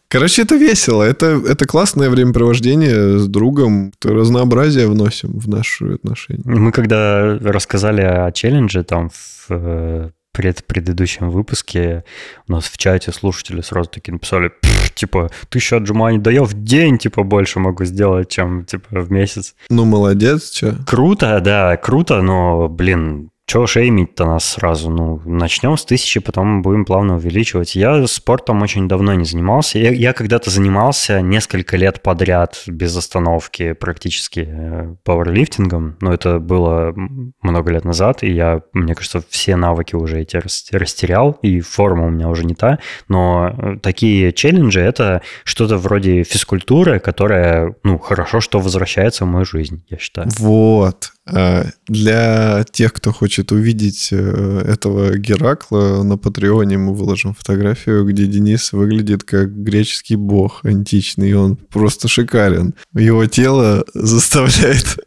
Короче, 0.08 0.44
это 0.44 0.56
весело. 0.56 1.02
Это, 1.02 1.42
это 1.48 1.66
классное 1.66 2.10
времяпровождение 2.10 3.18
с 3.18 3.28
другом. 3.28 3.92
Разнообразие 4.04 4.88
вносим 4.88 5.40
в 5.40 5.50
наши 5.50 5.96
отношения. 5.96 6.44
Мы 6.46 6.72
когда 6.72 7.38
рассказали 7.40 8.02
о 8.02 8.32
челлендже 8.32 8.84
там 8.84 9.10
в 9.10 9.48
э, 9.50 10.12
пред 10.34 10.66
предыдущем 10.66 11.30
выпуске 11.30 12.04
у 12.48 12.52
нас 12.52 12.66
в 12.66 12.78
чате 12.78 13.12
слушатели 13.14 13.62
сразу 13.62 13.90
такие 13.90 14.14
написали, 14.14 14.52
типа, 14.96 15.30
тысяча 15.50 15.78
отжиманий, 15.78 16.20
да 16.20 16.32
я 16.32 16.44
в 16.44 16.54
день, 16.54 16.98
типа, 16.98 17.24
больше 17.24 17.60
могу 17.60 17.86
сделать, 17.86 18.30
чем, 18.30 18.66
типа, 18.66 19.02
в 19.02 19.12
месяц. 19.12 19.56
Ну, 19.70 19.86
молодец, 19.86 20.52
что? 20.54 20.76
Круто, 20.86 21.40
да, 21.40 21.78
круто, 21.78 22.22
но, 22.22 22.68
блин, 22.68 23.30
чего 23.46 23.68
шеймить-то 23.68 24.26
нас 24.26 24.46
сразу? 24.46 24.90
Ну, 24.90 25.22
начнем 25.26 25.78
с 25.78 25.86
тысячи, 25.86 26.20
потом 26.20 26.62
будем 26.62 26.86
плавно 26.86 27.16
увеличивать. 27.16 27.76
Я 27.76 28.08
спортом 28.08 28.62
очень 28.62 28.88
давно 28.88 29.14
не 29.14 29.26
занимался. 29.26 29.80
Я, 29.80 29.92
я 29.92 30.14
когда-то 30.14 30.50
занимался 30.50 31.22
несколько 31.22 31.76
лет 31.76 32.02
подряд 32.02 32.64
без 32.68 32.96
остановки 32.96 33.74
практически 33.74 34.48
э, 34.48 34.96
пауэрлифтингом, 35.04 35.98
но 36.00 36.14
это 36.14 36.40
было 36.40 36.94
много 37.42 37.72
лет 37.72 37.84
назад, 37.84 38.24
и 38.24 38.32
я, 38.32 38.62
мне 38.72 38.96
кажется, 38.96 39.22
все 39.30 39.56
навыки 39.56 39.96
уже 39.96 40.22
эти 40.22 40.38
растерял, 40.72 41.38
и 41.42 41.60
форма 41.60 42.08
у 42.08 42.10
меня 42.10 42.30
уже 42.30 42.46
не 42.46 42.56
та. 42.56 42.80
Но 43.10 43.54
э, 43.56 43.78
такие 43.82 44.32
челленджи— 44.32 44.80
это 44.82 45.22
что-то 45.44 45.78
вроде 45.78 46.24
физкультуры, 46.24 47.00
которая, 47.00 47.76
ну, 47.84 48.00
хорошо, 48.00 48.40
что 48.40 48.60
возвращается 48.60 49.26
в 49.26 49.28
мою 49.28 49.46
жизнь, 49.46 49.84
я 49.90 49.98
считаю. 49.98 50.30
Вот. 50.40 51.12
А, 51.26 51.68
для 51.88 52.66
тех, 52.72 52.92
кто 52.92 53.14
хочет 53.14 53.54
увидеть 53.54 54.10
э, 54.12 54.62
этого 54.68 55.18
Геракла, 55.18 56.04
на 56.04 56.18
Патреоне 56.18 56.78
мы 56.78 56.94
выложим 56.94 57.34
фотографию, 57.34 58.06
где 58.06 58.26
Денис 58.26 58.74
выглядит 58.74 59.24
как 59.24 59.64
греческий 59.64 60.18
бог 60.18 60.66
античный, 60.66 61.30
и 61.30 61.34
он 61.34 61.56
просто 61.56 62.10
шикарен. 62.10 62.74
Его 62.94 63.26
тело 63.26 63.86
заставляет 63.94 65.00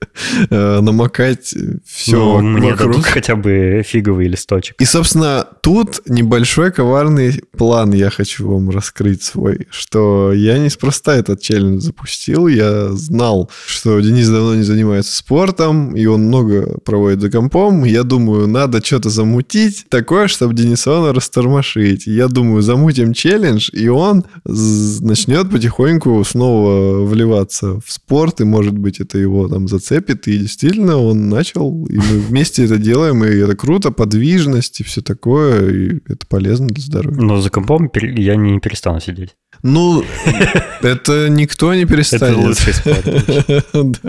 э, 0.49 0.81
намокать 0.81 1.55
все 1.85 2.17
ну, 2.17 2.41
Мне 2.41 2.71
вокруг. 2.71 2.93
дадут 2.93 3.05
хотя 3.05 3.37
бы 3.37 3.83
фиговый 3.87 4.29
листочек. 4.29 4.81
И, 4.81 4.87
собственно, 4.87 5.47
тут 5.63 6.01
небольшой 6.07 6.73
коварный 6.73 7.43
план 7.59 7.93
я 7.93 8.09
хочу 8.09 8.49
вам 8.49 8.71
раскрыть 8.71 9.23
свой, 9.23 9.67
что 9.71 10.33
я 10.33 10.59
неспроста 10.59 11.15
этот 11.15 11.43
челлендж 11.43 11.81
запустил, 11.81 12.47
я 12.47 12.89
знал, 12.93 13.51
что 13.67 14.01
Денис 14.01 14.29
давно 14.29 14.55
не 14.55 14.63
занимается 14.63 15.15
спортом, 15.15 15.95
и 15.95 16.06
он 16.07 16.25
много 16.25 16.79
проводит 16.85 17.21
за 17.21 17.31
компом. 17.31 17.85
Я 17.85 18.03
думаю, 18.03 18.47
надо 18.47 18.85
что-то 18.85 19.11
замутить 19.11 19.87
такое, 19.89 20.29
чтобы 20.29 20.55
Денисона 20.55 21.13
растормошить. 21.13 22.07
Я 22.07 22.29
думаю, 22.29 22.63
замутим 22.63 23.13
челлендж, 23.13 23.71
и 23.73 23.89
он 23.89 24.25
начнет 24.45 25.51
потихоньку 25.51 26.23
снова 26.25 27.05
вливаться 27.05 27.81
в 27.81 27.93
спорт, 27.93 28.41
и, 28.41 28.45
может 28.45 28.77
быть, 28.77 29.01
это 29.01 29.19
его 29.19 29.49
там 29.49 29.69
зацепит. 29.69 30.29
И 30.29 30.39
действительно, 30.39 30.99
он 30.99 31.29
начал, 31.29 31.87
и 31.87 31.97
мы 31.97 32.19
вместе 32.21 32.65
это 32.65 32.79
делаем, 32.79 33.25
и 33.25 33.29
это 33.29 33.57
круто, 33.57 33.91
подвижность 33.91 34.81
и 34.81 34.85
все 34.85 35.01
такое, 35.01 35.71
и 35.71 35.97
это 36.07 36.27
полезно 36.29 36.67
для 36.67 36.83
здоровья. 36.83 37.21
Но 37.21 37.41
за 37.41 37.51
компом 37.51 37.91
я 37.95 38.37
не 38.37 38.61
перестану 38.61 39.01
сидеть. 39.01 39.37
Ну, 39.67 40.05
это 40.83 41.29
никто 41.29 41.75
не 41.75 41.87
перестанет. 41.87 42.23
Это 42.23 42.47
лучший 42.47 42.75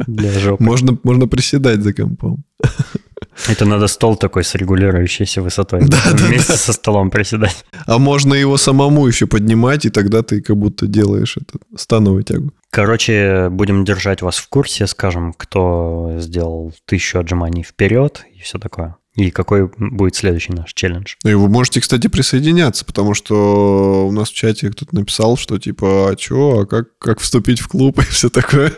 для 0.07 0.39
жопы. 0.39 0.63
Можно, 0.63 0.97
можно 1.03 1.27
приседать 1.27 1.81
за 1.81 1.93
компом. 1.93 2.43
Это 3.47 3.65
надо 3.65 3.87
стол 3.87 4.17
такой 4.17 4.43
с 4.43 4.55
регулирующейся 4.55 5.41
высотой. 5.41 5.81
Да, 5.87 5.97
вместе 6.13 6.53
да, 6.53 6.57
со 6.57 6.73
столом 6.73 7.09
приседать. 7.09 7.65
А 7.85 7.97
можно 7.97 8.33
его 8.33 8.57
самому 8.57 9.07
еще 9.07 9.27
поднимать, 9.27 9.85
и 9.85 9.89
тогда 9.89 10.21
ты 10.23 10.41
как 10.41 10.57
будто 10.57 10.87
делаешь 10.87 11.37
это, 11.37 11.59
становую 11.75 12.23
тягу. 12.23 12.51
Короче, 12.71 13.49
будем 13.49 13.85
держать 13.85 14.21
вас 14.21 14.37
в 14.37 14.49
курсе, 14.49 14.87
скажем, 14.87 15.33
кто 15.33 16.17
сделал 16.19 16.73
тысячу 16.85 17.19
отжиманий 17.19 17.63
вперед 17.63 18.25
и 18.35 18.39
все 18.41 18.57
такое. 18.57 18.95
И 19.17 19.31
какой 19.31 19.67
будет 19.77 20.15
следующий 20.15 20.53
наш 20.53 20.75
челлендж? 20.75 21.15
Ну, 21.23 21.31
и 21.31 21.33
вы 21.33 21.49
можете, 21.49 21.81
кстати, 21.81 22.07
присоединяться, 22.07 22.85
потому 22.85 23.15
что 23.15 24.07
у 24.07 24.11
нас 24.11 24.29
в 24.29 24.33
чате 24.35 24.69
кто-то 24.69 24.93
написал, 24.95 25.37
что 25.37 25.57
типа, 25.57 26.11
а 26.11 26.17
что, 26.17 26.59
а 26.59 26.65
как, 26.67 26.95
как 26.99 27.19
вступить 27.19 27.59
в 27.59 27.67
клуб 27.67 27.97
и 27.99 28.03
все 28.03 28.29
такое. 28.29 28.71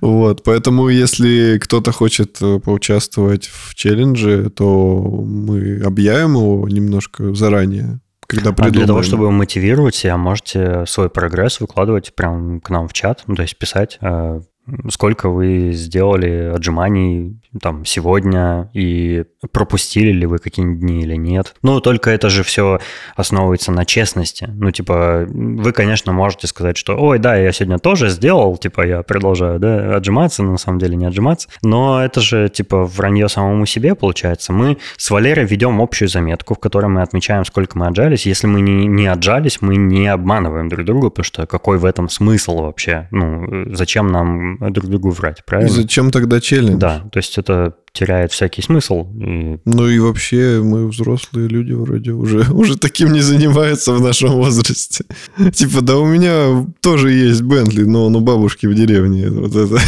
вот, 0.00 0.44
поэтому 0.44 0.88
если 0.88 1.58
кто-то 1.58 1.90
хочет 1.90 2.38
э, 2.40 2.60
поучаствовать 2.60 3.50
в 3.52 3.74
челлендже, 3.74 4.48
то 4.50 5.24
мы 5.26 5.80
объявим 5.84 6.34
его 6.34 6.68
немножко 6.68 7.34
заранее, 7.34 7.98
когда 8.28 8.52
придумаем. 8.52 8.74
А 8.74 8.78
для 8.78 8.86
того, 8.86 9.02
чтобы 9.02 9.32
мотивировать 9.32 9.96
себя, 9.96 10.16
можете 10.16 10.86
свой 10.86 11.10
прогресс 11.10 11.58
выкладывать 11.58 12.14
прямо 12.14 12.60
к 12.60 12.70
нам 12.70 12.86
в 12.86 12.92
чат, 12.92 13.24
ну, 13.26 13.34
то 13.34 13.42
есть 13.42 13.58
писать, 13.58 13.98
э, 14.00 14.40
сколько 14.88 15.28
вы 15.28 15.72
сделали 15.72 16.52
отжиманий 16.54 17.40
там 17.60 17.84
сегодня 17.84 18.70
и 18.72 19.24
пропустили 19.52 20.12
ли 20.12 20.26
вы 20.26 20.38
какие-нибудь 20.38 20.80
дни 20.80 21.02
или 21.02 21.16
нет. 21.16 21.54
Ну, 21.62 21.80
только 21.80 22.10
это 22.10 22.28
же 22.28 22.42
все 22.42 22.78
основывается 23.14 23.72
на 23.72 23.84
честности. 23.84 24.48
Ну, 24.52 24.70
типа, 24.70 25.26
вы, 25.28 25.72
конечно, 25.72 26.12
можете 26.12 26.46
сказать, 26.46 26.76
что, 26.76 26.96
ой, 26.96 27.18
да, 27.18 27.36
я 27.36 27.52
сегодня 27.52 27.78
тоже 27.78 28.08
сделал, 28.08 28.56
типа, 28.56 28.86
я 28.86 29.02
продолжаю, 29.02 29.58
да, 29.58 29.96
отжиматься, 29.96 30.42
но 30.42 30.52
на 30.52 30.58
самом 30.58 30.78
деле 30.78 30.96
не 30.96 31.06
отжиматься. 31.06 31.48
Но 31.62 32.04
это 32.04 32.20
же, 32.20 32.48
типа, 32.48 32.84
вранье 32.84 33.28
самому 33.28 33.66
себе 33.66 33.94
получается. 33.94 34.52
Мы 34.52 34.78
с 34.96 35.10
Валерой 35.10 35.46
ведем 35.46 35.80
общую 35.80 36.08
заметку, 36.08 36.54
в 36.54 36.58
которой 36.58 36.86
мы 36.86 37.02
отмечаем, 37.02 37.44
сколько 37.44 37.78
мы 37.78 37.86
отжались. 37.86 38.26
Если 38.26 38.46
мы 38.46 38.60
не, 38.60 38.86
не 38.86 39.06
отжались, 39.06 39.60
мы 39.60 39.76
не 39.76 40.06
обманываем 40.06 40.68
друг 40.68 40.84
друга, 40.84 41.10
потому 41.10 41.24
что 41.24 41.46
какой 41.46 41.78
в 41.78 41.84
этом 41.84 42.08
смысл 42.08 42.62
вообще? 42.62 43.08
Ну, 43.10 43.66
зачем 43.74 44.08
нам 44.08 44.58
друг 44.72 44.88
другу 44.88 45.10
врать, 45.10 45.44
правильно? 45.44 45.68
И 45.68 45.72
зачем 45.72 46.10
тогда 46.10 46.40
челлендж? 46.40 46.78
Да, 46.78 47.04
то 47.10 47.18
есть 47.18 47.38
это 47.46 47.74
теряет 47.92 48.32
всякий 48.32 48.62
смысл. 48.62 49.06
Ну 49.14 49.88
и 49.88 49.98
вообще 49.98 50.60
мы 50.62 50.88
взрослые 50.88 51.48
люди 51.48 51.72
вроде 51.72 52.10
уже, 52.10 52.40
уже 52.52 52.76
таким 52.76 53.12
не 53.12 53.20
занимаются 53.20 53.92
в 53.92 54.00
нашем 54.00 54.32
возрасте. 54.32 55.04
Типа, 55.52 55.80
да 55.80 55.96
у 55.96 56.06
меня 56.06 56.66
тоже 56.80 57.12
есть 57.12 57.42
Бентли, 57.42 57.84
но 57.84 58.06
он 58.06 58.16
у 58.16 58.20
бабушки 58.20 58.66
в 58.66 58.74
деревне. 58.74 59.30
Вот 59.30 59.54
это. 59.54 59.78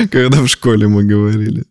Когда 0.10 0.40
в 0.40 0.48
школе 0.48 0.88
мы 0.88 1.04
говорили. 1.04 1.64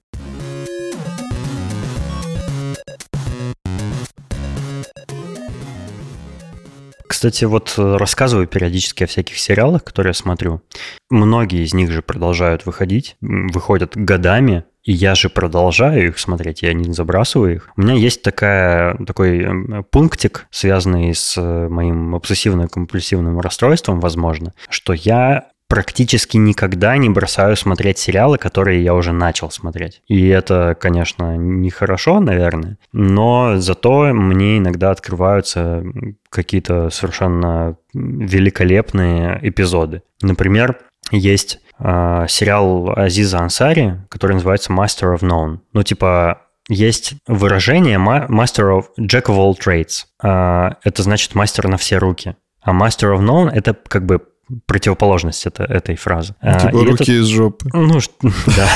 Кстати, 7.13 7.45
вот 7.45 7.75
э, 7.77 7.97
рассказываю 7.97 8.47
периодически 8.47 9.03
о 9.03 9.07
всяких 9.07 9.37
сериалах, 9.37 9.83
которые 9.83 10.09
я 10.09 10.13
смотрю. 10.15 10.63
Многие 11.11 11.63
из 11.63 11.71
них 11.71 11.91
же 11.91 12.01
продолжают 12.01 12.65
выходить, 12.65 13.17
выходят 13.21 13.95
годами, 13.95 14.63
и 14.83 14.93
я 14.93 15.13
же 15.13 15.29
продолжаю 15.29 16.07
их 16.07 16.17
смотреть, 16.17 16.63
я 16.63 16.73
не 16.73 16.91
забрасываю 16.91 17.57
их. 17.57 17.69
У 17.77 17.81
меня 17.81 17.93
есть 17.93 18.23
такая, 18.23 18.97
такой 19.05 19.43
эм, 19.43 19.85
пунктик, 19.91 20.47
связанный 20.49 21.13
с 21.13 21.35
э, 21.37 21.69
моим 21.69 22.15
обсессивно-компульсивным 22.15 23.39
расстройством, 23.41 23.99
возможно, 23.99 24.55
что 24.67 24.93
я 24.93 25.49
практически 25.73 26.37
никогда 26.37 26.95
не 26.97 27.09
бросаю 27.09 27.55
смотреть 27.55 27.97
сериалы, 27.97 28.37
которые 28.37 28.83
я 28.83 28.93
уже 28.93 29.11
начал 29.11 29.49
смотреть. 29.49 30.03
И 30.07 30.27
это, 30.27 30.77
конечно, 30.79 31.35
нехорошо, 31.35 32.19
наверное, 32.19 32.77
но 32.91 33.55
зато 33.57 34.13
мне 34.13 34.59
иногда 34.59 34.91
открываются 34.91 35.83
какие-то 36.29 36.91
совершенно 36.91 37.75
великолепные 37.91 39.39
эпизоды. 39.41 40.03
Например, 40.21 40.77
есть 41.09 41.59
э, 41.79 42.25
сериал 42.29 42.93
Азиза 42.95 43.39
Ансари, 43.39 43.99
который 44.09 44.33
называется 44.33 44.71
Master 44.71 45.17
of 45.17 45.21
None. 45.21 45.57
Ну, 45.73 45.81
типа, 45.81 46.41
есть 46.69 47.15
выражение 47.27 47.97
master 47.97 48.77
of 48.77 48.85
jack 48.99 49.25
of 49.25 49.39
all 49.39 49.55
trades. 49.57 50.05
А, 50.21 50.77
это 50.83 51.01
значит 51.01 51.33
мастер 51.33 51.67
на 51.67 51.77
все 51.77 51.97
руки. 51.97 52.35
А 52.61 52.71
master 52.73 53.15
of 53.15 53.21
none– 53.21 53.49
это 53.53 53.73
как 53.73 54.05
бы 54.05 54.21
противоположность 54.65 55.45
это, 55.45 55.63
этой 55.63 55.95
фразы. 55.95 56.35
А, 56.41 56.59
типа 56.59 56.77
И 56.77 56.85
руки 56.85 57.03
это, 57.03 57.11
из 57.11 57.27
жопы. 57.27 57.69
Ну, 57.73 57.99
да. 58.57 58.69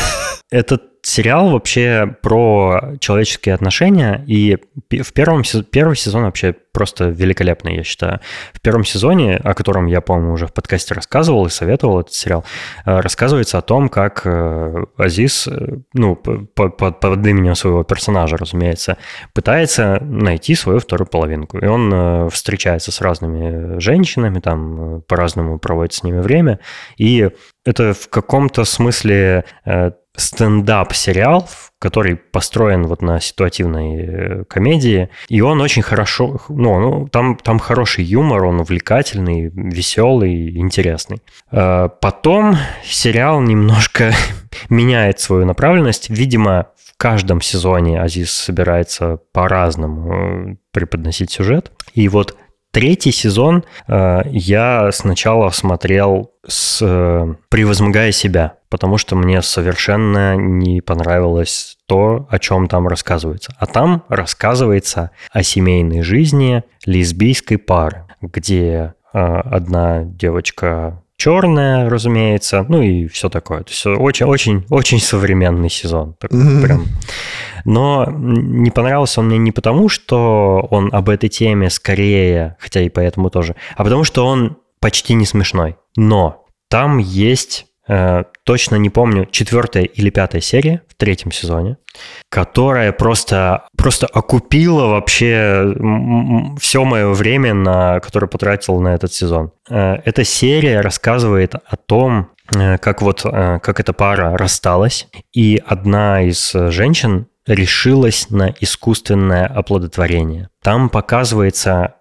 Этот 0.49 0.96
сериал 1.07 1.51
вообще 1.51 2.17
про 2.21 2.95
человеческие 2.99 3.55
отношения, 3.55 4.25
и 4.27 4.57
в 4.89 5.13
первом 5.13 5.43
первый 5.71 5.95
сезон 5.95 6.23
вообще 6.23 6.53
просто 6.73 7.05
великолепный, 7.05 7.77
я 7.77 7.83
считаю. 7.83 8.19
В 8.53 8.59
первом 8.59 8.83
сезоне, 8.83 9.37
о 9.37 9.53
котором 9.53 9.85
я, 9.85 10.01
по-моему, 10.01 10.33
уже 10.33 10.47
в 10.47 10.53
подкасте 10.53 10.93
рассказывал 10.93 11.45
и 11.45 11.49
советовал 11.49 12.01
этот 12.01 12.13
сериал, 12.13 12.43
э, 12.85 12.99
рассказывается 12.99 13.57
о 13.57 13.61
том, 13.61 13.87
как 13.87 14.23
э, 14.25 14.83
Азиз, 14.97 15.47
э, 15.47 15.77
ну, 15.93 16.17
под, 16.17 16.77
под 16.77 17.25
именем 17.25 17.55
своего 17.55 17.83
персонажа, 17.83 18.35
разумеется, 18.35 18.97
пытается 19.33 19.99
найти 20.01 20.55
свою 20.55 20.79
вторую 20.79 21.07
половинку. 21.07 21.57
И 21.57 21.65
он 21.65 22.29
встречается 22.29 22.91
с 22.91 22.99
разными 22.99 23.79
женщинами, 23.79 24.39
там 24.39 25.03
по-разному 25.07 25.57
проводит 25.57 25.93
с 25.93 26.03
ними 26.03 26.19
время, 26.19 26.59
и 26.97 27.29
это 27.65 27.93
в 27.93 28.09
каком-то 28.09 28.65
смысле 28.65 29.45
стендап-сериал, 30.17 31.47
который 31.79 32.15
построен 32.15 32.87
вот 32.87 33.03
на 33.03 33.19
ситуативной 33.19 33.95
э, 33.97 34.43
комедии, 34.45 35.09
и 35.29 35.41
он 35.41 35.61
очень 35.61 35.83
хорошо, 35.83 36.41
ну, 36.49 36.79
ну 36.79 37.07
там, 37.07 37.37
там 37.37 37.59
хороший 37.59 38.03
юмор, 38.03 38.45
он 38.45 38.59
увлекательный, 38.59 39.51
веселый, 39.53 40.57
интересный. 40.57 41.21
А 41.51 41.87
потом 41.87 42.57
сериал 42.83 43.41
немножко 43.41 44.13
меняет 44.69 45.19
свою 45.19 45.45
направленность, 45.45 46.09
видимо, 46.09 46.71
в 46.75 46.97
каждом 46.97 47.41
сезоне 47.41 48.01
Азиз 48.01 48.31
собирается 48.31 49.19
по-разному 49.31 50.13
э, 50.13 50.55
преподносить 50.71 51.31
сюжет, 51.31 51.71
и 51.93 52.09
вот 52.09 52.35
Третий 52.71 53.11
сезон 53.11 53.63
э, 53.87 54.21
я 54.25 54.91
сначала 54.91 55.49
смотрел 55.49 56.31
с 56.45 56.79
э, 56.81 57.35
превозмогая 57.49 58.11
себя, 58.11 58.57
потому 58.69 58.97
что 58.97 59.15
мне 59.15 59.41
совершенно 59.41 60.35
не 60.35 60.81
понравилось 60.81 61.77
то, 61.87 62.27
о 62.29 62.39
чем 62.39 62.67
там 62.67 62.87
рассказывается. 62.87 63.55
А 63.57 63.65
там 63.65 64.03
рассказывается 64.09 65.11
о 65.31 65.43
семейной 65.43 66.01
жизни 66.01 66.63
лесбийской 66.85 67.57
пары, 67.57 68.05
где 68.21 68.93
э, 69.13 69.19
одна 69.19 70.03
девочка 70.03 71.01
черная, 71.17 71.89
разумеется, 71.89 72.65
ну 72.69 72.81
и 72.81 73.07
все 73.07 73.29
такое. 73.29 73.63
То 73.63 73.71
есть 73.71 73.85
очень-очень-очень 73.85 74.99
современный 74.99 75.69
сезон. 75.69 76.15
Mm-hmm. 76.21 76.61
прям. 76.61 76.85
Но 77.65 78.05
не 78.07 78.71
понравился 78.71 79.19
он 79.19 79.27
мне 79.27 79.37
не 79.37 79.51
потому, 79.51 79.89
что 79.89 80.67
он 80.71 80.89
об 80.93 81.09
этой 81.09 81.29
теме 81.29 81.69
скорее, 81.69 82.55
хотя 82.59 82.81
и 82.81 82.89
поэтому 82.89 83.29
тоже, 83.29 83.55
а 83.75 83.83
потому 83.83 84.03
что 84.03 84.25
он 84.25 84.57
почти 84.79 85.13
не 85.15 85.25
смешной. 85.25 85.75
Но 85.95 86.45
там 86.69 86.97
есть 86.97 87.66
точно 88.43 88.75
не 88.75 88.89
помню, 88.89 89.25
четвертая 89.31 89.83
или 89.83 90.09
пятая 90.09 90.41
серия 90.41 90.81
в 90.89 90.95
третьем 90.95 91.31
сезоне, 91.31 91.77
которая 92.29 92.91
просто, 92.91 93.67
просто 93.77 94.07
окупила 94.07 94.87
вообще 94.87 95.73
все 96.59 96.83
мое 96.83 97.09
время, 97.13 97.53
на, 97.53 97.99
которое 97.99 98.27
потратил 98.27 98.79
на 98.81 98.89
этот 98.89 99.13
сезон. 99.13 99.51
Э, 99.69 99.95
эта 100.05 100.23
серия 100.23 100.81
рассказывает 100.81 101.55
о 101.55 101.75
том, 101.77 102.29
э, 102.53 102.77
как 102.77 103.01
вот 103.01 103.21
как 103.23 103.79
эта 103.79 103.93
пара 103.93 104.37
рассталась, 104.37 105.07
и 105.33 105.61
одна 105.65 106.23
из 106.23 106.51
женщин 106.53 107.27
решилась 107.45 108.29
на 108.29 108.53
искусственное 108.59 109.45
оплодотворение. 109.45 110.49
Там 110.61 110.89
показывается 110.89 111.95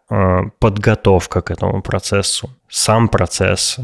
подготовка 0.60 1.40
к 1.40 1.50
этому 1.50 1.82
процессу, 1.82 2.50
сам 2.68 3.08
процесс, 3.08 3.76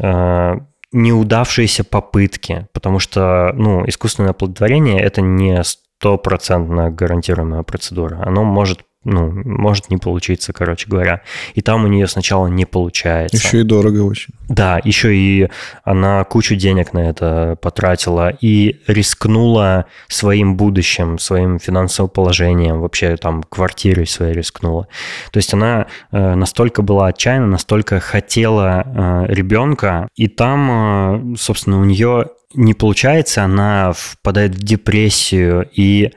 неудавшиеся 0.93 1.85
попытки, 1.85 2.69
потому 2.73 2.99
что, 2.99 3.53
ну, 3.55 3.87
искусственное 3.89 4.31
оплодотворение– 4.31 5.01
это 5.03 5.21
не 5.21 5.63
стопроцентно 5.65 6.91
гарантируемая 6.91 7.63
процедура. 7.63 8.23
Оно 8.25 8.45
может 8.45 8.81
ну, 9.05 9.31
может 9.45 9.91
не 9.91 9.97
получиться, 9.97 10.53
короче 10.53 10.89
говоря. 10.89 11.23
И 11.55 11.61
там 11.61 11.85
у 11.85 11.89
нее 11.89 12.07
сначала 12.07 12.47
не 12.47 12.65
получается. 12.65 13.37
Еще 13.37 13.61
и 13.61 13.65
дорого 13.65 14.03
очень. 14.05 14.35
Да, 14.49 14.81
еще 14.85 15.15
и 15.15 15.49
она 15.83 16.25
кучу 16.25 16.55
денег 16.55 16.93
на 16.93 17.09
это 17.09 17.57
потратила 17.61 18.29
и 18.29 18.81
рискнула 18.87 19.87
своим 20.09 20.57
будущим, 20.57 21.19
своим 21.19 21.59
финансовым 21.59 22.11
положением, 22.11 22.81
вообще 22.81 23.17
там 23.17 23.43
квартирой 23.43 24.07
своей 24.07 24.35
рискнула. 24.35 24.87
То 25.33 25.39
есть 25.39 25.53
она 25.53 25.87
э, 26.13 26.35
настолько 26.35 26.83
была 26.83 27.09
отчаянна, 27.09 27.47
настолько 27.47 27.99
хотела 27.99 28.85
э, 28.85 29.33
ребенка, 29.33 30.09
и 30.15 30.29
там, 30.29 31.35
э, 31.35 31.37
собственно, 31.37 31.81
у 31.81 31.85
нее 31.85 32.31
не 32.55 32.75
получается, 32.75 33.45
она 33.45 33.93
впадает 33.95 34.55
в 34.55 34.63
депрессию, 34.63 35.69
и 35.75 36.13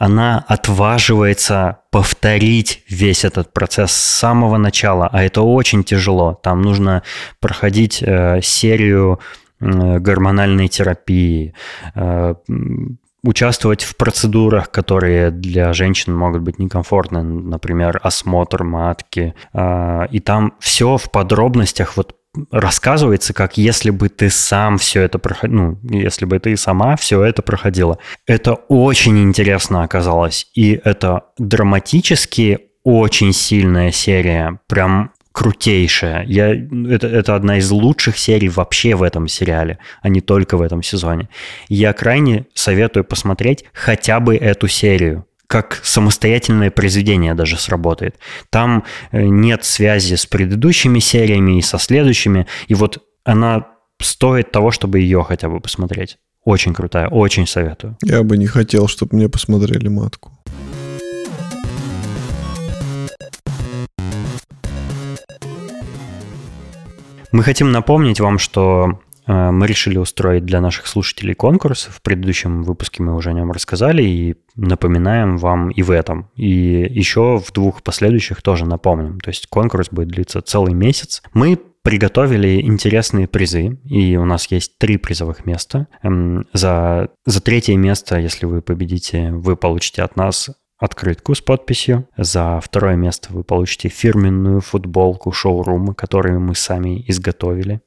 она 0.00 0.42
отваживается 0.48 1.80
повторить 1.90 2.82
весь 2.88 3.26
этот 3.26 3.52
процесс 3.52 3.92
с 3.92 4.18
самого 4.18 4.56
начала, 4.56 5.10
а 5.12 5.22
это 5.22 5.42
очень 5.42 5.84
тяжело. 5.84 6.40
Там 6.42 6.62
нужно 6.62 7.02
проходить 7.38 8.02
э, 8.02 8.40
серию 8.42 9.20
э, 9.60 9.98
гормональной 9.98 10.68
терапии, 10.68 11.52
э, 11.94 12.34
участвовать 13.22 13.82
в 13.82 13.94
процедурах, 13.98 14.70
которые 14.70 15.30
для 15.30 15.74
женщин 15.74 16.16
могут 16.16 16.40
быть 16.40 16.58
некомфортны, 16.58 17.22
например, 17.22 18.00
осмотр 18.02 18.64
матки. 18.64 19.34
Э, 19.52 20.06
и 20.10 20.20
там 20.20 20.54
все 20.60 20.96
в 20.96 21.10
подробностях 21.10 21.98
вот 21.98 22.14
рассказывается, 22.50 23.32
как 23.32 23.56
если 23.56 23.90
бы 23.90 24.08
ты 24.08 24.30
сам 24.30 24.78
все 24.78 25.02
это 25.02 25.18
проходил, 25.18 25.56
ну, 25.56 25.78
если 25.82 26.24
бы 26.24 26.38
ты 26.38 26.56
сама 26.56 26.96
все 26.96 27.22
это 27.24 27.42
проходила. 27.42 27.98
Это 28.26 28.54
очень 28.54 29.22
интересно 29.22 29.82
оказалось, 29.82 30.46
и 30.54 30.80
это 30.84 31.24
драматически 31.38 32.60
очень 32.84 33.32
сильная 33.32 33.90
серия, 33.90 34.60
прям 34.68 35.12
крутейшая. 35.32 36.24
Я, 36.26 36.54
это, 36.54 37.06
это 37.06 37.34
одна 37.34 37.58
из 37.58 37.70
лучших 37.70 38.18
серий 38.18 38.48
вообще 38.48 38.94
в 38.94 39.02
этом 39.02 39.28
сериале, 39.28 39.78
а 40.02 40.08
не 40.08 40.20
только 40.20 40.56
в 40.56 40.62
этом 40.62 40.82
сезоне. 40.82 41.28
Я 41.68 41.92
крайне 41.92 42.46
советую 42.54 43.04
посмотреть 43.04 43.64
хотя 43.72 44.20
бы 44.20 44.36
эту 44.36 44.68
серию 44.68 45.26
как 45.50 45.80
самостоятельное 45.82 46.70
произведение 46.70 47.34
даже 47.34 47.58
сработает. 47.58 48.14
Там 48.50 48.84
э, 49.10 49.24
нет 49.24 49.64
связи 49.64 50.14
с 50.14 50.24
предыдущими 50.24 51.00
сериями 51.00 51.58
и 51.58 51.60
со 51.60 51.76
следующими, 51.76 52.46
и 52.68 52.74
вот 52.74 53.02
она 53.24 53.66
стоит 54.00 54.52
того, 54.52 54.70
чтобы 54.70 55.00
ее 55.00 55.24
хотя 55.24 55.48
бы 55.48 55.58
посмотреть. 55.58 56.18
Очень 56.44 56.72
крутая, 56.72 57.08
очень 57.08 57.48
советую. 57.48 57.96
Я 58.04 58.22
бы 58.22 58.36
не 58.36 58.46
хотел, 58.46 58.86
чтобы 58.86 59.16
мне 59.16 59.28
посмотрели 59.28 59.88
матку. 59.88 60.30
Мы 67.32 67.42
хотим 67.42 67.72
напомнить 67.72 68.20
вам, 68.20 68.38
что 68.38 69.00
мы 69.32 69.66
решили 69.66 69.98
устроить 69.98 70.44
для 70.44 70.60
наших 70.60 70.86
слушателей 70.86 71.34
конкурс. 71.34 71.88
В 71.90 72.02
предыдущем 72.02 72.62
выпуске 72.62 73.02
мы 73.02 73.14
уже 73.14 73.30
о 73.30 73.32
нем 73.32 73.52
рассказали 73.52 74.02
и 74.02 74.34
напоминаем 74.56 75.36
вам 75.36 75.70
и 75.70 75.82
в 75.82 75.90
этом. 75.90 76.30
И 76.36 76.86
еще 76.90 77.38
в 77.38 77.52
двух 77.52 77.82
последующих 77.82 78.42
тоже 78.42 78.66
напомним. 78.66 79.20
То 79.20 79.30
есть 79.30 79.46
конкурс 79.46 79.88
будет 79.90 80.08
длиться 80.08 80.40
целый 80.40 80.74
месяц. 80.74 81.22
Мы 81.32 81.58
приготовили 81.82 82.60
интересные 82.60 83.26
призы, 83.26 83.78
и 83.84 84.16
у 84.16 84.24
нас 84.24 84.50
есть 84.50 84.78
три 84.78 84.96
призовых 84.98 85.46
места. 85.46 85.86
Эм, 86.02 86.46
за, 86.52 87.08
за 87.24 87.40
третье 87.40 87.76
место, 87.76 88.18
если 88.18 88.46
вы 88.46 88.60
победите, 88.60 89.30
вы 89.32 89.56
получите 89.56 90.02
от 90.02 90.16
нас 90.16 90.50
открытку 90.80 91.34
с 91.34 91.40
подписью. 91.40 92.08
За 92.16 92.58
второе 92.60 92.96
место 92.96 93.28
вы 93.32 93.44
получите 93.44 93.88
фирменную 93.88 94.60
футболку 94.60 95.30
шоурума, 95.30 95.94
которую 95.94 96.40
мы 96.40 96.54
сами 96.54 97.04
изготовили. 97.06 97.80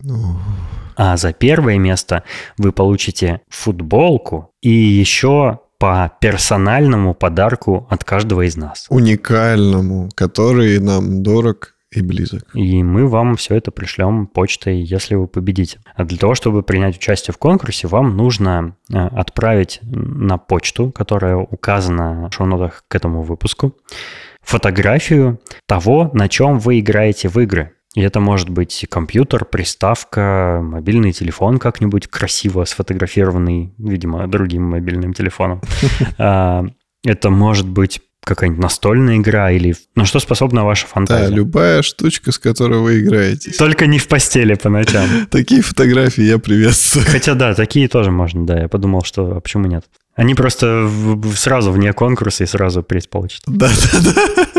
А 0.95 1.17
за 1.17 1.33
первое 1.33 1.79
место 1.79 2.23
вы 2.57 2.71
получите 2.71 3.41
футболку 3.49 4.51
и 4.61 4.69
еще 4.69 5.59
по 5.79 6.13
персональному 6.21 7.13
подарку 7.13 7.87
от 7.89 8.05
каждого 8.05 8.47
из 8.47 8.55
нас. 8.55 8.85
Уникальному, 8.89 10.09
который 10.15 10.79
нам 10.79 11.23
дорог 11.23 11.72
и 11.93 12.01
близок. 12.01 12.43
И 12.53 12.83
мы 12.83 13.07
вам 13.07 13.35
все 13.35 13.55
это 13.55 13.71
пришлем 13.71 14.27
почтой, 14.27 14.77
если 14.77 15.15
вы 15.15 15.27
победите. 15.27 15.79
А 15.95 16.03
для 16.03 16.17
того, 16.17 16.35
чтобы 16.35 16.63
принять 16.63 16.97
участие 16.97 17.33
в 17.33 17.37
конкурсе, 17.37 17.87
вам 17.87 18.17
нужно 18.17 18.75
э, 18.91 18.97
отправить 18.97 19.79
на 19.83 20.37
почту, 20.37 20.91
которая 20.91 21.37
указана 21.37 22.29
в 22.29 22.35
шоу-нотах 22.35 22.83
к 22.87 22.95
этому 22.95 23.21
выпуску, 23.21 23.75
фотографию 24.41 25.39
того, 25.67 26.09
на 26.13 26.27
чем 26.27 26.59
вы 26.59 26.79
играете 26.79 27.29
в 27.29 27.37
игры. 27.39 27.73
И 27.95 28.01
это 28.01 28.19
может 28.19 28.49
быть 28.49 28.85
компьютер, 28.89 29.45
приставка, 29.45 30.61
мобильный 30.63 31.11
телефон 31.11 31.59
как-нибудь 31.59 32.07
красиво 32.07 32.65
сфотографированный, 32.65 33.73
видимо, 33.77 34.27
другим 34.27 34.63
мобильным 34.63 35.13
телефоном. 35.13 35.61
А, 36.17 36.65
Это 37.05 37.29
может 37.29 37.67
быть 37.67 38.01
какая-нибудь 38.23 38.61
настольная 38.61 39.17
игра 39.17 39.51
или 39.51 39.75
на 39.95 40.05
что 40.05 40.19
способна 40.19 40.65
ваша 40.65 40.87
фантазия? 40.87 41.29
Да, 41.29 41.35
любая 41.35 41.81
штучка, 41.81 42.31
с 42.31 42.39
которой 42.39 42.79
вы 42.79 43.01
играете. 43.01 43.51
Только 43.51 43.87
не 43.87 43.99
в 43.99 44.07
постели 44.07 44.53
по 44.55 44.69
ночам. 44.69 45.07
Такие 45.29 45.61
фотографии 45.61 46.23
я 46.23 46.39
приветствую. 46.39 47.05
Хотя 47.07 47.33
да, 47.35 47.53
такие 47.53 47.87
тоже 47.87 48.11
можно, 48.11 48.45
да. 48.45 48.61
Я 48.61 48.67
подумал, 48.67 49.03
что 49.03 49.37
а 49.37 49.39
почему 49.39 49.67
нет? 49.67 49.85
Они 50.15 50.35
просто 50.35 50.89
сразу 51.35 51.71
вне 51.71 51.91
конкурса 51.93 52.43
и 52.43 52.47
сразу 52.47 52.83
приз 52.83 53.07
получат. 53.07 53.41
Да, 53.47 53.69
да, 53.69 53.99
да. 54.13 54.53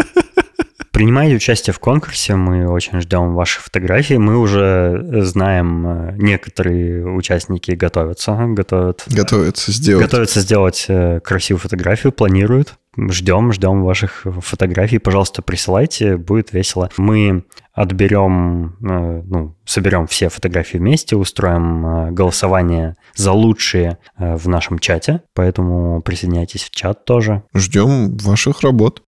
Принимайте 0.94 1.34
участие 1.34 1.74
в 1.74 1.80
конкурсе, 1.80 2.36
мы 2.36 2.68
очень 2.68 3.00
ждем 3.00 3.34
ваших 3.34 3.64
фотографий. 3.64 4.16
Мы 4.16 4.38
уже 4.38 5.24
знаем, 5.24 5.86
э, 5.86 6.14
некоторые 6.18 7.04
участники 7.04 7.72
готовятся, 7.72 8.36
готовят, 8.50 9.02
готовятся 9.08 9.72
сделать. 9.72 10.04
Готовятся 10.04 10.38
сделать 10.38 10.84
э, 10.86 11.18
красивую 11.18 11.60
фотографию, 11.60 12.12
планируют. 12.12 12.74
Ждем, 12.96 13.52
ждем 13.52 13.82
ваших 13.82 14.24
фотографий. 14.40 14.98
Пожалуйста, 14.98 15.42
присылайте, 15.42 16.16
будет 16.16 16.52
весело. 16.52 16.88
Мы 16.96 17.42
отберем, 17.72 18.76
э, 18.80 19.22
ну, 19.26 19.56
соберем 19.64 20.06
все 20.06 20.28
фотографии 20.28 20.78
вместе, 20.78 21.16
устроим 21.16 22.14
голосование 22.14 22.94
за 23.16 23.32
лучшие 23.32 23.98
в 24.16 24.46
нашем 24.46 24.78
чате, 24.78 25.22
поэтому 25.34 26.02
присоединяйтесь 26.02 26.62
в 26.62 26.70
чат 26.70 27.04
тоже. 27.04 27.42
Ждем 27.52 28.16
ваших 28.16 28.60
работ. 28.60 29.02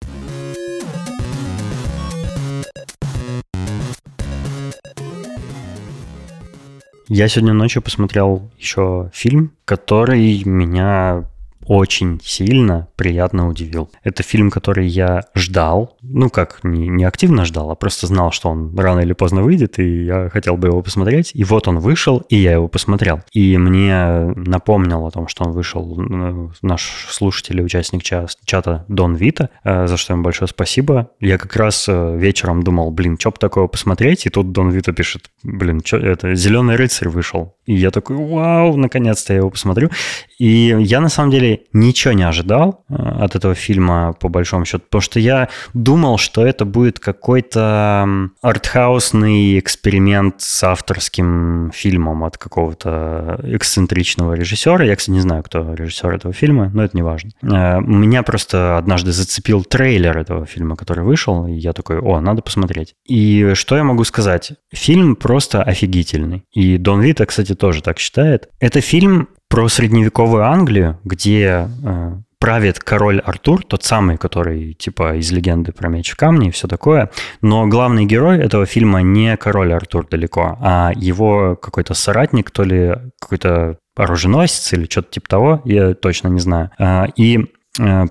Я 7.08 7.28
сегодня 7.28 7.54
ночью 7.54 7.82
посмотрел 7.82 8.50
еще 8.58 9.12
фильм, 9.14 9.52
который 9.66 10.44
меня 10.44 11.26
очень 11.66 12.20
сильно 12.24 12.88
приятно 12.96 13.48
удивил. 13.48 13.90
Это 14.04 14.24
фильм, 14.24 14.52
который 14.52 14.88
я 14.88 15.26
ждал, 15.34 15.98
ну 16.02 16.30
как, 16.30 16.60
не, 16.64 16.88
не 16.88 17.04
активно 17.04 17.46
ждал, 17.46 17.72
а 17.72 17.76
просто 17.76 18.08
знал, 18.08 18.32
что 18.32 18.50
он 18.50 18.78
рано 18.78 19.02
или 19.02 19.14
поздно 19.14 19.42
выйдет, 19.44 19.80
и 19.80 20.06
я 20.06 20.30
хотел 20.30 20.58
бы 20.58 20.68
его 20.68 20.82
посмотреть. 20.82 21.32
И 21.34 21.44
вот 21.44 21.68
он 21.68 21.80
вышел, 21.80 22.24
и 22.30 22.36
я 22.36 22.54
его 22.54 22.68
посмотрел. 22.68 23.22
И 23.32 23.58
мне 23.58 24.34
напомнил 24.36 25.06
о 25.06 25.12
том, 25.12 25.28
что 25.28 25.46
он 25.46 25.52
вышел 25.52 26.00
э, 26.00 26.50
наш 26.62 27.08
слушатель 27.10 27.60
и 27.60 27.64
участник 27.64 28.04
чата 28.04 28.86
Дон 28.88 29.16
Вита, 29.16 29.50
э, 29.64 29.88
за 29.88 29.98
что 29.98 30.14
ему 30.14 30.24
большое 30.24 30.48
спасибо. 30.48 31.12
Я 31.20 31.38
как 31.38 31.56
раз 31.56 31.86
э, 31.88 32.18
вечером 32.18 32.64
думал, 32.64 32.92
блин, 32.92 33.18
что 33.20 33.32
бы 33.32 33.38
такого 33.38 33.68
посмотреть, 33.68 34.26
и 34.26 34.30
тут 34.30 34.52
Дон 34.52 34.70
Вита 34.70 34.94
пишет, 34.94 35.30
блин, 35.44 35.82
что 35.84 35.98
это, 35.98 36.36
«Зеленый 36.36 36.76
рыцарь» 36.76 37.10
вышел. 37.10 37.55
И 37.66 37.74
я 37.74 37.92
такой, 37.92 38.18
вау, 38.18 38.78
наконец-то 38.78 39.34
я 39.34 39.40
его 39.40 39.50
посмотрю. 39.50 39.90
И 40.38 40.76
я 40.80 41.00
на 41.00 41.10
самом 41.10 41.32
деле 41.32 41.62
ничего 41.74 42.14
не 42.14 42.24
ожидал 42.24 42.84
э, 42.90 42.94
от 42.96 43.36
этого 43.36 43.56
фильма, 43.56 44.14
по 44.14 44.30
большому 44.30 44.66
счету, 44.66 44.84
потому 44.86 45.02
что 45.02 45.20
я 45.20 45.50
думал, 45.74 46.18
что 46.18 46.46
это 46.46 46.66
будет 46.66 47.00
какой-то 47.00 48.30
артхаусный 48.42 49.58
эксперимент 49.60 50.36
с 50.42 50.64
авторским 50.64 51.72
фильмом 51.74 52.24
от 52.24 52.38
какого-то 52.38 53.40
эксцентричного 53.44 54.34
режиссера. 54.34 54.84
Я, 54.84 54.96
кстати, 54.96 55.12
не 55.12 55.22
знаю, 55.22 55.44
кто 55.44 55.74
режиссер 55.74 56.14
этого 56.14 56.34
фильма, 56.34 56.70
но 56.74 56.84
это 56.84 56.96
не 56.96 57.04
важно. 57.04 57.32
Э, 57.42 57.80
меня 57.82 58.22
просто 58.24 58.78
однажды 58.78 59.12
зацепил 59.12 59.64
трейлер 59.64 60.18
этого 60.18 60.46
фильма, 60.46 60.76
который 60.76 61.04
вышел, 61.04 61.48
и 61.48 61.54
я 61.54 61.74
такой, 61.74 62.00
о, 62.00 62.20
надо 62.20 62.42
посмотреть. 62.42 62.94
И 63.08 63.54
что 63.56 63.76
я 63.76 63.84
могу 63.84 64.04
сказать? 64.04 64.54
Фильм 64.72 65.16
просто 65.16 65.64
офигительный. 65.64 66.44
И 66.52 66.78
Дон 66.78 67.02
Вита, 67.02 67.26
кстати, 67.26 67.55
тоже 67.56 67.82
так 67.82 68.00
считает. 68.00 68.50
Это 68.60 68.82
фильм 68.82 69.30
про 69.50 69.68
средневековую 69.68 70.44
Англию, 70.44 71.00
где 71.04 71.70
э, 71.84 72.14
правит 72.40 72.80
король 72.80 73.20
Артур, 73.20 73.64
тот 73.64 73.84
самый, 73.84 74.18
который 74.18 74.74
типа 74.74 75.16
из 75.16 75.32
легенды 75.32 75.72
про 75.72 75.90
меч 75.90 76.12
в 76.12 76.16
камне 76.16 76.50
и 76.50 76.52
все 76.52 76.68
такое. 76.68 77.10
Но 77.42 77.68
главный 77.68 78.06
герой 78.06 78.40
этого 78.40 78.66
фильма 78.66 79.02
не 79.02 79.36
король 79.38 79.74
Артур 79.74 80.08
далеко, 80.08 80.58
а 80.62 80.92
его 80.96 81.56
какой-то 81.56 81.94
соратник, 81.94 82.52
то 82.52 82.64
ли 82.64 82.94
какой-то 83.20 83.78
оруженосец 83.96 84.74
или 84.74 84.86
что-то 84.90 85.12
типа 85.12 85.30
того, 85.30 85.62
я 85.66 85.94
точно 85.94 86.28
не 86.28 86.40
знаю. 86.40 86.70
А, 86.78 87.08
и 87.16 87.40
э, 87.40 87.46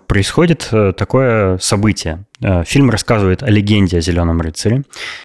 происходит 0.06 0.68
э, 0.72 0.92
такое 0.92 1.58
событие. 1.58 2.24
Э, 2.40 2.64
фильм 2.64 2.90
рассказывает 2.90 3.42
о 3.42 3.50
легенде 3.50 3.98
о 3.98 4.00
Зеленом 4.00 4.40
рыцаре. 4.40 4.82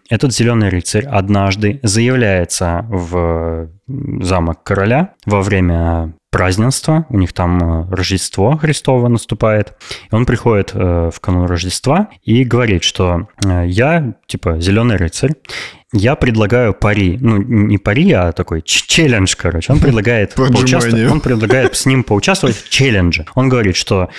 Этот 0.09 0.33
Зеленый 0.33 0.69
рыцарь 0.69 1.05
однажды 1.05 1.79
заявляется 1.83 2.85
в 2.89 3.69
замок 3.87 4.63
короля 4.63 5.15
во 5.25 5.41
время 5.41 6.13
празднества, 6.31 7.05
у 7.09 7.17
них 7.17 7.33
там 7.33 7.83
э, 7.89 7.95
Рождество 7.95 8.57
Христово 8.57 9.07
наступает. 9.07 9.73
И 10.11 10.15
он 10.15 10.25
приходит 10.25 10.71
э, 10.73 11.09
в 11.13 11.19
канун 11.19 11.47
Рождества 11.47 12.09
и 12.23 12.43
говорит, 12.43 12.83
что 12.83 13.27
я, 13.43 14.13
типа, 14.27 14.59
зеленый 14.59 14.97
рыцарь, 14.97 15.33
я 15.91 16.15
предлагаю 16.15 16.73
пари, 16.73 17.17
ну 17.19 17.37
не 17.37 17.77
пари, 17.79 18.11
а 18.11 18.31
такой 18.31 18.61
челлендж, 18.61 19.35
короче. 19.35 19.73
Он 19.73 19.79
предлагает 19.79 20.33
поучаствовать, 20.35 21.11
он 21.11 21.19
предлагает 21.19 21.75
с 21.75 21.85
ним 21.85 22.03
поучаствовать 22.03 22.57
в 22.57 22.69
челлендже. 22.69 23.25
Он 23.33 23.49
говорит, 23.49 23.75
что 23.75 24.09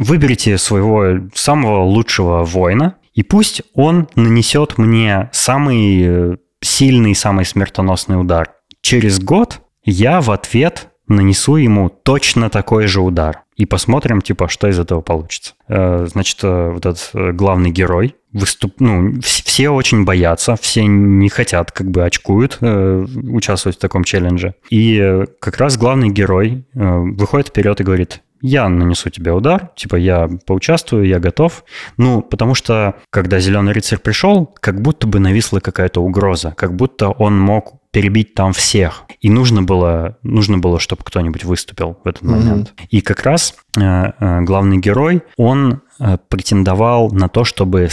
выберите 0.00 0.58
своего 0.58 1.28
самого 1.34 1.84
лучшего 1.84 2.42
воина, 2.42 2.96
и 3.14 3.22
пусть 3.22 3.62
он 3.74 4.08
нанесет 4.14 4.78
мне 4.78 5.28
самый 5.32 6.02
э, 6.02 6.36
сильный, 6.62 7.14
самый 7.14 7.44
смертоносный 7.44 8.20
удар. 8.20 8.52
Через 8.80 9.20
год 9.20 9.60
я 9.84 10.20
в 10.20 10.30
ответ 10.30 10.88
нанесу 11.10 11.56
ему 11.56 11.88
точно 11.88 12.50
такой 12.50 12.86
же 12.86 13.00
удар. 13.00 13.42
И 13.56 13.66
посмотрим, 13.66 14.22
типа, 14.22 14.48
что 14.48 14.68
из 14.68 14.78
этого 14.78 15.02
получится. 15.02 15.54
Э, 15.68 16.06
значит, 16.10 16.38
э, 16.42 16.70
вот 16.70 16.86
этот 16.86 17.36
главный 17.36 17.70
герой, 17.70 18.16
выступ... 18.32 18.74
ну, 18.78 19.20
все 19.20 19.70
очень 19.70 20.04
боятся, 20.04 20.56
все 20.56 20.86
не 20.86 21.28
хотят, 21.28 21.72
как 21.72 21.90
бы 21.90 22.04
очкуют 22.04 22.58
участвовать 22.60 23.76
в 23.76 23.80
таком 23.80 24.04
челлендже. 24.04 24.54
И 24.70 25.24
как 25.40 25.58
раз 25.58 25.76
главный 25.76 26.08
герой 26.10 26.64
выходит 26.74 27.48
вперед 27.48 27.80
и 27.80 27.84
говорит, 27.84 28.22
я 28.40 28.68
нанесу 28.68 29.10
тебе 29.10 29.32
удар, 29.32 29.70
типа 29.76 29.96
я 29.96 30.28
поучаствую, 30.46 31.06
я 31.06 31.18
готов. 31.18 31.64
Ну, 31.96 32.22
потому 32.22 32.54
что, 32.54 32.96
когда 33.10 33.40
Зеленый 33.40 33.72
рыцарь 33.72 33.98
пришел, 33.98 34.46
как 34.60 34.80
будто 34.80 35.06
бы 35.06 35.18
нависла 35.18 35.60
какая-то 35.60 36.02
угроза, 36.02 36.54
как 36.56 36.74
будто 36.74 37.10
он 37.10 37.38
мог 37.38 37.80
перебить 37.90 38.34
там 38.34 38.52
всех. 38.52 39.04
И 39.20 39.28
нужно 39.28 39.62
было, 39.62 40.16
нужно 40.22 40.58
было, 40.58 40.78
чтобы 40.78 41.02
кто-нибудь 41.04 41.44
выступил 41.44 41.98
в 42.04 42.08
этот 42.08 42.22
момент. 42.22 42.72
Mm-hmm. 42.76 42.86
И 42.90 43.00
как 43.00 43.22
раз 43.24 43.54
э, 43.76 43.80
э, 43.82 44.40
главный 44.42 44.78
герой, 44.78 45.22
он 45.36 45.82
э, 45.98 46.16
претендовал 46.28 47.10
на 47.10 47.28
то, 47.28 47.44
чтобы 47.44 47.88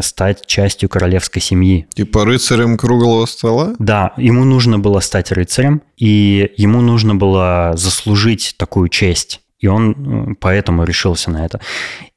стать 0.00 0.46
частью 0.46 0.88
королевской 0.88 1.42
семьи. 1.42 1.86
Типа 1.94 2.24
рыцарем 2.24 2.78
круглого 2.78 3.26
стола? 3.26 3.74
Да, 3.78 4.12
ему 4.16 4.44
нужно 4.44 4.78
было 4.78 5.00
стать 5.00 5.32
рыцарем, 5.32 5.82
и 5.96 6.52
ему 6.56 6.80
нужно 6.80 7.14
было 7.14 7.72
заслужить 7.76 8.54
такую 8.58 8.88
честь. 8.88 9.42
И 9.58 9.68
он 9.68 9.92
э, 9.92 10.34
поэтому 10.40 10.84
решился 10.84 11.30
на 11.30 11.44
это. 11.44 11.60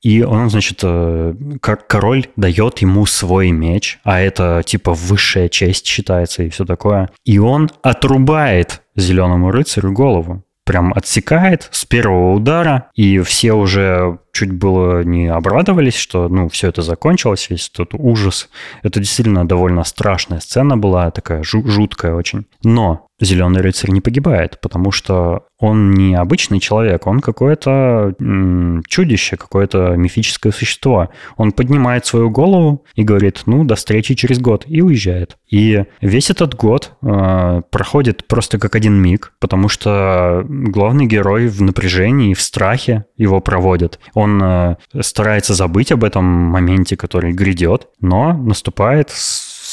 И 0.02 0.24
он, 0.24 0.50
значит, 0.50 0.80
э, 0.84 1.34
король 1.62 2.28
дает 2.36 2.80
ему 2.80 3.06
свой 3.06 3.52
меч, 3.52 4.00
а 4.04 4.20
это 4.20 4.62
типа 4.66 4.94
высшая 4.94 5.50
честь 5.50 5.86
считается 5.86 6.44
и 6.44 6.50
все 6.50 6.66
такое. 6.66 7.10
И 7.26 7.40
он 7.40 7.70
отрубает 7.82 8.82
зеленому 8.96 9.52
рыцарю 9.52 9.92
голову. 9.94 10.44
Прям 10.66 10.94
отсекает 10.94 11.68
с 11.72 11.84
первого 11.86 12.34
удара, 12.34 12.92
и 12.94 13.20
все 13.22 13.54
уже 13.54 14.20
чуть 14.40 14.54
было 14.54 15.04
не 15.04 15.28
обрадовались, 15.28 15.96
что, 15.96 16.30
ну, 16.30 16.48
все 16.48 16.70
это 16.70 16.82
закончилось, 16.82 17.50
весь 17.50 17.70
этот 17.74 17.90
ужас. 17.94 18.50
Это 18.84 19.00
действительно 19.00 19.46
довольно 19.46 19.84
страшная 19.84 20.40
сцена 20.40 20.78
была, 20.78 21.12
такая 21.12 21.44
жуткая 21.44 22.14
очень. 22.16 22.46
Но 22.64 23.10
Зеленый 23.22 23.62
рыцарь 23.62 23.92
не 23.92 24.00
погибает, 24.00 24.60
потому 24.62 24.92
что 24.92 25.44
он 25.58 25.92
не 25.92 26.16
обычный 26.16 26.62
человек, 26.62 27.06
он 27.06 27.20
какое-то 27.20 28.14
чудище, 28.88 29.36
какое-то 29.36 29.96
мифическое 29.98 30.54
существо. 30.54 31.10
Он 31.36 31.52
поднимает 31.52 32.06
свою 32.06 32.30
голову 32.30 32.86
и 32.96 33.04
говорит, 33.04 33.42
ну, 33.46 33.66
до 33.66 33.76
встречи 33.76 34.16
через 34.16 34.40
год, 34.40 34.64
и 34.68 34.82
уезжает. 34.82 35.38
И 35.50 35.84
весь 36.00 36.30
этот 36.30 36.56
год 36.56 36.94
э, 37.02 37.62
проходит 37.72 38.26
просто 38.28 38.58
как 38.58 38.76
один 38.76 38.94
миг, 38.94 39.34
потому 39.40 39.68
что 39.68 40.46
главный 40.48 41.06
герой 41.06 41.48
в 41.48 41.62
напряжении, 41.62 42.34
в 42.34 42.42
страхе 42.42 43.06
его 43.18 43.42
проводит. 43.42 44.00
Он 44.14 44.29
э, 44.42 44.76
старается 45.02 45.54
забыть 45.54 45.92
об 45.92 46.04
этом 46.04 46.26
моменте, 46.26 46.96
который 46.96 47.32
грядет, 47.34 47.88
но 48.02 48.34
наступает 48.34 49.10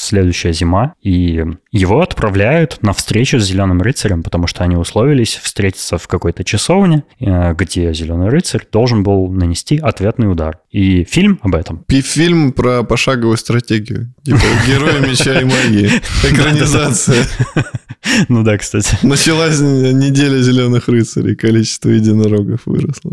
следующая 0.06 0.52
зима, 0.52 0.94
и 1.02 1.44
его 1.72 2.00
отправляют 2.00 2.78
на 2.82 2.92
встречу 2.92 3.38
с 3.38 3.44
Зеленым 3.44 3.82
рыцарем, 3.82 4.22
потому 4.22 4.46
что 4.46 4.64
они 4.64 4.76
условились 4.76 5.36
встретиться 5.42 5.98
в 5.98 6.08
какой-то 6.08 6.44
часовне, 6.44 7.04
э, 7.20 7.54
где 7.54 7.92
Зеленый 7.92 8.28
рыцарь 8.28 8.66
должен 8.70 9.02
был 9.02 9.28
нанести 9.30 9.78
ответный 9.78 10.30
удар. 10.30 10.58
И 10.70 11.04
фильм 11.04 11.38
об 11.42 11.54
этом. 11.54 11.84
Фильм 11.88 12.52
про 12.52 12.82
пошаговую 12.82 13.36
стратегию. 13.36 14.14
Типа 14.24 14.40
Герои 14.66 15.08
меча 15.08 15.40
и 15.40 15.44
магии. 15.44 15.86
Экранизация. 16.24 17.24
Ну 18.28 18.44
да, 18.44 18.56
кстати. 18.56 18.96
Началась 19.02 19.58
неделя 19.58 20.40
зеленых 20.40 20.86
рыцарей, 20.88 21.34
количество 21.34 21.88
единорогов 21.88 22.60
выросло. 22.66 23.12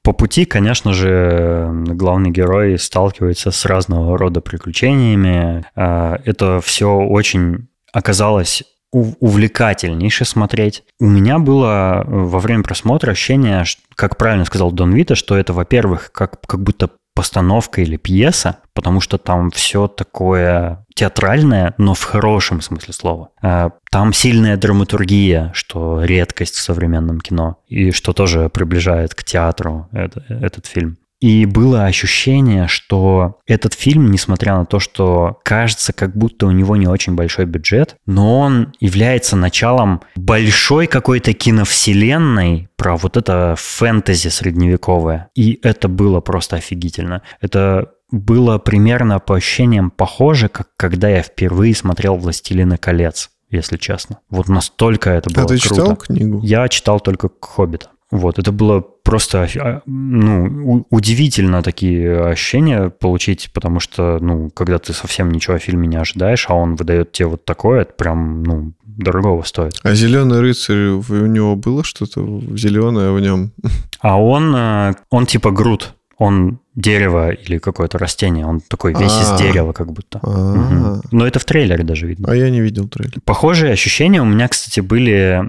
По 0.02 0.12
пути, 0.12 0.44
конечно 0.46 0.92
же, 0.92 1.68
главный 1.86 2.30
герой 2.30 2.78
сталкивается 2.78 3.50
с 3.50 3.64
разного 3.66 4.16
рода 4.16 4.40
приключениями. 4.40 5.64
А, 5.74 6.18
это 6.24 6.60
все 6.62 6.90
очень 6.90 7.68
оказалось 7.92 8.62
увлекательнейше 8.92 10.24
смотреть. 10.24 10.82
У 10.98 11.06
меня 11.06 11.38
было 11.38 12.02
во 12.06 12.40
время 12.40 12.64
просмотра 12.64 13.12
ощущение, 13.12 13.64
как 13.94 14.16
правильно 14.16 14.44
сказал 14.44 14.72
Дон 14.72 14.92
Вита, 14.92 15.14
что 15.14 15.36
это, 15.36 15.52
во-первых, 15.52 16.10
как, 16.12 16.40
как 16.44 16.60
будто 16.62 16.90
постановка 17.14 17.82
или 17.82 17.96
пьеса, 17.96 18.58
потому 18.74 19.00
что 19.00 19.18
там 19.18 19.50
все 19.50 19.88
такое 19.88 20.84
театральное, 20.94 21.74
но 21.78 21.94
в 21.94 22.02
хорошем 22.02 22.60
смысле 22.60 22.94
слова. 22.94 23.30
А, 23.42 23.70
там 23.90 24.12
сильная 24.12 24.56
драматургия, 24.56 25.50
что 25.54 26.02
редкость 26.04 26.54
в 26.54 26.60
современном 26.60 27.20
кино, 27.20 27.58
и 27.66 27.90
что 27.90 28.12
тоже 28.12 28.48
приближает 28.48 29.14
к 29.14 29.24
театру 29.24 29.88
это, 29.92 30.24
этот 30.28 30.66
фильм. 30.66 30.98
И 31.20 31.44
было 31.44 31.84
ощущение, 31.84 32.66
что 32.66 33.38
этот 33.46 33.74
фильм, 33.74 34.10
несмотря 34.10 34.56
на 34.56 34.64
то, 34.64 34.78
что 34.78 35.38
кажется, 35.44 35.92
как 35.92 36.16
будто 36.16 36.46
у 36.46 36.50
него 36.50 36.76
не 36.76 36.86
очень 36.86 37.14
большой 37.14 37.44
бюджет, 37.44 37.96
но 38.06 38.40
он 38.40 38.72
является 38.80 39.36
началом 39.36 40.00
большой 40.16 40.86
какой-то 40.86 41.34
киновселенной 41.34 42.68
про 42.76 42.96
вот 42.96 43.18
это 43.18 43.54
фэнтези 43.58 44.28
средневековое. 44.28 45.28
И 45.34 45.58
это 45.62 45.88
было 45.88 46.20
просто 46.20 46.56
офигительно. 46.56 47.22
Это 47.40 47.90
было 48.10 48.58
примерно 48.58 49.18
по 49.18 49.36
ощущениям 49.36 49.90
похоже, 49.90 50.48
как 50.48 50.68
когда 50.76 51.08
я 51.08 51.22
впервые 51.22 51.74
смотрел 51.74 52.16
«Властелина 52.16 52.78
колец», 52.78 53.30
если 53.50 53.76
честно. 53.76 54.20
Вот 54.30 54.48
настолько 54.48 55.10
это 55.10 55.30
было 55.30 55.44
А 55.44 55.48
ты 55.48 55.58
круто. 55.60 55.74
читал 55.82 55.96
книгу? 55.96 56.40
Я 56.42 56.66
читал 56.68 56.98
только 56.98 57.30
«Хоббита». 57.40 57.88
Вот, 58.10 58.38
это 58.38 58.50
было 58.50 58.80
просто 58.80 59.48
а, 59.60 59.82
ну, 59.86 60.86
удивительно 60.90 61.62
такие 61.62 62.24
ощущения 62.24 62.90
получить, 62.90 63.50
потому 63.52 63.78
что, 63.78 64.18
ну, 64.20 64.50
когда 64.50 64.78
ты 64.78 64.92
совсем 64.92 65.30
ничего 65.30 65.56
о 65.56 65.58
фильме 65.60 65.86
не 65.86 65.96
ожидаешь, 65.96 66.46
а 66.48 66.54
он 66.54 66.74
выдает 66.74 67.12
тебе 67.12 67.28
вот 67.28 67.44
такое, 67.44 67.82
это 67.82 67.92
прям, 67.92 68.42
ну, 68.42 68.72
дорогого 68.84 69.42
стоит. 69.42 69.74
А 69.82 69.94
зеленый 69.94 70.40
рыцарь, 70.40 70.88
у 71.08 71.26
него 71.26 71.56
было 71.56 71.84
что-то 71.84 72.20
зеленое 72.56 73.12
в 73.12 73.20
нем? 73.20 73.52
А 74.00 74.20
он, 74.20 74.54
э, 74.56 74.94
он 75.10 75.26
типа 75.26 75.50
груд, 75.50 75.94
он 76.20 76.58
дерево 76.74 77.30
или 77.30 77.56
какое-то 77.56 77.96
растение. 77.96 78.44
Он 78.46 78.60
такой 78.60 78.92
весь 78.92 79.22
из 79.22 79.30
А. 79.30 79.38
дерева 79.38 79.72
как 79.72 79.90
будто. 79.90 80.20
Мгм. 80.22 81.00
Но 81.10 81.26
это 81.26 81.38
в 81.38 81.44
трейлере 81.46 81.82
даже 81.82 82.06
видно. 82.06 82.30
А 82.30 82.36
я 82.36 82.50
не 82.50 82.60
видел 82.60 82.88
трейлер. 82.88 83.20
Похожие 83.24 83.72
ощущения 83.72 84.20
у 84.20 84.26
меня, 84.26 84.46
кстати, 84.48 84.80
были 84.80 85.40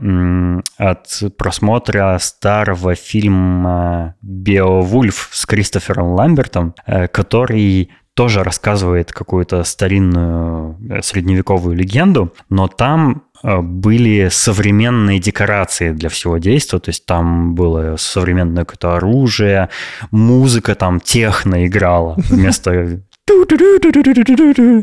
от 0.78 1.24
просмотра 1.38 2.18
старого 2.22 2.96
фильма 2.96 4.16
«Беовульф» 4.22 5.30
с 5.34 5.46
Кристофером 5.46 6.14
Ламбертом, 6.14 6.74
э, 6.88 7.08
который 7.10 7.90
тоже 8.14 8.44
рассказывает 8.44 9.12
какую-то 9.12 9.66
старинную 9.66 10.78
э, 10.90 11.02
средневековую 11.02 11.76
легенду, 11.76 12.34
но 12.50 12.70
там 12.70 13.24
были 13.44 14.30
современные 14.30 15.20
декорации 15.20 15.92
для 15.92 16.10
всего 16.10 16.38
действия, 16.38 16.80
то 16.80 16.90
есть 16.90 17.06
там 17.06 17.56
было 17.56 17.96
современное 17.98 18.66
какое-то 18.66 18.96
оружие, 18.96 19.70
музыка 20.12 20.76
там 20.76 21.00
техно 21.00 21.66
играла 21.66 22.16
вместо 22.30 23.02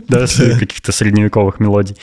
да, 0.08 0.26
каких-то 0.58 0.92
средневековых 0.92 1.60
мелодий. 1.60 1.96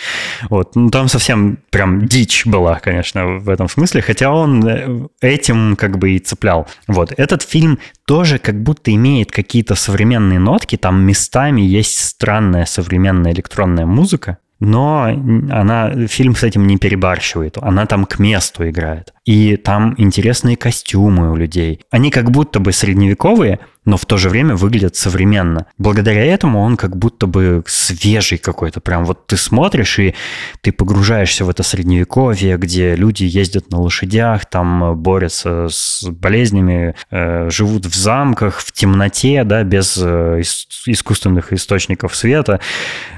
Вот. 0.50 0.76
Ну, 0.76 0.90
там 0.90 1.08
совсем 1.08 1.58
прям 1.70 2.08
дичь 2.08 2.46
была, 2.46 2.80
конечно, 2.80 3.38
в 3.40 3.50
этом 3.50 3.70
смысле, 3.70 4.02
хотя 4.02 4.32
он 4.32 4.66
э, 4.68 5.08
этим 5.22 5.76
как 5.76 5.98
бы 5.98 6.12
и 6.12 6.20
цеплял. 6.20 6.68
Вот. 6.88 7.14
Этот 7.18 7.42
фильм 7.42 7.80
тоже 8.06 8.38
как 8.38 8.62
будто 8.62 8.94
имеет 8.94 9.32
какие-то 9.32 9.76
современные 9.76 10.40
нотки, 10.40 10.78
там 10.78 11.02
местами 11.04 11.62
есть 11.62 12.00
странная 12.00 12.66
современная 12.66 13.32
электронная 13.32 13.86
музыка, 13.86 14.38
но 14.60 15.06
она, 15.50 16.08
фильм 16.08 16.36
с 16.36 16.44
этим 16.44 16.68
не 16.68 16.78
перебарщивает, 16.78 17.58
она 17.58 17.86
там 17.86 18.06
к 18.06 18.20
месту 18.20 18.68
играет. 18.70 19.15
И 19.26 19.58
там 19.58 19.96
интересные 19.98 20.56
костюмы 20.56 21.32
у 21.32 21.36
людей. 21.36 21.82
Они 21.90 22.12
как 22.12 22.30
будто 22.30 22.60
бы 22.60 22.72
средневековые, 22.72 23.60
но 23.84 23.98
в 23.98 24.06
то 24.06 24.18
же 24.18 24.30
время 24.30 24.56
выглядят 24.56 24.96
современно. 24.96 25.66
Благодаря 25.80 26.24
этому 26.24 26.60
он 26.60 26.78
как 26.78 26.96
будто 26.96 27.26
бы 27.26 27.64
свежий 27.66 28.38
какой-то. 28.38 28.82
Прям 28.82 29.04
вот 29.04 29.26
ты 29.26 29.36
смотришь, 29.36 29.98
и 29.98 30.14
ты 30.62 30.72
погружаешься 30.72 31.44
в 31.44 31.50
это 31.50 31.64
средневековье, 31.64 32.58
где 32.58 32.96
люди 32.96 33.24
ездят 33.24 33.72
на 33.72 33.80
лошадях, 33.80 34.46
там 34.46 34.96
борются 34.96 35.70
с 35.70 36.08
болезнями, 36.08 36.96
э, 37.10 37.50
живут 37.50 37.88
в 37.88 37.96
замках, 37.96 38.60
в 38.60 38.72
темноте, 38.72 39.44
да, 39.44 39.64
без 39.64 39.98
э, 40.00 40.42
искусственных 40.86 41.52
источников 41.52 42.16
света. 42.16 42.60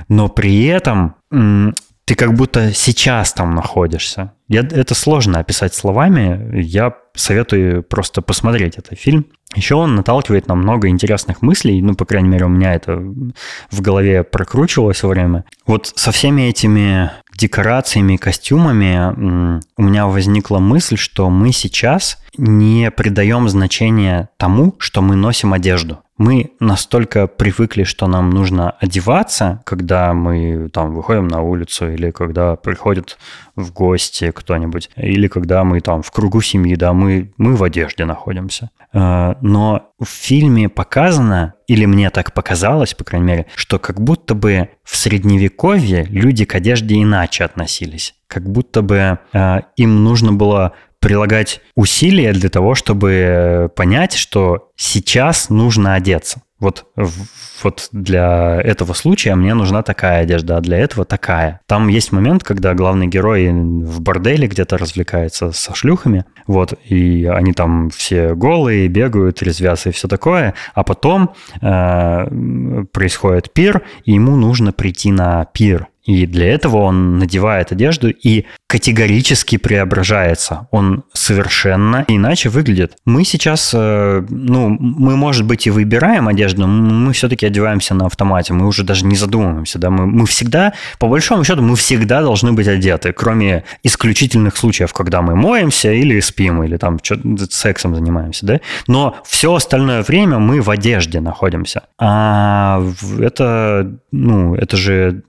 Но 0.08 0.30
при 0.30 0.66
этом 0.68 1.16
ты 2.08 2.16
как 2.16 2.34
будто 2.34 2.74
сейчас 2.74 3.34
там 3.34 3.54
находишься. 3.54 4.32
Я, 4.48 4.62
это 4.62 4.96
сложно 4.96 5.40
описать 5.40 5.74
словами. 5.76 6.58
Я 6.58 6.94
советую 7.14 7.84
просто 7.84 8.22
посмотреть 8.22 8.78
этот 8.78 8.98
фильм. 8.98 9.26
Еще 9.54 9.76
он 9.76 9.96
наталкивает 9.96 10.48
на 10.48 10.56
много 10.56 10.88
интересных 10.88 11.42
мыслей. 11.42 11.82
Ну, 11.82 11.96
по 11.96 12.06
крайней 12.06 12.30
мере, 12.30 12.46
у 12.46 12.50
меня 12.50 12.74
это 12.76 12.96
в 12.96 13.82
голове 13.82 14.24
прокручивалось 14.24 15.04
во 15.04 15.10
время. 15.10 15.44
Вот 15.66 15.92
со 15.98 16.14
всеми 16.14 16.44
этими 16.44 17.12
декорациями, 17.38 18.16
костюмами 18.16 19.60
у 19.76 19.84
меня 19.84 20.08
возникла 20.08 20.60
мысль, 20.60 20.96
что 20.96 21.30
мы 21.30 21.52
сейчас 21.52 22.24
не 22.38 22.92
придаем 22.92 23.48
значения 23.50 24.30
тому, 24.38 24.76
что 24.80 25.02
мы 25.02 25.16
носим 25.16 25.54
одежду 25.54 26.00
мы 26.18 26.52
настолько 26.60 27.28
привыкли, 27.28 27.84
что 27.84 28.08
нам 28.08 28.32
нужно 28.32 28.72
одеваться, 28.72 29.62
когда 29.66 30.14
мы 30.14 30.70
там 30.70 30.94
выходим 30.94 31.28
на 31.28 31.42
улицу 31.42 31.92
или 31.92 32.12
когда 32.12 32.56
приходит 32.56 33.18
в 33.56 33.72
гости 33.72 34.32
кто-нибудь, 34.32 34.90
или 34.96 35.28
когда 35.28 35.64
мы 35.64 35.80
там 35.82 36.02
в 36.02 36.12
кругу 36.12 36.42
семьи, 36.42 36.76
да, 36.76 36.94
мы, 36.94 37.32
мы 37.38 37.56
в 37.56 37.64
одежде 37.64 38.06
находимся. 38.06 38.72
Но 38.94 39.92
в 40.00 40.08
фильме 40.08 40.70
показано, 40.70 41.54
или 41.68 41.86
мне 41.86 42.10
так 42.10 42.34
показалось, 42.34 42.94
по 42.94 43.04
крайней 43.04 43.28
мере, 43.28 43.46
что 43.56 43.78
как 43.78 44.02
будто 44.02 44.34
бы 44.34 44.70
в 44.84 44.96
средневековье 44.96 46.06
люди 46.06 46.46
к 46.46 46.56
одежде 46.56 47.02
иначе 47.02 47.44
относились. 47.44 48.16
Как 48.28 48.50
будто 48.50 48.82
бы 48.82 49.20
им 49.76 50.04
нужно 50.04 50.34
было 50.34 50.74
прилагать 51.08 51.62
усилия 51.74 52.34
для 52.34 52.50
того, 52.50 52.76
чтобы 52.76 53.72
понять, 53.78 54.14
что 54.14 54.72
сейчас 54.76 55.50
нужно 55.50 55.94
одеться. 55.94 56.42
Вот, 56.60 56.86
вот 57.64 57.88
для 57.94 58.60
этого 58.62 58.92
случая 58.92 59.36
мне 59.36 59.54
нужна 59.54 59.84
такая 59.84 60.24
одежда, 60.24 60.58
а 60.58 60.60
для 60.60 60.78
этого 60.80 61.06
такая. 61.06 61.62
Там 61.66 61.88
есть 61.88 62.12
момент, 62.12 62.44
когда 62.44 62.74
главный 62.74 63.08
герой 63.08 63.50
в 63.50 64.02
борделе 64.02 64.50
где-то 64.50 64.78
развлекается 64.78 65.54
со 65.54 65.74
шлюхами, 65.74 66.26
вот, 66.46 66.74
и 66.84 67.26
они 67.26 67.54
там 67.54 67.90
все 67.90 68.36
голые, 68.36 68.90
бегают, 68.90 69.42
резвятся 69.42 69.88
и 69.88 69.94
все 69.94 70.10
такое, 70.10 70.56
а 70.74 70.84
потом 70.84 71.36
э, 71.62 72.86
происходит 72.92 73.54
пир, 73.54 73.84
и 74.04 74.12
ему 74.12 74.36
нужно 74.36 74.74
прийти 74.74 75.14
на 75.14 75.46
пир. 75.46 75.88
И 76.08 76.26
для 76.26 76.54
этого 76.54 76.78
он 76.78 77.20
надевает 77.20 77.74
одежду 77.74 78.10
и 78.10 78.46
категорически 78.68 79.58
преображается. 79.58 80.68
Он 80.72 81.04
совершенно 81.14 82.06
иначе 82.08 82.50
выглядит. 82.50 82.96
Мы 83.06 83.26
сейчас, 83.26 83.72
э, 83.74 84.26
ну, 84.30 84.70
мы, 84.70 85.18
может 85.18 85.46
быть, 85.46 85.68
и 85.68 85.70
выбираем 85.70 86.30
одежду, 86.30 86.66
но 86.66 86.68
мы 86.68 87.12
все-таки 87.12 87.46
одеваемся 87.46 87.94
на 87.94 88.06
автомате. 88.06 88.54
Мы 88.54 88.68
уже 88.68 88.84
даже 88.84 89.06
не 89.06 89.18
задумываемся. 89.18 89.80
Да? 89.80 89.90
Мы, 89.90 90.08
мы 90.08 90.26
всегда, 90.26 90.74
по 90.98 91.08
большому 91.08 91.44
счету, 91.44 91.62
мы 91.62 91.76
всегда 91.76 92.22
должны 92.22 92.54
быть 92.54 92.68
одеты, 92.70 93.12
кроме 93.12 93.66
исключительных 93.84 94.56
случаев, 94.56 94.94
когда 94.94 95.22
мы 95.22 95.36
моемся 95.36 95.92
или 95.92 96.22
спим, 96.22 96.64
или 96.64 96.78
там 96.78 97.00
сексом 97.50 97.96
занимаемся. 97.96 98.46
Да? 98.46 98.60
Но 98.88 99.18
все 99.26 99.54
остальное 99.54 100.04
время 100.04 100.40
мы 100.40 100.62
в 100.62 100.70
одежде 100.70 101.20
находимся. 101.20 101.84
А 102.00 102.82
это, 103.20 104.00
ну, 104.12 104.56
это 104.56 104.78
же 104.78 105.24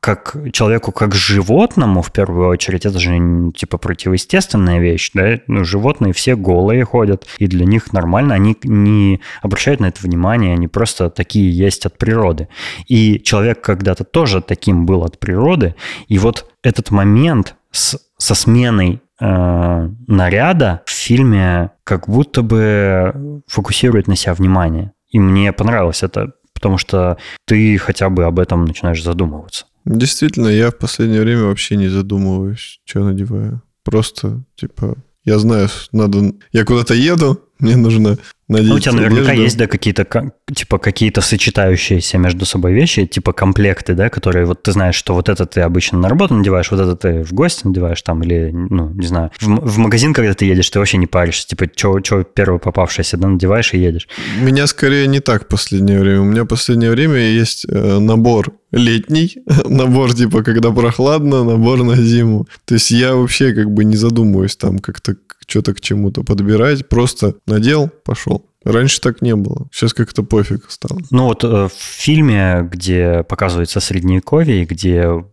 как 0.00 0.21
человеку, 0.52 0.92
как 0.92 1.14
животному, 1.14 2.02
в 2.02 2.12
первую 2.12 2.48
очередь, 2.48 2.86
это 2.86 2.98
же 2.98 3.52
типа 3.54 3.78
противоестественная 3.78 4.78
вещь, 4.78 5.10
да, 5.14 5.38
ну, 5.46 5.64
животные 5.64 6.12
все 6.12 6.36
голые 6.36 6.84
ходят, 6.84 7.26
и 7.38 7.46
для 7.46 7.64
них 7.64 7.92
нормально, 7.92 8.34
они 8.34 8.56
не 8.64 9.20
обращают 9.42 9.80
на 9.80 9.86
это 9.86 10.00
внимание, 10.02 10.54
они 10.54 10.68
просто 10.68 11.10
такие 11.10 11.50
есть 11.50 11.86
от 11.86 11.98
природы. 11.98 12.48
И 12.88 13.20
человек 13.20 13.60
когда-то 13.60 14.04
тоже 14.04 14.40
таким 14.40 14.86
был 14.86 15.04
от 15.04 15.18
природы, 15.18 15.74
и 16.08 16.18
вот 16.18 16.46
этот 16.62 16.90
момент 16.90 17.54
с, 17.70 17.98
со 18.18 18.34
сменой 18.34 19.00
э, 19.20 19.88
наряда 20.06 20.82
в 20.86 20.90
фильме 20.90 21.70
как 21.84 22.08
будто 22.08 22.42
бы 22.42 23.42
фокусирует 23.46 24.06
на 24.06 24.16
себя 24.16 24.34
внимание. 24.34 24.92
И 25.10 25.18
мне 25.18 25.52
понравилось 25.52 26.02
это, 26.02 26.32
потому 26.54 26.78
что 26.78 27.18
ты 27.46 27.76
хотя 27.78 28.08
бы 28.08 28.24
об 28.24 28.38
этом 28.38 28.64
начинаешь 28.64 29.02
задумываться. 29.02 29.66
Действительно, 29.84 30.48
я 30.48 30.70
в 30.70 30.78
последнее 30.78 31.20
время 31.20 31.44
вообще 31.44 31.76
не 31.76 31.88
задумываюсь, 31.88 32.80
что 32.84 33.04
надеваю. 33.04 33.62
Просто, 33.84 34.44
типа, 34.54 34.96
я 35.24 35.38
знаю, 35.38 35.68
надо... 35.92 36.34
Я 36.52 36.64
куда-то 36.64 36.94
еду, 36.94 37.40
мне 37.58 37.76
нужно 37.76 38.18
надеть 38.52 38.68
Ну, 38.68 38.74
у 38.76 38.78
тебя 38.78 38.92
наверняка 38.92 39.22
одежду. 39.32 39.42
есть, 39.42 39.56
да, 39.56 39.66
какие-то, 39.66 40.04
ка- 40.04 40.32
типа, 40.54 40.78
какие-то 40.78 41.20
сочетающиеся 41.20 42.18
между 42.18 42.44
собой 42.46 42.72
вещи, 42.72 43.06
типа 43.06 43.32
комплекты, 43.32 43.94
да, 43.94 44.08
которые 44.08 44.46
вот 44.46 44.62
ты 44.62 44.72
знаешь, 44.72 44.94
что 44.94 45.14
вот 45.14 45.28
это 45.28 45.46
ты 45.46 45.60
обычно 45.62 45.98
на 45.98 46.08
работу 46.08 46.34
надеваешь, 46.34 46.70
вот 46.70 46.80
это 46.80 46.96
ты 46.96 47.22
в 47.24 47.32
гости 47.32 47.66
надеваешь 47.66 48.02
там, 48.02 48.22
или, 48.22 48.50
ну, 48.52 48.90
не 48.90 49.06
знаю, 49.06 49.30
в, 49.40 49.46
в 49.46 49.78
магазин, 49.78 50.14
когда 50.14 50.34
ты 50.34 50.44
едешь, 50.44 50.70
ты 50.70 50.78
вообще 50.78 50.96
не 50.98 51.06
паришься, 51.06 51.46
типа, 51.48 51.66
что 51.74 52.22
первое 52.22 52.58
попавшееся, 52.58 53.16
да, 53.16 53.28
надеваешь 53.28 53.74
и 53.74 53.78
едешь. 53.78 54.08
У 54.40 54.44
меня 54.44 54.66
скорее 54.66 55.06
не 55.06 55.20
так 55.20 55.44
в 55.44 55.48
последнее 55.48 55.98
время. 56.00 56.20
У 56.20 56.24
меня 56.24 56.44
в 56.44 56.46
последнее 56.48 56.90
время 56.90 57.18
есть 57.18 57.66
э, 57.68 57.98
набор 57.98 58.52
летний, 58.70 59.36
набор 59.68 60.14
типа 60.14 60.42
когда 60.42 60.70
прохладно, 60.70 61.44
набор 61.44 61.82
на 61.82 61.96
зиму. 61.96 62.46
То 62.64 62.74
есть 62.74 62.90
я 62.90 63.14
вообще 63.14 63.52
как 63.52 63.70
бы 63.70 63.84
не 63.84 63.96
задумываюсь 63.96 64.56
там 64.56 64.78
как-то 64.78 65.16
что-то 65.46 65.74
к 65.74 65.80
чему-то 65.80 66.22
подбирать. 66.22 66.88
Просто 66.88 67.34
надел, 67.46 67.90
пошел. 68.04 68.41
Раньше 68.64 69.00
так 69.00 69.22
не 69.22 69.34
было. 69.34 69.66
Сейчас 69.72 69.92
как-то 69.94 70.22
пофиг 70.22 70.70
стало. 70.70 71.00
Ну 71.10 71.24
вот 71.24 71.44
э, 71.44 71.68
в 71.68 71.72
фильме, 71.72 72.68
где 72.70 73.22
показывается 73.22 73.80
средневековье, 73.80 74.64
где 74.64 75.24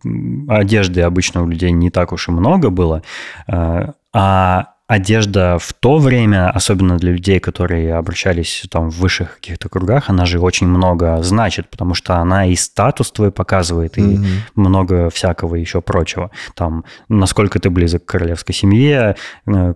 одежды 0.48 1.02
обычно 1.02 1.42
у 1.42 1.46
людей 1.48 1.70
не 1.70 1.90
так 1.90 2.12
уж 2.12 2.28
и 2.28 2.32
много 2.32 2.70
было, 2.70 3.02
э, 3.46 3.92
а 4.12 4.66
одежда 4.90 5.56
в 5.60 5.72
то 5.72 5.98
время, 5.98 6.50
особенно 6.50 6.96
для 6.96 7.12
людей, 7.12 7.38
которые 7.38 7.94
обращались 7.94 8.64
там 8.72 8.90
в 8.90 8.98
высших 8.98 9.36
каких-то 9.36 9.68
кругах, 9.68 10.10
она 10.10 10.26
же 10.26 10.40
очень 10.40 10.66
много 10.66 11.22
значит, 11.22 11.70
потому 11.70 11.94
что 11.94 12.16
она 12.16 12.46
и 12.46 12.56
статус 12.56 13.12
твой 13.12 13.30
показывает, 13.30 13.98
и 13.98 14.02
Мгм. 14.02 14.26
много 14.56 15.08
всякого 15.10 15.54
еще 15.54 15.80
прочего. 15.80 16.32
Там, 16.56 16.84
насколько 17.08 17.60
ты 17.60 17.70
близок 17.70 18.04
к 18.04 18.08
королевской 18.08 18.52
семье, 18.52 19.14
э, 19.46 19.74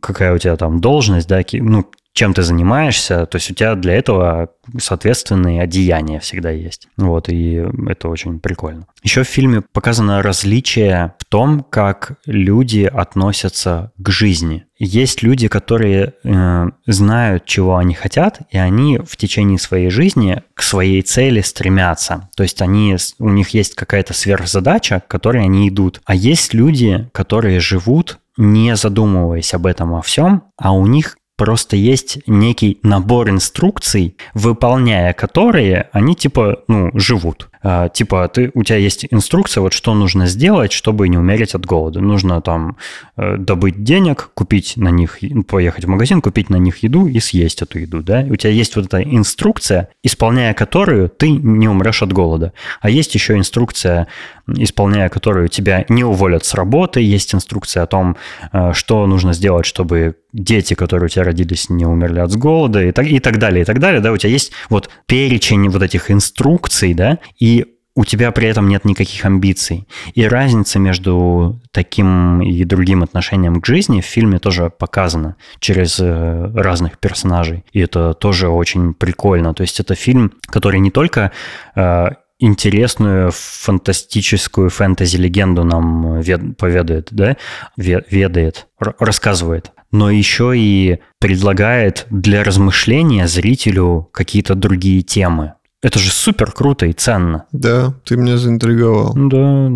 какая 0.00 0.34
у 0.34 0.38
тебя 0.38 0.56
там 0.56 0.80
должность, 0.80 1.28
да, 1.28 1.42
ну, 1.52 1.84
чем 2.14 2.32
ты 2.32 2.42
занимаешься, 2.42 3.26
то 3.26 3.36
есть 3.36 3.50
у 3.50 3.54
тебя 3.54 3.74
для 3.74 3.94
этого 3.94 4.50
соответственные 4.78 5.60
одеяния 5.60 6.20
всегда 6.20 6.50
есть. 6.50 6.86
Вот, 6.96 7.28
и 7.28 7.66
это 7.88 8.08
очень 8.08 8.38
прикольно. 8.38 8.86
Еще 9.02 9.24
в 9.24 9.28
фильме 9.28 9.62
показано 9.62 10.22
различие 10.22 11.14
в 11.18 11.24
том, 11.24 11.66
как 11.68 12.12
люди 12.24 12.84
относятся 12.84 13.90
к 13.98 14.10
жизни. 14.10 14.64
Есть 14.78 15.24
люди, 15.24 15.48
которые 15.48 16.14
э, 16.22 16.66
знают, 16.86 17.46
чего 17.46 17.76
они 17.76 17.94
хотят, 17.94 18.40
и 18.50 18.58
они 18.58 18.98
в 18.98 19.16
течение 19.16 19.58
своей 19.58 19.90
жизни 19.90 20.42
к 20.54 20.62
своей 20.62 21.02
цели 21.02 21.40
стремятся. 21.40 22.28
То 22.36 22.44
есть 22.44 22.62
они, 22.62 22.96
у 23.18 23.28
них 23.28 23.48
есть 23.50 23.74
какая-то 23.74 24.14
сверхзадача, 24.14 25.00
к 25.00 25.08
которой 25.08 25.42
они 25.42 25.68
идут. 25.68 26.00
А 26.04 26.14
есть 26.14 26.54
люди, 26.54 27.08
которые 27.12 27.58
живут, 27.58 28.18
не 28.36 28.76
задумываясь 28.76 29.52
об 29.54 29.66
этом 29.66 29.94
о 29.94 30.02
всем, 30.02 30.44
а 30.56 30.72
у 30.72 30.86
них 30.86 31.16
просто 31.36 31.76
есть 31.76 32.18
некий 32.26 32.78
набор 32.82 33.30
инструкций, 33.30 34.16
выполняя 34.34 35.12
которые 35.12 35.88
они 35.92 36.14
типа, 36.14 36.62
ну, 36.68 36.90
живут. 36.94 37.48
А, 37.66 37.88
типа, 37.88 38.28
ты, 38.28 38.50
у 38.52 38.62
тебя 38.62 38.76
есть 38.76 39.06
инструкция, 39.10 39.62
вот 39.62 39.72
что 39.72 39.94
нужно 39.94 40.26
сделать, 40.26 40.70
чтобы 40.70 41.08
не 41.08 41.16
умереть 41.16 41.54
от 41.54 41.64
голода. 41.64 42.00
Нужно 42.00 42.42
там 42.42 42.76
э, 43.16 43.38
добыть 43.38 43.82
денег, 43.82 44.30
купить 44.34 44.74
на 44.76 44.90
них, 44.90 45.18
поехать 45.48 45.86
в 45.86 45.88
магазин, 45.88 46.20
купить 46.20 46.50
на 46.50 46.56
них 46.56 46.82
еду 46.82 47.06
и 47.06 47.18
съесть 47.20 47.62
эту 47.62 47.78
еду, 47.78 48.02
да? 48.02 48.20
У 48.28 48.36
тебя 48.36 48.50
есть 48.50 48.76
вот 48.76 48.84
эта 48.84 49.02
инструкция, 49.02 49.88
исполняя 50.02 50.52
которую 50.52 51.08
ты 51.08 51.30
не 51.30 51.66
умрешь 51.66 52.02
от 52.02 52.12
голода. 52.12 52.52
А 52.82 52.90
есть 52.90 53.14
еще 53.14 53.34
инструкция, 53.38 54.08
исполняя 54.46 55.08
которую 55.08 55.48
тебя 55.48 55.86
не 55.88 56.04
уволят 56.04 56.44
с 56.44 56.52
работы, 56.52 57.00
есть 57.00 57.34
инструкция 57.34 57.84
о 57.84 57.86
том, 57.86 58.16
э, 58.52 58.72
что 58.74 59.06
нужно 59.06 59.32
сделать, 59.32 59.64
чтобы 59.64 60.16
дети, 60.34 60.74
которые 60.74 61.06
у 61.06 61.08
тебя 61.08 61.24
родились, 61.24 61.70
не 61.70 61.86
умерли 61.86 62.18
от 62.18 62.36
голода 62.36 62.84
и 62.84 62.92
так, 62.92 63.06
и 63.06 63.20
так 63.20 63.38
далее, 63.38 63.62
и 63.62 63.64
так 63.64 63.78
далее, 63.78 64.00
да, 64.00 64.12
у 64.12 64.16
тебя 64.16 64.30
есть 64.30 64.52
вот 64.68 64.90
перечень 65.06 65.68
вот 65.68 65.82
этих 65.82 66.10
инструкций, 66.10 66.92
да, 66.92 67.18
и 67.38 67.53
у 67.96 68.04
тебя 68.04 68.32
при 68.32 68.48
этом 68.48 68.68
нет 68.68 68.84
никаких 68.84 69.24
амбиций. 69.24 69.86
И 70.14 70.26
разница 70.26 70.78
между 70.78 71.60
таким 71.70 72.42
и 72.42 72.64
другим 72.64 73.02
отношением 73.02 73.60
к 73.60 73.66
жизни 73.66 74.00
в 74.00 74.04
фильме 74.04 74.38
тоже 74.38 74.70
показана 74.70 75.36
через 75.60 76.00
э, 76.00 76.52
разных 76.54 76.98
персонажей. 76.98 77.64
И 77.72 77.80
это 77.80 78.14
тоже 78.14 78.48
очень 78.48 78.94
прикольно. 78.94 79.54
То 79.54 79.62
есть 79.62 79.78
это 79.78 79.94
фильм, 79.94 80.32
который 80.46 80.80
не 80.80 80.90
только 80.90 81.30
э, 81.76 82.08
интересную 82.40 83.30
фантастическую 83.32 84.70
фэнтези-легенду 84.70 85.64
нам 85.64 86.20
вед- 86.20 86.56
поведает, 86.56 87.08
да, 87.12 87.36
ве- 87.78 88.04
ведает, 88.10 88.66
рассказывает, 88.78 89.70
но 89.92 90.10
еще 90.10 90.52
и 90.56 90.98
предлагает 91.20 92.06
для 92.10 92.42
размышления 92.42 93.28
зрителю 93.28 94.08
какие-то 94.12 94.56
другие 94.56 95.02
темы. 95.02 95.54
Это 95.84 95.98
же 95.98 96.10
супер 96.10 96.50
круто 96.50 96.86
и 96.86 96.94
ценно. 96.94 97.44
Да, 97.52 97.92
ты 98.04 98.16
меня 98.16 98.38
заинтриговал. 98.38 99.12
Да, 99.14 99.68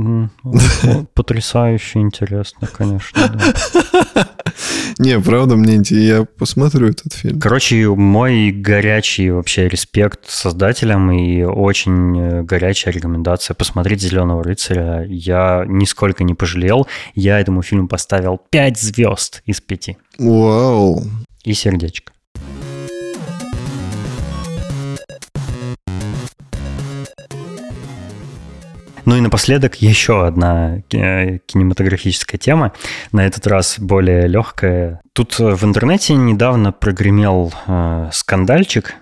о, 0.42 1.04
потрясающе 1.14 1.98
интересно, 1.98 2.66
конечно. 2.66 3.38
Не, 4.98 5.20
правда, 5.20 5.56
мне 5.56 5.74
интересно. 5.74 6.06
Я 6.06 6.24
посмотрю 6.24 6.88
этот 6.88 7.12
фильм. 7.12 7.38
Короче, 7.38 7.88
мой 7.90 8.52
горячий 8.52 9.30
вообще 9.30 9.68
респект 9.68 10.20
создателям 10.30 11.12
и 11.12 11.42
очень 11.42 12.18
э, 12.18 12.42
горячая 12.42 12.94
рекомендация 12.94 13.54
посмотреть 13.54 14.00
«Зеленого 14.00 14.42
рыцаря». 14.42 15.04
Я 15.06 15.66
нисколько 15.68 16.24
не 16.24 16.32
пожалел. 16.32 16.86
Я 17.14 17.38
этому 17.38 17.60
фильму 17.60 17.86
поставил 17.86 18.40
5 18.48 18.80
звезд 18.80 19.42
из 19.44 19.60
5 19.60 19.90
Вау. 20.18 21.04
и 21.44 21.52
сердечко. 21.52 22.12
Ну 29.08 29.16
и 29.16 29.22
напоследок 29.22 29.76
еще 29.76 30.26
одна 30.26 30.82
э, 30.92 31.38
кинематографическая 31.46 32.38
тема, 32.38 32.74
на 33.10 33.24
этот 33.24 33.46
раз 33.46 33.78
более 33.78 34.26
легкая. 34.28 35.00
Тут 35.14 35.40
э, 35.40 35.54
в 35.54 35.64
интернете 35.64 36.12
недавно 36.12 36.72
прогремел 36.72 37.50
э, 37.66 38.10
скандальчик, 38.12 38.96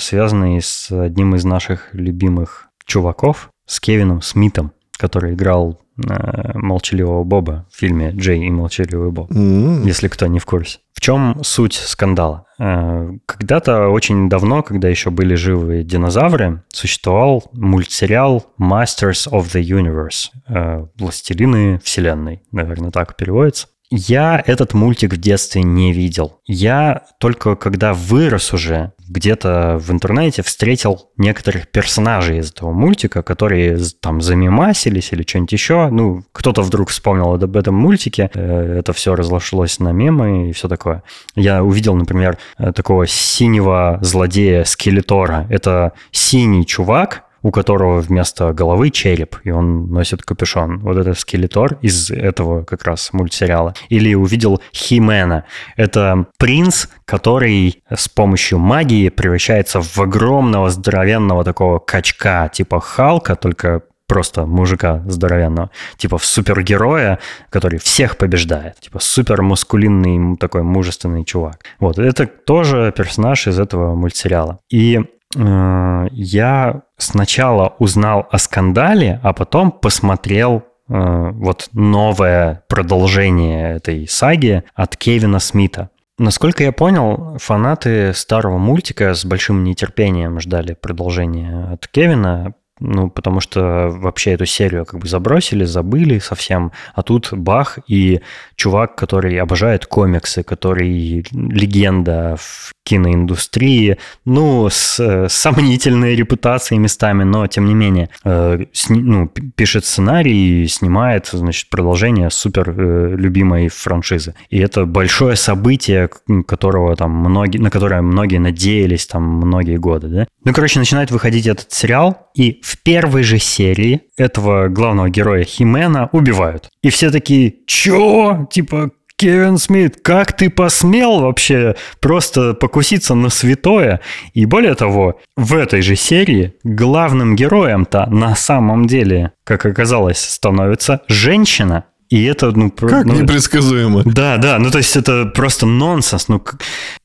связанный 0.00 0.60
с 0.60 0.90
одним 0.90 1.36
из 1.36 1.44
наших 1.44 1.90
любимых 1.92 2.70
чуваков, 2.86 3.50
с 3.64 3.78
Кевином 3.78 4.20
Смитом, 4.20 4.72
который 5.02 5.34
играл 5.34 5.80
э, 6.08 6.52
молчаливого 6.54 7.24
Боба 7.24 7.66
в 7.70 7.76
фильме 7.76 8.10
«Джей 8.12 8.46
и 8.46 8.50
молчаливый 8.50 9.10
Боб» 9.10 9.30
М, 9.32 9.84
если 9.84 10.08
кто 10.08 10.26
не 10.28 10.38
в 10.38 10.46
курсе. 10.46 10.78
В 10.94 11.00
чем 11.00 11.40
суть 11.42 11.74
скандала? 11.74 12.44
Э, 12.60 13.10
Когда-то 13.26 13.88
очень 13.88 14.28
давно, 14.28 14.62
когда 14.62 14.88
еще 14.88 15.10
были 15.10 15.34
живы 15.34 15.82
динозавры, 15.82 16.62
существовал 16.68 17.42
мультсериал 17.52 18.44
Masters 18.60 19.28
of 19.30 19.52
the 19.52 19.60
Universe. 19.60 20.28
э, 20.48 20.86
Властелины 20.98 21.80
Вселенной, 21.82 22.42
наверное, 22.52 22.90
так 22.92 23.16
переводится. 23.16 23.66
Я 23.94 24.42
этот 24.46 24.72
мультик 24.72 25.12
в 25.12 25.16
детстве 25.18 25.62
не 25.62 25.92
видел. 25.92 26.40
Я 26.46 27.02
только 27.20 27.56
когда 27.56 27.92
вырос 27.92 28.54
уже, 28.54 28.92
где-то 29.06 29.76
в 29.78 29.90
интернете 29.90 30.42
встретил 30.42 31.10
некоторых 31.18 31.68
персонажей 31.68 32.38
из 32.38 32.50
этого 32.50 32.72
мультика, 32.72 33.22
которые 33.22 33.78
там 34.00 34.22
замемасились 34.22 35.12
или 35.12 35.22
что-нибудь 35.22 35.52
еще. 35.52 35.88
Ну, 35.90 36.24
кто-то 36.32 36.62
вдруг 36.62 36.88
вспомнил 36.88 37.34
об 37.34 37.54
этом 37.54 37.74
мультике, 37.74 38.30
э, 38.32 38.78
это 38.78 38.94
все 38.94 39.14
разошлось 39.14 39.78
на 39.78 39.92
мемы 39.92 40.48
и 40.48 40.52
все 40.52 40.68
такое. 40.68 41.02
Я 41.34 41.62
увидел, 41.62 41.94
например, 41.94 42.38
э, 42.56 42.72
такого 42.72 43.06
синего 43.06 43.98
злодея 44.00 44.64
Скелетора. 44.64 45.46
Это 45.50 45.92
синий 46.12 46.64
чувак, 46.64 47.24
у 47.42 47.50
которого 47.50 48.00
вместо 48.00 48.52
головы 48.52 48.90
череп, 48.90 49.36
и 49.44 49.50
он 49.50 49.90
носит 49.90 50.22
капюшон. 50.22 50.78
Вот 50.78 50.96
это 50.96 51.14
скелетор 51.14 51.78
из 51.82 52.10
этого 52.10 52.64
как 52.64 52.84
раз 52.84 53.12
мультсериала. 53.12 53.74
Или 53.88 54.14
увидел 54.14 54.60
Химена. 54.72 55.44
Это 55.76 56.26
принц, 56.38 56.86
который 57.04 57.82
с 57.90 58.08
помощью 58.08 58.58
магии 58.58 59.08
превращается 59.08 59.80
в 59.80 59.98
огромного 59.98 60.70
здоровенного 60.70 61.44
такого 61.44 61.78
качка, 61.78 62.48
типа 62.48 62.80
Халка, 62.80 63.36
только 63.36 63.82
просто 64.06 64.44
мужика 64.44 65.02
здоровенного, 65.06 65.70
типа 65.96 66.18
в 66.18 66.24
супергероя, 66.26 67.18
который 67.48 67.78
всех 67.78 68.18
побеждает, 68.18 68.78
типа 68.80 68.98
супер 69.00 69.40
мускулинный 69.40 70.36
такой 70.36 70.62
мужественный 70.62 71.24
чувак. 71.24 71.60
Вот, 71.80 71.98
это 71.98 72.26
тоже 72.26 72.92
персонаж 72.94 73.46
из 73.46 73.58
этого 73.58 73.94
мультсериала. 73.94 74.58
И 74.70 75.00
я 75.34 76.82
сначала 76.98 77.74
узнал 77.78 78.28
о 78.30 78.38
скандале, 78.38 79.20
а 79.22 79.32
потом 79.32 79.72
посмотрел 79.72 80.56
э, 80.56 80.62
вот 80.88 81.68
новое 81.72 82.64
продолжение 82.68 83.76
этой 83.76 84.06
саги 84.08 84.64
от 84.74 84.96
Кевина 84.96 85.38
Смита. 85.38 85.90
Насколько 86.18 86.64
я 86.64 86.72
понял, 86.72 87.36
фанаты 87.38 88.12
старого 88.14 88.58
мультика 88.58 89.14
с 89.14 89.24
большим 89.24 89.64
нетерпением 89.64 90.40
ждали 90.40 90.74
продолжения 90.74 91.72
от 91.72 91.88
Кевина, 91.88 92.54
ну, 92.82 93.10
потому 93.10 93.40
что 93.40 93.88
вообще 93.90 94.32
эту 94.32 94.46
серию 94.46 94.84
как 94.84 95.00
бы 95.00 95.08
забросили, 95.08 95.64
забыли 95.64 96.18
совсем, 96.18 96.72
а 96.94 97.02
тут 97.02 97.32
бах, 97.32 97.78
и 97.86 98.20
чувак, 98.56 98.96
который 98.96 99.38
обожает 99.38 99.86
комиксы, 99.86 100.42
который 100.42 101.24
легенда 101.32 102.36
в 102.38 102.72
киноиндустрии, 102.84 103.98
ну, 104.24 104.68
с, 104.68 104.98
с 104.98 105.32
сомнительной 105.32 106.16
репутацией 106.16 106.80
местами, 106.80 107.22
но 107.22 107.46
тем 107.46 107.66
не 107.66 107.74
менее, 107.74 108.10
э, 108.24 108.64
сни, 108.72 109.00
ну, 109.00 109.28
пишет 109.28 109.84
сценарий 109.84 110.64
и 110.64 110.66
снимает, 110.66 111.28
значит, 111.32 111.70
продолжение 111.70 112.30
супер 112.30 112.70
э, 112.70 113.14
любимой 113.16 113.68
франшизы. 113.68 114.34
И 114.50 114.58
это 114.58 114.84
большое 114.84 115.36
событие, 115.36 116.10
которого 116.46 116.96
там 116.96 117.12
многие, 117.12 117.58
на 117.58 117.70
которое 117.70 118.02
многие 118.02 118.38
надеялись 118.38 119.06
там 119.06 119.22
многие 119.22 119.76
годы, 119.76 120.08
да. 120.08 120.26
Ну, 120.44 120.52
короче, 120.52 120.80
начинает 120.80 121.10
выходить 121.12 121.46
этот 121.46 121.70
сериал, 121.72 122.30
и 122.34 122.60
в 122.62 122.71
первой 122.78 123.22
же 123.22 123.38
серии 123.38 124.02
этого 124.16 124.68
главного 124.68 125.08
героя 125.08 125.44
Химена 125.44 126.08
убивают. 126.12 126.68
И 126.82 126.90
все 126.90 127.10
такие, 127.10 127.54
чё? 127.66 128.46
Типа, 128.50 128.90
Кевин 129.22 129.58
Смит, 129.58 129.98
как 130.02 130.36
ты 130.36 130.50
посмел 130.50 131.20
вообще 131.20 131.76
просто 132.00 132.54
покуситься 132.54 133.14
на 133.14 133.28
святое? 133.28 134.00
И 134.34 134.46
более 134.46 134.74
того, 134.74 135.20
в 135.36 135.54
этой 135.54 135.80
же 135.80 135.94
серии 135.94 136.54
главным 136.64 137.36
героем-то 137.36 138.06
на 138.06 138.34
самом 138.34 138.86
деле, 138.86 139.30
как 139.44 139.64
оказалось, 139.64 140.18
становится 140.18 141.02
женщина. 141.06 141.84
И 142.12 142.24
это, 142.24 142.52
ну... 142.52 142.70
Как 142.70 143.06
ну, 143.06 143.14
непредсказуемо. 143.14 144.02
Да, 144.04 144.36
да, 144.36 144.58
ну 144.58 144.70
то 144.70 144.76
есть 144.76 144.96
это 144.96 145.24
просто 145.24 145.64
нонсенс. 145.64 146.28
Ну, 146.28 146.42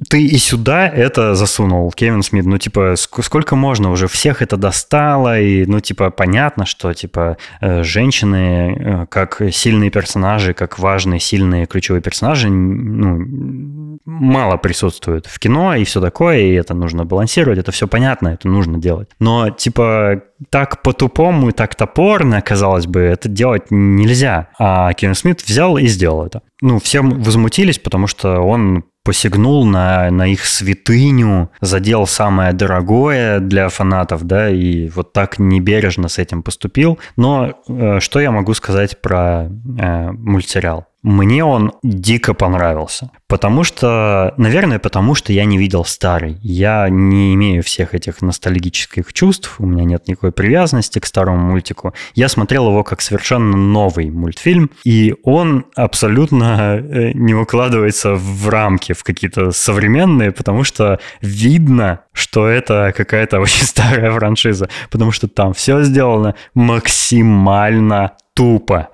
ты 0.09 0.21
и 0.21 0.37
сюда 0.37 0.85
это 0.85 1.33
засунул, 1.33 1.89
Кевин 1.93 2.23
Смит. 2.23 2.45
Ну, 2.45 2.57
типа, 2.57 2.95
сколько 2.97 3.55
можно 3.55 3.89
уже? 3.89 4.09
Всех 4.09 4.41
это 4.41 4.57
достало, 4.57 5.39
и, 5.39 5.65
ну, 5.65 5.79
типа, 5.79 6.09
понятно, 6.09 6.65
что, 6.65 6.93
типа, 6.93 7.37
э, 7.61 7.83
женщины 7.83 8.75
э, 8.77 9.05
как 9.09 9.41
сильные 9.53 9.91
персонажи, 9.91 10.53
как 10.53 10.77
важные, 10.77 11.21
сильные, 11.21 11.67
ключевые 11.67 12.01
персонажи, 12.01 12.49
ну, 12.49 13.86
мало 14.05 14.57
присутствуют 14.57 15.25
в 15.25 15.39
кино 15.39 15.75
и 15.75 15.83
все 15.83 16.01
такое, 16.01 16.39
и 16.39 16.53
это 16.53 16.73
нужно 16.73 17.05
балансировать, 17.05 17.59
это 17.59 17.71
все 17.71 17.87
понятно, 17.87 18.29
это 18.29 18.47
нужно 18.47 18.77
делать. 18.77 19.09
Но, 19.19 19.49
типа, 19.49 20.23
так 20.49 20.81
по-тупому 20.81 21.49
и 21.49 21.51
так 21.51 21.75
топорно, 21.75 22.41
казалось 22.41 22.87
бы, 22.87 23.01
это 23.01 23.29
делать 23.29 23.67
нельзя. 23.69 24.49
А 24.59 24.93
Кевин 24.93 25.15
Смит 25.15 25.41
взял 25.41 25.77
и 25.77 25.87
сделал 25.87 26.25
это. 26.25 26.41
Ну, 26.61 26.79
все 26.79 27.01
возмутились, 27.01 27.79
потому 27.79 28.07
что 28.07 28.39
он 28.39 28.83
посягнул 29.07 29.65
на, 29.65 30.11
на 30.11 30.27
их 30.27 30.43
святыню, 30.45 31.49
задел 31.61 32.05
самое 32.07 32.51
дорогое 32.51 33.39
для 33.39 33.69
фанатов, 33.69 34.23
да, 34.23 34.49
и 34.49 34.89
вот 34.89 35.13
так 35.13 35.39
небережно 35.39 36.09
с 36.09 36.17
этим 36.17 36.43
поступил. 36.43 36.99
Но 37.15 37.53
э, 37.69 38.01
что 38.01 38.19
я 38.19 38.31
могу 38.31 38.53
сказать 38.53 39.01
про 39.01 39.45
э, 39.79 40.11
мультсериал? 40.11 40.87
Мне 41.03 41.45
он 41.45 41.71
дико 41.83 42.33
понравился. 42.33 43.11
Потому 43.27 43.65
что, 43.65 44.33
наверное, 44.37 44.79
потому 44.79 45.13
что 45.13 45.33
я 45.33 45.43
не 45.43 45.57
видел 45.57 45.83
старый. 45.83 46.37
Я 46.41 46.87
не 46.89 47.33
имею 47.33 47.61
всех 47.61 47.93
этих 47.93 48.21
ностальгических 48.21 49.11
чувств, 49.11 49.55
у 49.59 49.65
меня 49.65 49.83
нет 49.83 50.07
никакой 50.07 50.31
привязанности 50.31 50.99
к 50.99 51.05
старому 51.05 51.51
мультику. 51.51 51.93
Я 52.15 52.29
смотрел 52.29 52.69
его 52.69 52.85
как 52.85 53.01
совершенно 53.01 53.57
новый 53.57 54.09
мультфильм, 54.11 54.71
и 54.85 55.13
он 55.23 55.65
абсолютно 55.75 56.77
э, 56.81 57.11
не 57.13 57.33
укладывается 57.33 58.15
в 58.15 58.47
рамки, 58.47 58.93
в 58.93 59.03
какие-то 59.03 59.51
современные, 59.51 60.31
потому 60.31 60.63
что 60.63 60.99
видно, 61.21 62.01
что 62.13 62.47
это 62.47 62.93
какая-то 62.95 63.39
очень 63.41 63.65
старая 63.65 64.09
франшиза, 64.11 64.69
потому 64.89 65.11
что 65.11 65.27
там 65.27 65.53
все 65.53 65.83
сделано 65.83 66.35
максимально 66.53 68.13
тупо. 68.33 68.89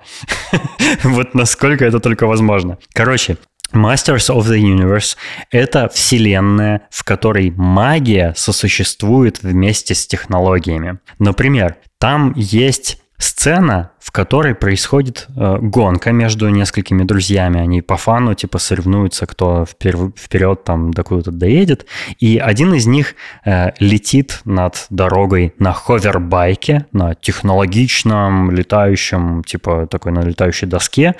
вот 1.04 1.34
насколько 1.34 1.84
это 1.84 2.00
только 2.00 2.26
возможно. 2.26 2.78
Короче, 2.94 3.36
Masters 3.74 4.30
of 4.30 4.46
the 4.46 4.58
Universe— 4.58 5.16
это 5.50 5.88
вселенная, 5.88 6.82
в 6.90 7.04
которой 7.04 7.50
магия 7.50 8.32
сосуществует 8.36 9.42
вместе 9.42 9.94
с 9.94 10.06
технологиями. 10.06 10.98
Например, 11.18 11.76
там 11.98 12.32
есть 12.36 13.03
сцена, 13.18 13.90
в 14.00 14.10
которой 14.10 14.54
происходит 14.54 15.28
э, 15.36 15.58
гонка 15.60 16.12
между 16.12 16.48
несколькими 16.48 17.04
друзьями. 17.04 17.60
Они 17.60 17.80
по 17.80 17.96
фану 17.96 18.34
типа 18.34 18.58
соревнуются, 18.58 19.26
кто 19.26 19.64
впер- 19.64 20.12
вперед 20.18 20.64
там 20.64 20.92
до 20.92 21.02
куда-то 21.04 21.30
доедет. 21.30 21.86
И 22.18 22.38
один 22.38 22.74
из 22.74 22.86
них 22.86 23.14
э, 23.44 23.70
летит 23.78 24.40
над 24.44 24.86
дорогой 24.90 25.54
на 25.58 25.72
ховербайке, 25.72 26.86
на 26.92 27.14
технологичном 27.14 28.50
летающем, 28.50 29.44
типа 29.44 29.86
такой 29.86 30.12
на 30.12 30.20
летающей 30.20 30.66
доске, 30.66 31.14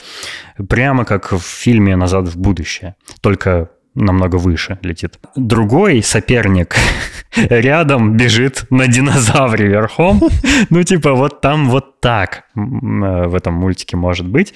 прямо 0.68 1.04
как 1.04 1.32
в 1.32 1.40
фильме 1.40 1.96
«Назад 1.96 2.28
в 2.28 2.36
будущее». 2.36 2.96
Только 3.20 3.70
намного 3.94 4.36
выше 4.36 4.78
летит. 4.82 5.18
Другой 5.36 6.02
соперник 6.02 6.76
рядом 7.36 8.16
бежит 8.16 8.66
на 8.70 8.86
динозавре 8.88 9.68
верхом. 9.68 10.20
Ну, 10.70 10.82
типа, 10.82 11.12
вот 11.12 11.40
там 11.40 11.68
вот 11.68 12.00
так 12.00 12.44
э, 12.54 12.60
в 12.60 13.34
этом 13.34 13.54
мультике 13.54 13.96
может 13.96 14.26
быть. 14.26 14.54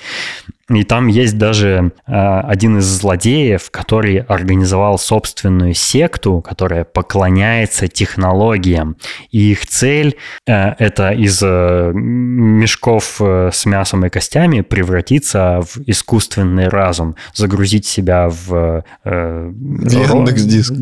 И 0.70 0.84
там 0.84 1.06
есть 1.06 1.38
даже 1.38 1.92
э, 2.06 2.40
один 2.40 2.78
из 2.78 2.84
злодеев, 2.84 3.70
который 3.70 4.18
организовал 4.18 4.98
собственную 4.98 5.72
секту, 5.72 6.42
которая 6.42 6.84
поклоняется 6.84 7.88
технологиям. 7.88 8.96
И 9.30 9.52
их 9.52 9.66
цель 9.66 10.16
э, 10.46 10.74
это 10.78 11.12
из 11.12 11.40
э, 11.42 11.92
мешков 11.94 13.16
э, 13.20 13.50
с 13.50 13.64
мясом 13.64 14.04
и 14.04 14.10
костями 14.10 14.60
превратиться 14.60 15.62
в 15.62 15.78
искусственный 15.86 16.68
разум, 16.68 17.16
загрузить 17.32 17.86
себя 17.86 18.28
в... 18.28 18.84
Э, 19.04 19.52
Яндекс 19.54 20.42
Диск. 20.42 20.74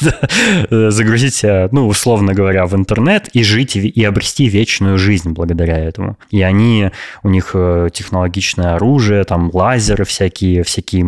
загрузить 0.70 1.34
себя, 1.34 1.68
ну, 1.72 1.88
условно 1.88 2.34
говоря, 2.34 2.66
в 2.66 2.74
интернет 2.74 3.28
и 3.32 3.42
жить 3.42 3.76
и 3.76 4.04
обрести 4.04 4.46
вечную 4.48 4.98
жизнь 4.98 5.30
благодаря 5.30 5.78
этому. 5.78 6.16
И 6.30 6.42
они, 6.42 6.90
у 7.22 7.28
них 7.28 7.50
э, 7.54 7.88
технологичное 7.92 8.74
оружие, 8.74 9.15
там 9.24 9.50
лазеры 9.52 10.04
всякие, 10.04 10.62
всякие 10.62 11.06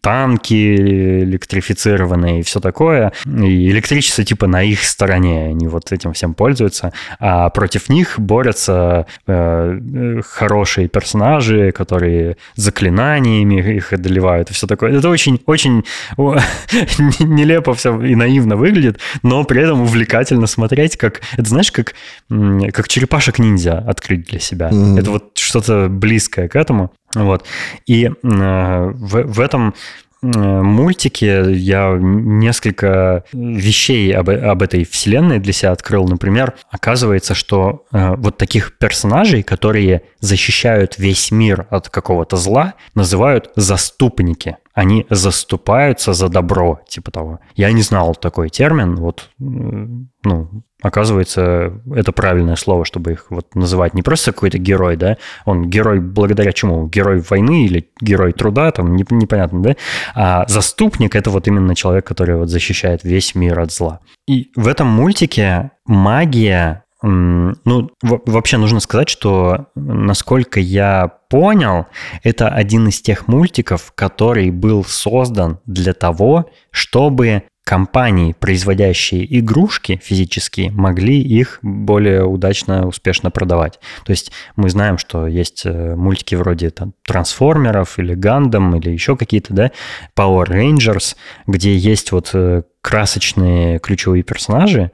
танки 0.00 0.76
электрифицированные 1.22 2.40
и 2.40 2.42
все 2.42 2.60
такое. 2.60 3.12
И 3.26 3.70
электричество 3.70 4.24
типа 4.24 4.46
на 4.46 4.62
их 4.62 4.84
стороне, 4.84 5.46
они 5.46 5.68
вот 5.68 5.92
этим 5.92 6.12
всем 6.12 6.34
пользуются. 6.34 6.92
А 7.18 7.48
против 7.50 7.88
них 7.88 8.18
борются 8.18 9.06
э, 9.26 10.20
хорошие 10.24 10.88
персонажи, 10.88 11.72
которые 11.72 12.36
заклинаниями 12.56 13.76
их 13.76 13.92
одолевают 13.92 14.50
и 14.50 14.54
все 14.54 14.66
такое. 14.66 14.98
Это 14.98 15.08
очень, 15.08 15.40
очень 15.46 15.84
нелепо 16.16 17.74
все 17.74 18.00
и 18.00 18.14
наивно 18.14 18.56
выглядит, 18.56 18.98
но 19.22 19.44
при 19.44 19.62
этом 19.62 19.82
увлекательно 19.82 20.46
смотреть, 20.46 20.96
как, 20.96 21.20
это 21.32 21.48
знаешь, 21.48 21.72
как, 21.72 21.94
как 22.28 22.88
черепашек-ниндзя 22.88 23.78
открыть 23.78 24.24
для 24.28 24.38
себя. 24.38 24.70
Mm-hmm. 24.70 25.00
Это 25.00 25.10
вот 25.10 25.38
что-то 25.38 25.88
близкое 25.88 26.48
к 26.48 26.56
этому. 26.56 26.92
Вот. 27.14 27.44
И 27.86 28.06
э, 28.06 28.12
в, 28.22 29.22
в 29.22 29.40
этом 29.40 29.74
мультике 30.22 31.52
я 31.52 31.96
несколько 32.00 33.24
вещей 33.32 34.14
об, 34.14 34.30
об 34.30 34.62
этой 34.62 34.84
вселенной 34.84 35.40
для 35.40 35.52
себя 35.52 35.72
открыл. 35.72 36.06
Например, 36.06 36.54
оказывается, 36.70 37.34
что 37.34 37.86
э, 37.92 38.14
вот 38.16 38.38
таких 38.38 38.78
персонажей, 38.78 39.42
которые 39.42 40.02
защищают 40.20 40.96
весь 40.96 41.32
мир 41.32 41.66
от 41.70 41.88
какого-то 41.88 42.36
зла, 42.36 42.74
называют 42.94 43.50
заступники 43.56 44.58
они 44.74 45.06
заступаются 45.10 46.12
за 46.12 46.28
добро, 46.28 46.80
типа 46.88 47.10
того. 47.10 47.40
Я 47.54 47.72
не 47.72 47.82
знал 47.82 48.14
такой 48.14 48.48
термин, 48.48 48.96
вот, 48.96 49.30
ну, 49.38 50.64
оказывается, 50.82 51.80
это 51.94 52.12
правильное 52.12 52.56
слово, 52.56 52.84
чтобы 52.84 53.12
их 53.12 53.26
вот 53.30 53.54
называть 53.54 53.94
не 53.94 54.02
просто 54.02 54.32
какой-то 54.32 54.58
герой, 54.58 54.96
да, 54.96 55.16
он 55.44 55.68
герой 55.68 56.00
благодаря 56.00 56.52
чему? 56.52 56.86
Герой 56.88 57.20
войны 57.20 57.66
или 57.66 57.90
герой 58.00 58.32
труда, 58.32 58.70
там 58.70 58.96
непонятно, 58.96 59.62
да, 59.62 59.76
а 60.14 60.46
заступник— 60.48 61.14
это 61.16 61.30
вот 61.30 61.46
именно 61.46 61.74
человек, 61.74 62.06
который 62.06 62.36
вот 62.36 62.48
защищает 62.48 63.04
весь 63.04 63.34
мир 63.34 63.60
от 63.60 63.72
зла. 63.72 64.00
И 64.26 64.50
в 64.56 64.68
этом 64.68 64.88
мультике 64.88 65.72
магия 65.86 66.81
ну, 67.02 67.90
вообще 68.02 68.58
нужно 68.58 68.80
сказать, 68.80 69.08
что, 69.08 69.66
насколько 69.74 70.60
я 70.60 71.08
понял, 71.28 71.86
это 72.22 72.48
один 72.48 72.88
из 72.88 73.00
тех 73.00 73.26
мультиков, 73.26 73.92
который 73.94 74.50
был 74.50 74.84
создан 74.84 75.58
для 75.66 75.94
того, 75.94 76.50
чтобы 76.70 77.44
компании, 77.64 78.34
производящие 78.38 79.38
игрушки 79.38 80.00
физические, 80.02 80.70
могли 80.72 81.20
их 81.20 81.58
более 81.62 82.24
удачно, 82.24 82.86
успешно 82.86 83.30
продавать. 83.30 83.78
То 84.04 84.10
есть 84.10 84.32
мы 84.56 84.68
знаем, 84.68 84.98
что 84.98 85.28
есть 85.28 85.62
э, 85.64 85.94
мультики 85.94 86.34
вроде 86.34 86.70
там, 86.70 86.92
трансформеров 87.04 87.98
или 87.98 88.14
Гандам 88.14 88.74
или 88.76 88.90
еще 88.90 89.16
какие-то, 89.16 89.54
да, 89.54 89.70
Power 90.16 90.48
Rangers, 90.48 91.14
где 91.46 91.76
есть 91.76 92.10
вот 92.10 92.30
э, 92.34 92.62
красочные 92.82 93.78
ключевые 93.78 94.24
персонажи, 94.24 94.90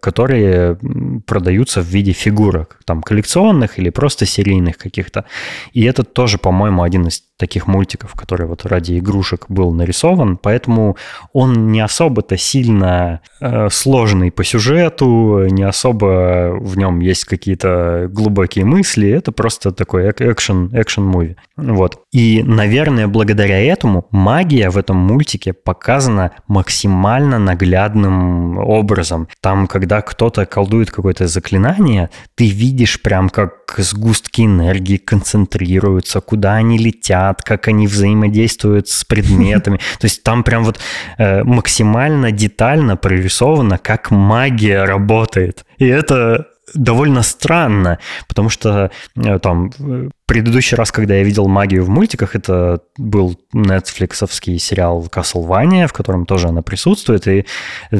которые 0.00 0.78
продаются 1.26 1.80
в 1.80 1.86
виде 1.86 2.12
фигурок, 2.12 2.78
там, 2.84 3.02
коллекционных 3.02 3.78
или 3.78 3.90
просто 3.90 4.26
серийных 4.26 4.76
каких-то. 4.76 5.24
И 5.72 5.82
это 5.84 6.04
тоже, 6.04 6.36
по-моему, 6.38 6.82
один 6.82 7.06
из 7.06 7.22
таких 7.38 7.66
мультиков, 7.66 8.14
который 8.14 8.46
вот 8.46 8.64
ради 8.64 8.98
игрушек 8.98 9.46
был 9.48 9.72
нарисован, 9.72 10.38
поэтому 10.38 10.96
он 11.32 11.70
не 11.70 11.80
особо-то 11.80 12.36
сильно 12.38 13.20
э, 13.40 13.68
сложный 13.70 14.30
по 14.30 14.42
сюжету, 14.42 15.46
не 15.46 15.62
особо 15.62 16.56
в 16.58 16.78
нем 16.78 17.00
есть 17.00 17.24
какие-то 17.24 18.08
глубокие 18.10 18.64
мысли, 18.64 19.10
это 19.10 19.32
просто 19.32 19.72
такой 19.72 20.10
экшен, 20.10 20.70
экшен-муви. 20.72 21.36
Вот. 21.56 22.00
И, 22.12 22.42
наверное, 22.42 23.06
благодаря 23.06 23.60
этому 23.60 24.06
магия 24.10 24.70
в 24.70 24.78
этом 24.78 24.96
мультике 24.96 25.52
показана 25.52 26.32
максимально 26.48 27.05
наглядным 27.38 28.58
образом. 28.58 29.28
Там, 29.40 29.66
когда 29.66 30.02
кто-то 30.02 30.46
колдует 30.46 30.90
какое-то 30.90 31.26
заклинание, 31.26 32.10
ты 32.34 32.48
видишь 32.48 33.00
прям, 33.02 33.28
как 33.28 33.74
сгустки 33.78 34.42
энергии 34.42 34.96
концентрируются, 34.96 36.20
куда 36.20 36.54
они 36.54 36.78
летят, 36.78 37.42
как 37.42 37.68
они 37.68 37.86
взаимодействуют 37.86 38.88
с 38.88 39.04
предметами. 39.04 39.78
То 39.98 40.06
есть 40.06 40.22
там 40.22 40.44
прям 40.44 40.64
вот 40.64 40.78
э, 41.18 41.42
максимально 41.44 42.32
детально 42.32 42.96
прорисовано, 42.96 43.78
как 43.78 44.10
магия 44.10 44.84
работает. 44.84 45.64
И 45.78 45.86
это 45.86 46.46
довольно 46.74 47.22
странно, 47.22 47.98
потому 48.28 48.48
что 48.48 48.90
э, 49.16 49.38
там 49.38 49.70
предыдущий 50.26 50.76
раз, 50.76 50.90
когда 50.90 51.14
я 51.14 51.22
видел 51.22 51.46
магию 51.46 51.84
в 51.84 51.88
мультиках, 51.88 52.34
это 52.34 52.80
был 52.98 53.38
нетфликсовский 53.52 54.58
сериал 54.58 55.06
Castlevania, 55.10 55.86
в 55.86 55.92
котором 55.92 56.26
тоже 56.26 56.48
она 56.48 56.62
присутствует, 56.62 57.28
и 57.28 57.46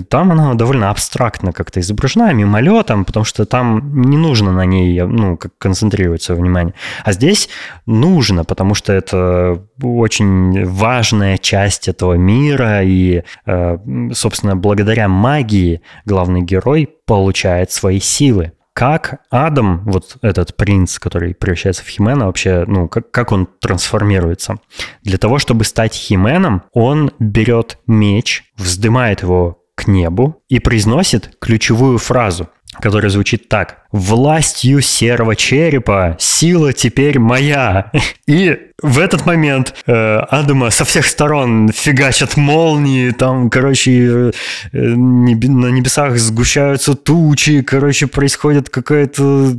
там 0.08 0.32
она 0.32 0.54
довольно 0.54 0.90
абстрактно 0.90 1.52
как-то 1.52 1.78
изображена, 1.80 2.32
мимолетом, 2.32 3.04
потому 3.04 3.24
что 3.24 3.46
там 3.46 4.02
не 4.02 4.16
нужно 4.16 4.52
на 4.52 4.64
ней 4.64 5.02
ну, 5.02 5.36
как 5.36 5.52
концентрировать 5.58 6.22
свое 6.22 6.40
внимание. 6.40 6.74
А 7.04 7.12
здесь 7.12 7.48
нужно, 7.86 8.44
потому 8.44 8.74
что 8.74 8.92
это 8.92 9.62
очень 9.80 10.66
важная 10.66 11.38
часть 11.38 11.86
этого 11.86 12.14
мира, 12.14 12.82
и, 12.82 13.22
э, 13.46 13.78
собственно, 14.12 14.56
благодаря 14.56 15.08
магии 15.08 15.80
главный 16.04 16.42
герой 16.42 16.88
получает 17.06 17.70
свои 17.70 18.00
силы 18.00 18.52
как 18.76 19.20
Адам, 19.30 19.84
вот 19.86 20.18
этот 20.20 20.54
принц, 20.54 20.98
который 20.98 21.34
превращается 21.34 21.82
в 21.82 21.88
Химена, 21.88 22.26
вообще, 22.26 22.64
ну, 22.66 22.88
как, 22.88 23.10
как 23.10 23.32
он 23.32 23.48
трансформируется? 23.58 24.56
Для 25.02 25.16
того, 25.16 25.38
чтобы 25.38 25.64
стать 25.64 25.94
Хименом, 25.94 26.62
он 26.74 27.10
берет 27.18 27.78
меч, 27.86 28.44
вздымает 28.58 29.22
его 29.22 29.62
к 29.76 29.86
небу 29.86 30.42
и 30.50 30.58
произносит 30.58 31.38
ключевую 31.40 31.96
фразу, 31.96 32.50
которая 32.78 33.08
звучит 33.08 33.48
так. 33.48 33.85
«Властью 33.92 34.80
серого 34.80 35.36
черепа 35.36 36.16
сила 36.18 36.72
теперь 36.72 37.18
моя». 37.18 37.90
И 38.26 38.58
в 38.82 38.98
этот 38.98 39.24
момент 39.24 39.74
э, 39.86 39.92
Адама 39.92 40.70
со 40.70 40.84
всех 40.84 41.06
сторон 41.06 41.70
фигачат 41.72 42.36
молнии, 42.36 43.10
там, 43.10 43.48
короче, 43.48 43.92
э, 43.92 44.32
небе, 44.72 45.48
на 45.48 45.68
небесах 45.68 46.18
сгущаются 46.18 46.94
тучи, 46.94 47.62
короче, 47.62 48.06
происходит 48.06 48.68
какая-то 48.68 49.54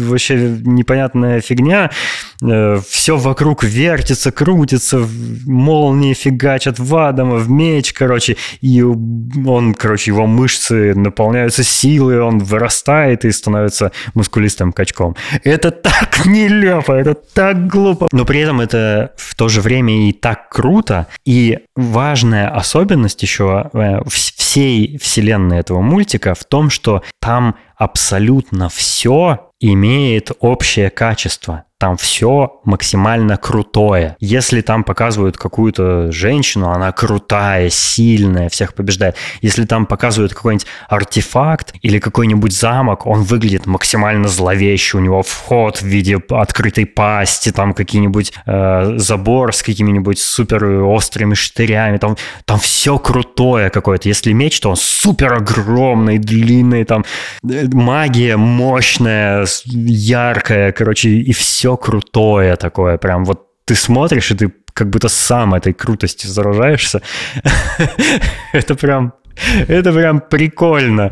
вообще 0.00 0.58
непонятная 0.64 1.40
фигня. 1.40 1.92
Э, 2.42 2.80
все 2.88 3.16
вокруг 3.16 3.62
вертится, 3.62 4.32
крутится, 4.32 5.06
молнии 5.44 6.14
фигачат 6.14 6.80
в 6.80 6.96
Адама, 6.96 7.36
в 7.36 7.48
меч, 7.48 7.92
короче, 7.92 8.36
и 8.62 8.82
он, 8.82 9.74
короче, 9.74 10.10
его 10.10 10.26
мышцы 10.26 10.92
наполняются 10.94 11.62
силой, 11.62 12.20
он 12.20 12.38
вырастает 12.38 13.24
и 13.24 13.30
становится 13.30 13.75
мускулистым 14.14 14.72
качком. 14.72 15.16
Это 15.44 15.70
так 15.70 16.26
нелепо, 16.26 16.92
это 16.92 17.14
так 17.14 17.66
глупо. 17.66 18.08
Но 18.12 18.24
при 18.24 18.40
этом 18.40 18.60
это 18.60 19.12
в 19.16 19.34
то 19.34 19.48
же 19.48 19.60
время 19.60 20.08
и 20.08 20.12
так 20.12 20.48
круто. 20.48 21.06
И 21.24 21.58
важная 21.74 22.48
особенность 22.48 23.22
еще 23.22 23.70
э, 23.72 24.00
всей 24.08 24.98
вселенной 24.98 25.58
этого 25.58 25.80
мультика 25.80 26.34
в 26.34 26.44
том, 26.44 26.70
что 26.70 27.02
там 27.20 27.56
абсолютно 27.76 28.68
все 28.68 29.50
имеет 29.60 30.32
общее 30.40 30.90
качество 30.90 31.65
там 31.78 31.98
все 31.98 32.60
максимально 32.64 33.36
крутое. 33.36 34.16
Если 34.18 34.62
там 34.62 34.82
показывают 34.82 35.36
какую-то 35.36 36.10
женщину, 36.10 36.70
она 36.70 36.90
крутая, 36.92 37.68
сильная, 37.68 38.48
всех 38.48 38.72
побеждает. 38.72 39.16
Если 39.42 39.66
там 39.66 39.84
показывают 39.84 40.32
какой-нибудь 40.32 40.66
артефакт 40.88 41.74
или 41.82 41.98
какой-нибудь 41.98 42.52
замок, 42.52 43.06
он 43.06 43.24
выглядит 43.24 43.66
максимально 43.66 44.28
зловеще. 44.28 44.96
У 44.96 45.00
него 45.00 45.22
вход 45.22 45.82
в 45.82 45.86
виде 45.86 46.16
открытой 46.30 46.86
пасти, 46.86 47.52
там 47.52 47.74
какие-нибудь 47.74 48.32
э, 48.46 48.94
забор 48.96 49.54
с 49.54 49.62
какими-нибудь 49.62 50.18
супер 50.18 50.64
острыми 50.82 51.34
штырями. 51.34 51.98
Там, 51.98 52.16
там 52.46 52.58
все 52.58 52.98
крутое 52.98 53.68
какое-то. 53.68 54.08
Если 54.08 54.32
меч, 54.32 54.60
то 54.60 54.70
он 54.70 54.76
супер 54.76 55.34
огромный, 55.34 56.16
длинный, 56.16 56.84
там 56.84 57.04
э, 57.46 57.66
магия 57.70 58.38
мощная, 58.38 59.46
яркая, 59.66 60.72
короче, 60.72 61.10
и 61.10 61.32
все 61.32 61.65
все 61.66 61.76
крутое 61.76 62.54
такое, 62.56 62.96
прям 62.96 63.24
вот 63.24 63.48
ты 63.64 63.74
смотришь, 63.74 64.30
и 64.30 64.36
ты 64.36 64.52
как 64.72 64.88
будто 64.88 65.08
сам 65.08 65.54
этой 65.54 65.72
крутости 65.72 66.28
заражаешься. 66.28 67.02
Это 68.52 68.76
прям 68.76 69.14
это 69.68 69.92
прям 69.92 70.20
прикольно, 70.20 71.10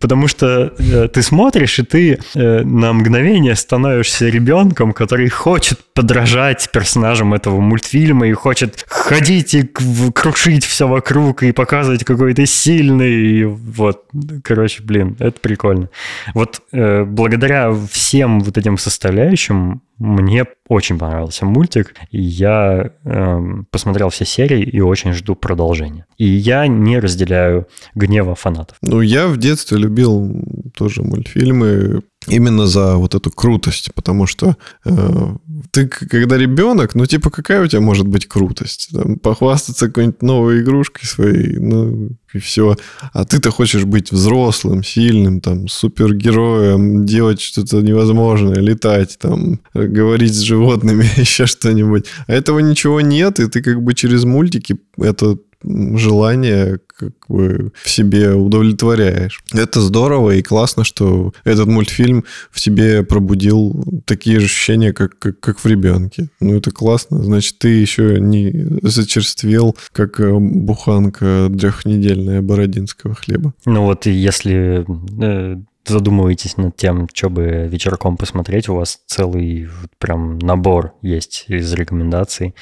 потому 0.00 0.28
что 0.28 0.72
э, 0.78 1.08
ты 1.08 1.22
смотришь, 1.22 1.78
и 1.78 1.82
ты 1.82 2.18
э, 2.34 2.62
на 2.62 2.92
мгновение 2.92 3.56
становишься 3.56 4.28
ребенком, 4.28 4.92
который 4.92 5.28
хочет 5.28 5.80
подражать 5.92 6.70
персонажам 6.72 7.34
этого 7.34 7.60
мультфильма 7.60 8.28
и 8.28 8.32
хочет 8.32 8.84
ходить 8.88 9.54
и 9.54 9.62
крушить 9.64 10.64
все 10.64 10.86
вокруг 10.86 11.42
и 11.42 11.52
показывать, 11.52 12.04
какой 12.04 12.34
ты 12.34 12.46
сильный. 12.46 13.12
И 13.12 13.44
вот, 13.44 14.04
короче, 14.44 14.82
блин, 14.82 15.16
это 15.18 15.38
прикольно. 15.40 15.88
Вот 16.32 16.62
э, 16.72 17.04
благодаря 17.04 17.72
всем 17.90 18.40
вот 18.40 18.56
этим 18.56 18.78
составляющим 18.78 19.82
мне 19.98 20.44
очень 20.68 20.98
понравился 20.98 21.44
мультик, 21.44 21.94
я 22.10 22.92
э, 23.04 23.40
посмотрел 23.70 24.08
все 24.08 24.24
серии 24.24 24.62
и 24.62 24.80
очень 24.80 25.12
жду 25.12 25.34
продолжения. 25.34 26.06
И 26.16 26.26
я 26.26 26.66
не 26.66 26.98
разделяю 26.98 27.68
гнева 27.94 28.34
фанатов. 28.34 28.76
Ну, 28.82 29.00
я 29.00 29.26
в 29.28 29.36
детстве 29.36 29.78
любил 29.78 30.42
тоже 30.76 31.02
мультфильмы 31.02 32.02
именно 32.28 32.66
за 32.66 32.96
вот 32.96 33.14
эту 33.14 33.30
крутость, 33.30 33.92
потому 33.94 34.26
что 34.26 34.56
э, 34.84 35.36
ты, 35.70 35.88
когда 35.88 36.36
ребенок, 36.36 36.94
ну, 36.94 37.06
типа, 37.06 37.30
какая 37.30 37.62
у 37.62 37.66
тебя 37.66 37.80
может 37.80 38.06
быть 38.06 38.26
крутость? 38.26 38.90
Там, 38.92 39.18
похвастаться 39.18 39.86
какой-нибудь 39.86 40.22
новой 40.22 40.62
игрушкой 40.62 41.06
своей, 41.06 41.58
ну, 41.58 42.10
и 42.32 42.38
все. 42.38 42.76
А 43.12 43.24
ты-то 43.24 43.50
хочешь 43.50 43.84
быть 43.84 44.12
взрослым, 44.12 44.82
сильным, 44.82 45.40
там, 45.40 45.68
супергероем, 45.68 47.06
делать 47.06 47.40
что-то 47.40 47.80
невозможное, 47.80 48.56
летать, 48.56 49.18
там, 49.20 49.60
говорить 49.72 50.34
с 50.34 50.40
животными, 50.40 51.08
еще 51.16 51.46
что-нибудь. 51.46 52.06
А 52.26 52.32
этого 52.32 52.58
ничего 52.58 53.00
нет, 53.00 53.40
и 53.40 53.48
ты 53.48 53.62
как 53.62 53.82
бы 53.82 53.94
через 53.94 54.24
мультики 54.24 54.76
это 54.98 55.36
желание 55.64 56.78
как 56.86 57.12
бы 57.28 57.72
в 57.82 57.90
себе 57.90 58.34
удовлетворяешь. 58.34 59.42
Это 59.52 59.80
здорово 59.80 60.32
и 60.32 60.42
классно, 60.42 60.84
что 60.84 61.32
этот 61.44 61.66
мультфильм 61.66 62.24
в 62.50 62.60
себе 62.60 63.02
пробудил 63.02 64.02
такие 64.04 64.38
же 64.40 64.46
ощущения, 64.46 64.92
как, 64.92 65.18
как, 65.18 65.40
как 65.40 65.58
в 65.58 65.66
ребенке. 65.66 66.28
Ну, 66.40 66.56
это 66.56 66.70
классно. 66.70 67.22
Значит, 67.22 67.58
ты 67.58 67.68
еще 67.68 68.18
не 68.20 68.78
зачерствел, 68.82 69.76
как 69.92 70.20
э, 70.20 70.32
буханка 70.38 71.50
трехнедельная 71.58 72.42
бородинского 72.42 73.14
хлеба. 73.14 73.54
Ну 73.66 73.84
вот, 73.84 74.06
если 74.06 74.84
э, 75.20 75.56
задумываетесь 75.86 76.56
над 76.56 76.76
тем, 76.76 77.08
что 77.12 77.30
бы 77.30 77.66
вечерком 77.68 78.16
посмотреть, 78.16 78.68
у 78.68 78.76
вас 78.76 79.00
целый 79.06 79.68
прям 79.98 80.38
набор 80.38 80.94
есть 81.02 81.44
из 81.48 81.72
рекомендаций. 81.72 82.54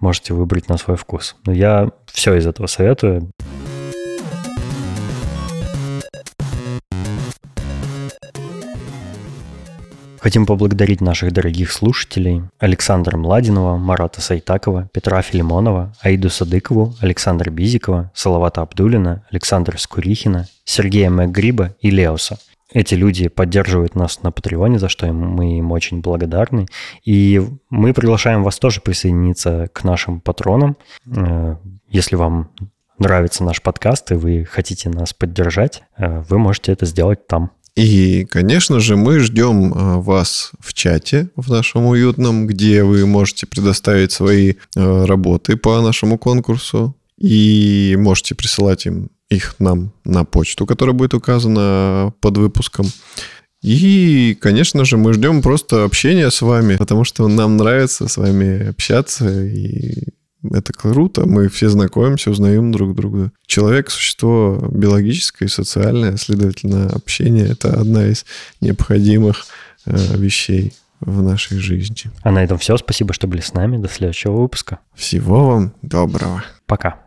Можете 0.00 0.34
выбрать 0.34 0.68
на 0.68 0.78
свой 0.78 0.96
вкус. 0.96 1.36
Но 1.46 1.52
я 1.52 1.90
все 2.06 2.34
из 2.34 2.46
этого 2.46 2.66
советую. 2.66 3.30
Хотим 10.20 10.46
поблагодарить 10.46 11.00
наших 11.00 11.32
дорогих 11.32 11.72
слушателей 11.72 12.42
Александра 12.58 13.16
Младинова, 13.16 13.76
Марата 13.76 14.20
Сайтакова, 14.20 14.90
Петра 14.92 15.22
Филимонова, 15.22 15.94
Аиду 16.02 16.28
Садыкову, 16.28 16.94
Александра 17.00 17.50
Бизикова, 17.50 18.10
Салавата 18.14 18.60
Абдулина, 18.60 19.24
Александра 19.30 19.78
Скурихина, 19.78 20.46
Сергея 20.64 21.08
Мэггриба 21.08 21.76
и 21.80 21.90
Леоса. 21.90 22.38
Эти 22.78 22.94
люди 22.94 23.26
поддерживают 23.26 23.96
нас 23.96 24.22
на 24.22 24.30
Патреоне, 24.30 24.78
за 24.78 24.88
что 24.88 25.12
мы 25.12 25.58
им 25.58 25.72
очень 25.72 26.00
благодарны. 26.00 26.68
И 27.04 27.42
мы 27.70 27.92
приглашаем 27.92 28.44
вас 28.44 28.60
тоже 28.60 28.80
присоединиться 28.80 29.68
к 29.72 29.82
нашим 29.82 30.20
патронам. 30.20 30.76
Э, 31.04 31.56
если 31.88 32.14
вам 32.14 32.50
нравится 33.00 33.42
наш 33.42 33.62
подкаст, 33.62 34.12
и 34.12 34.14
вы 34.14 34.44
хотите 34.48 34.90
нас 34.90 35.12
поддержать, 35.12 35.82
э, 35.96 36.22
вы 36.28 36.38
можете 36.38 36.70
это 36.70 36.86
сделать 36.86 37.26
там. 37.26 37.50
И, 37.74 38.24
конечно 38.26 38.78
же, 38.78 38.94
мы 38.94 39.18
ждем 39.18 39.74
э, 39.74 39.96
вас 40.00 40.52
в 40.60 40.72
чате 40.72 41.30
в 41.34 41.50
нашем 41.50 41.84
уютном, 41.86 42.46
где 42.46 42.84
вы 42.84 43.06
можете 43.06 43.48
предоставить 43.48 44.12
свои 44.12 44.54
работы 44.76 45.56
по 45.56 45.80
нашему 45.80 46.16
конкурсу. 46.16 46.94
И 47.18 47.96
можете 47.98 48.36
присылать 48.36 48.86
им 48.86 49.10
их 49.28 49.56
нам 49.58 49.92
на 50.04 50.24
почту, 50.24 50.66
которая 50.66 50.94
будет 50.94 51.14
указана 51.14 52.12
под 52.20 52.38
выпуском. 52.38 52.86
И, 53.62 54.36
конечно 54.40 54.84
же, 54.84 54.96
мы 54.96 55.12
ждем 55.12 55.42
просто 55.42 55.84
общения 55.84 56.30
с 56.30 56.42
вами, 56.42 56.76
потому 56.76 57.04
что 57.04 57.26
нам 57.26 57.56
нравится 57.56 58.06
с 58.06 58.16
вами 58.16 58.68
общаться, 58.68 59.44
и 59.44 60.04
это 60.44 60.72
круто. 60.72 61.26
Мы 61.26 61.48
все 61.48 61.68
знакомимся, 61.68 62.30
узнаем 62.30 62.70
друг 62.70 62.94
друга. 62.94 63.32
Человек– 63.46 63.90
существо 63.90 64.68
биологическое 64.70 65.48
и 65.48 65.50
социальное, 65.50 66.16
следовательно, 66.16 66.88
общение– 66.90 67.48
это 67.50 67.72
одна 67.80 68.06
из 68.06 68.24
необходимых 68.60 69.46
э, 69.86 70.16
вещей 70.16 70.72
в 71.00 71.22
нашей 71.22 71.58
жизни. 71.58 72.10
А 72.22 72.30
на 72.30 72.42
этом 72.42 72.58
все. 72.58 72.76
Спасибо, 72.76 73.12
что 73.12 73.26
были 73.26 73.40
с 73.40 73.54
нами. 73.54 73.76
До 73.76 73.88
следующего 73.88 74.40
выпуска. 74.40 74.78
Всего 74.94 75.46
вам 75.46 75.72
доброго. 75.82 76.44
Пока. 76.66 77.00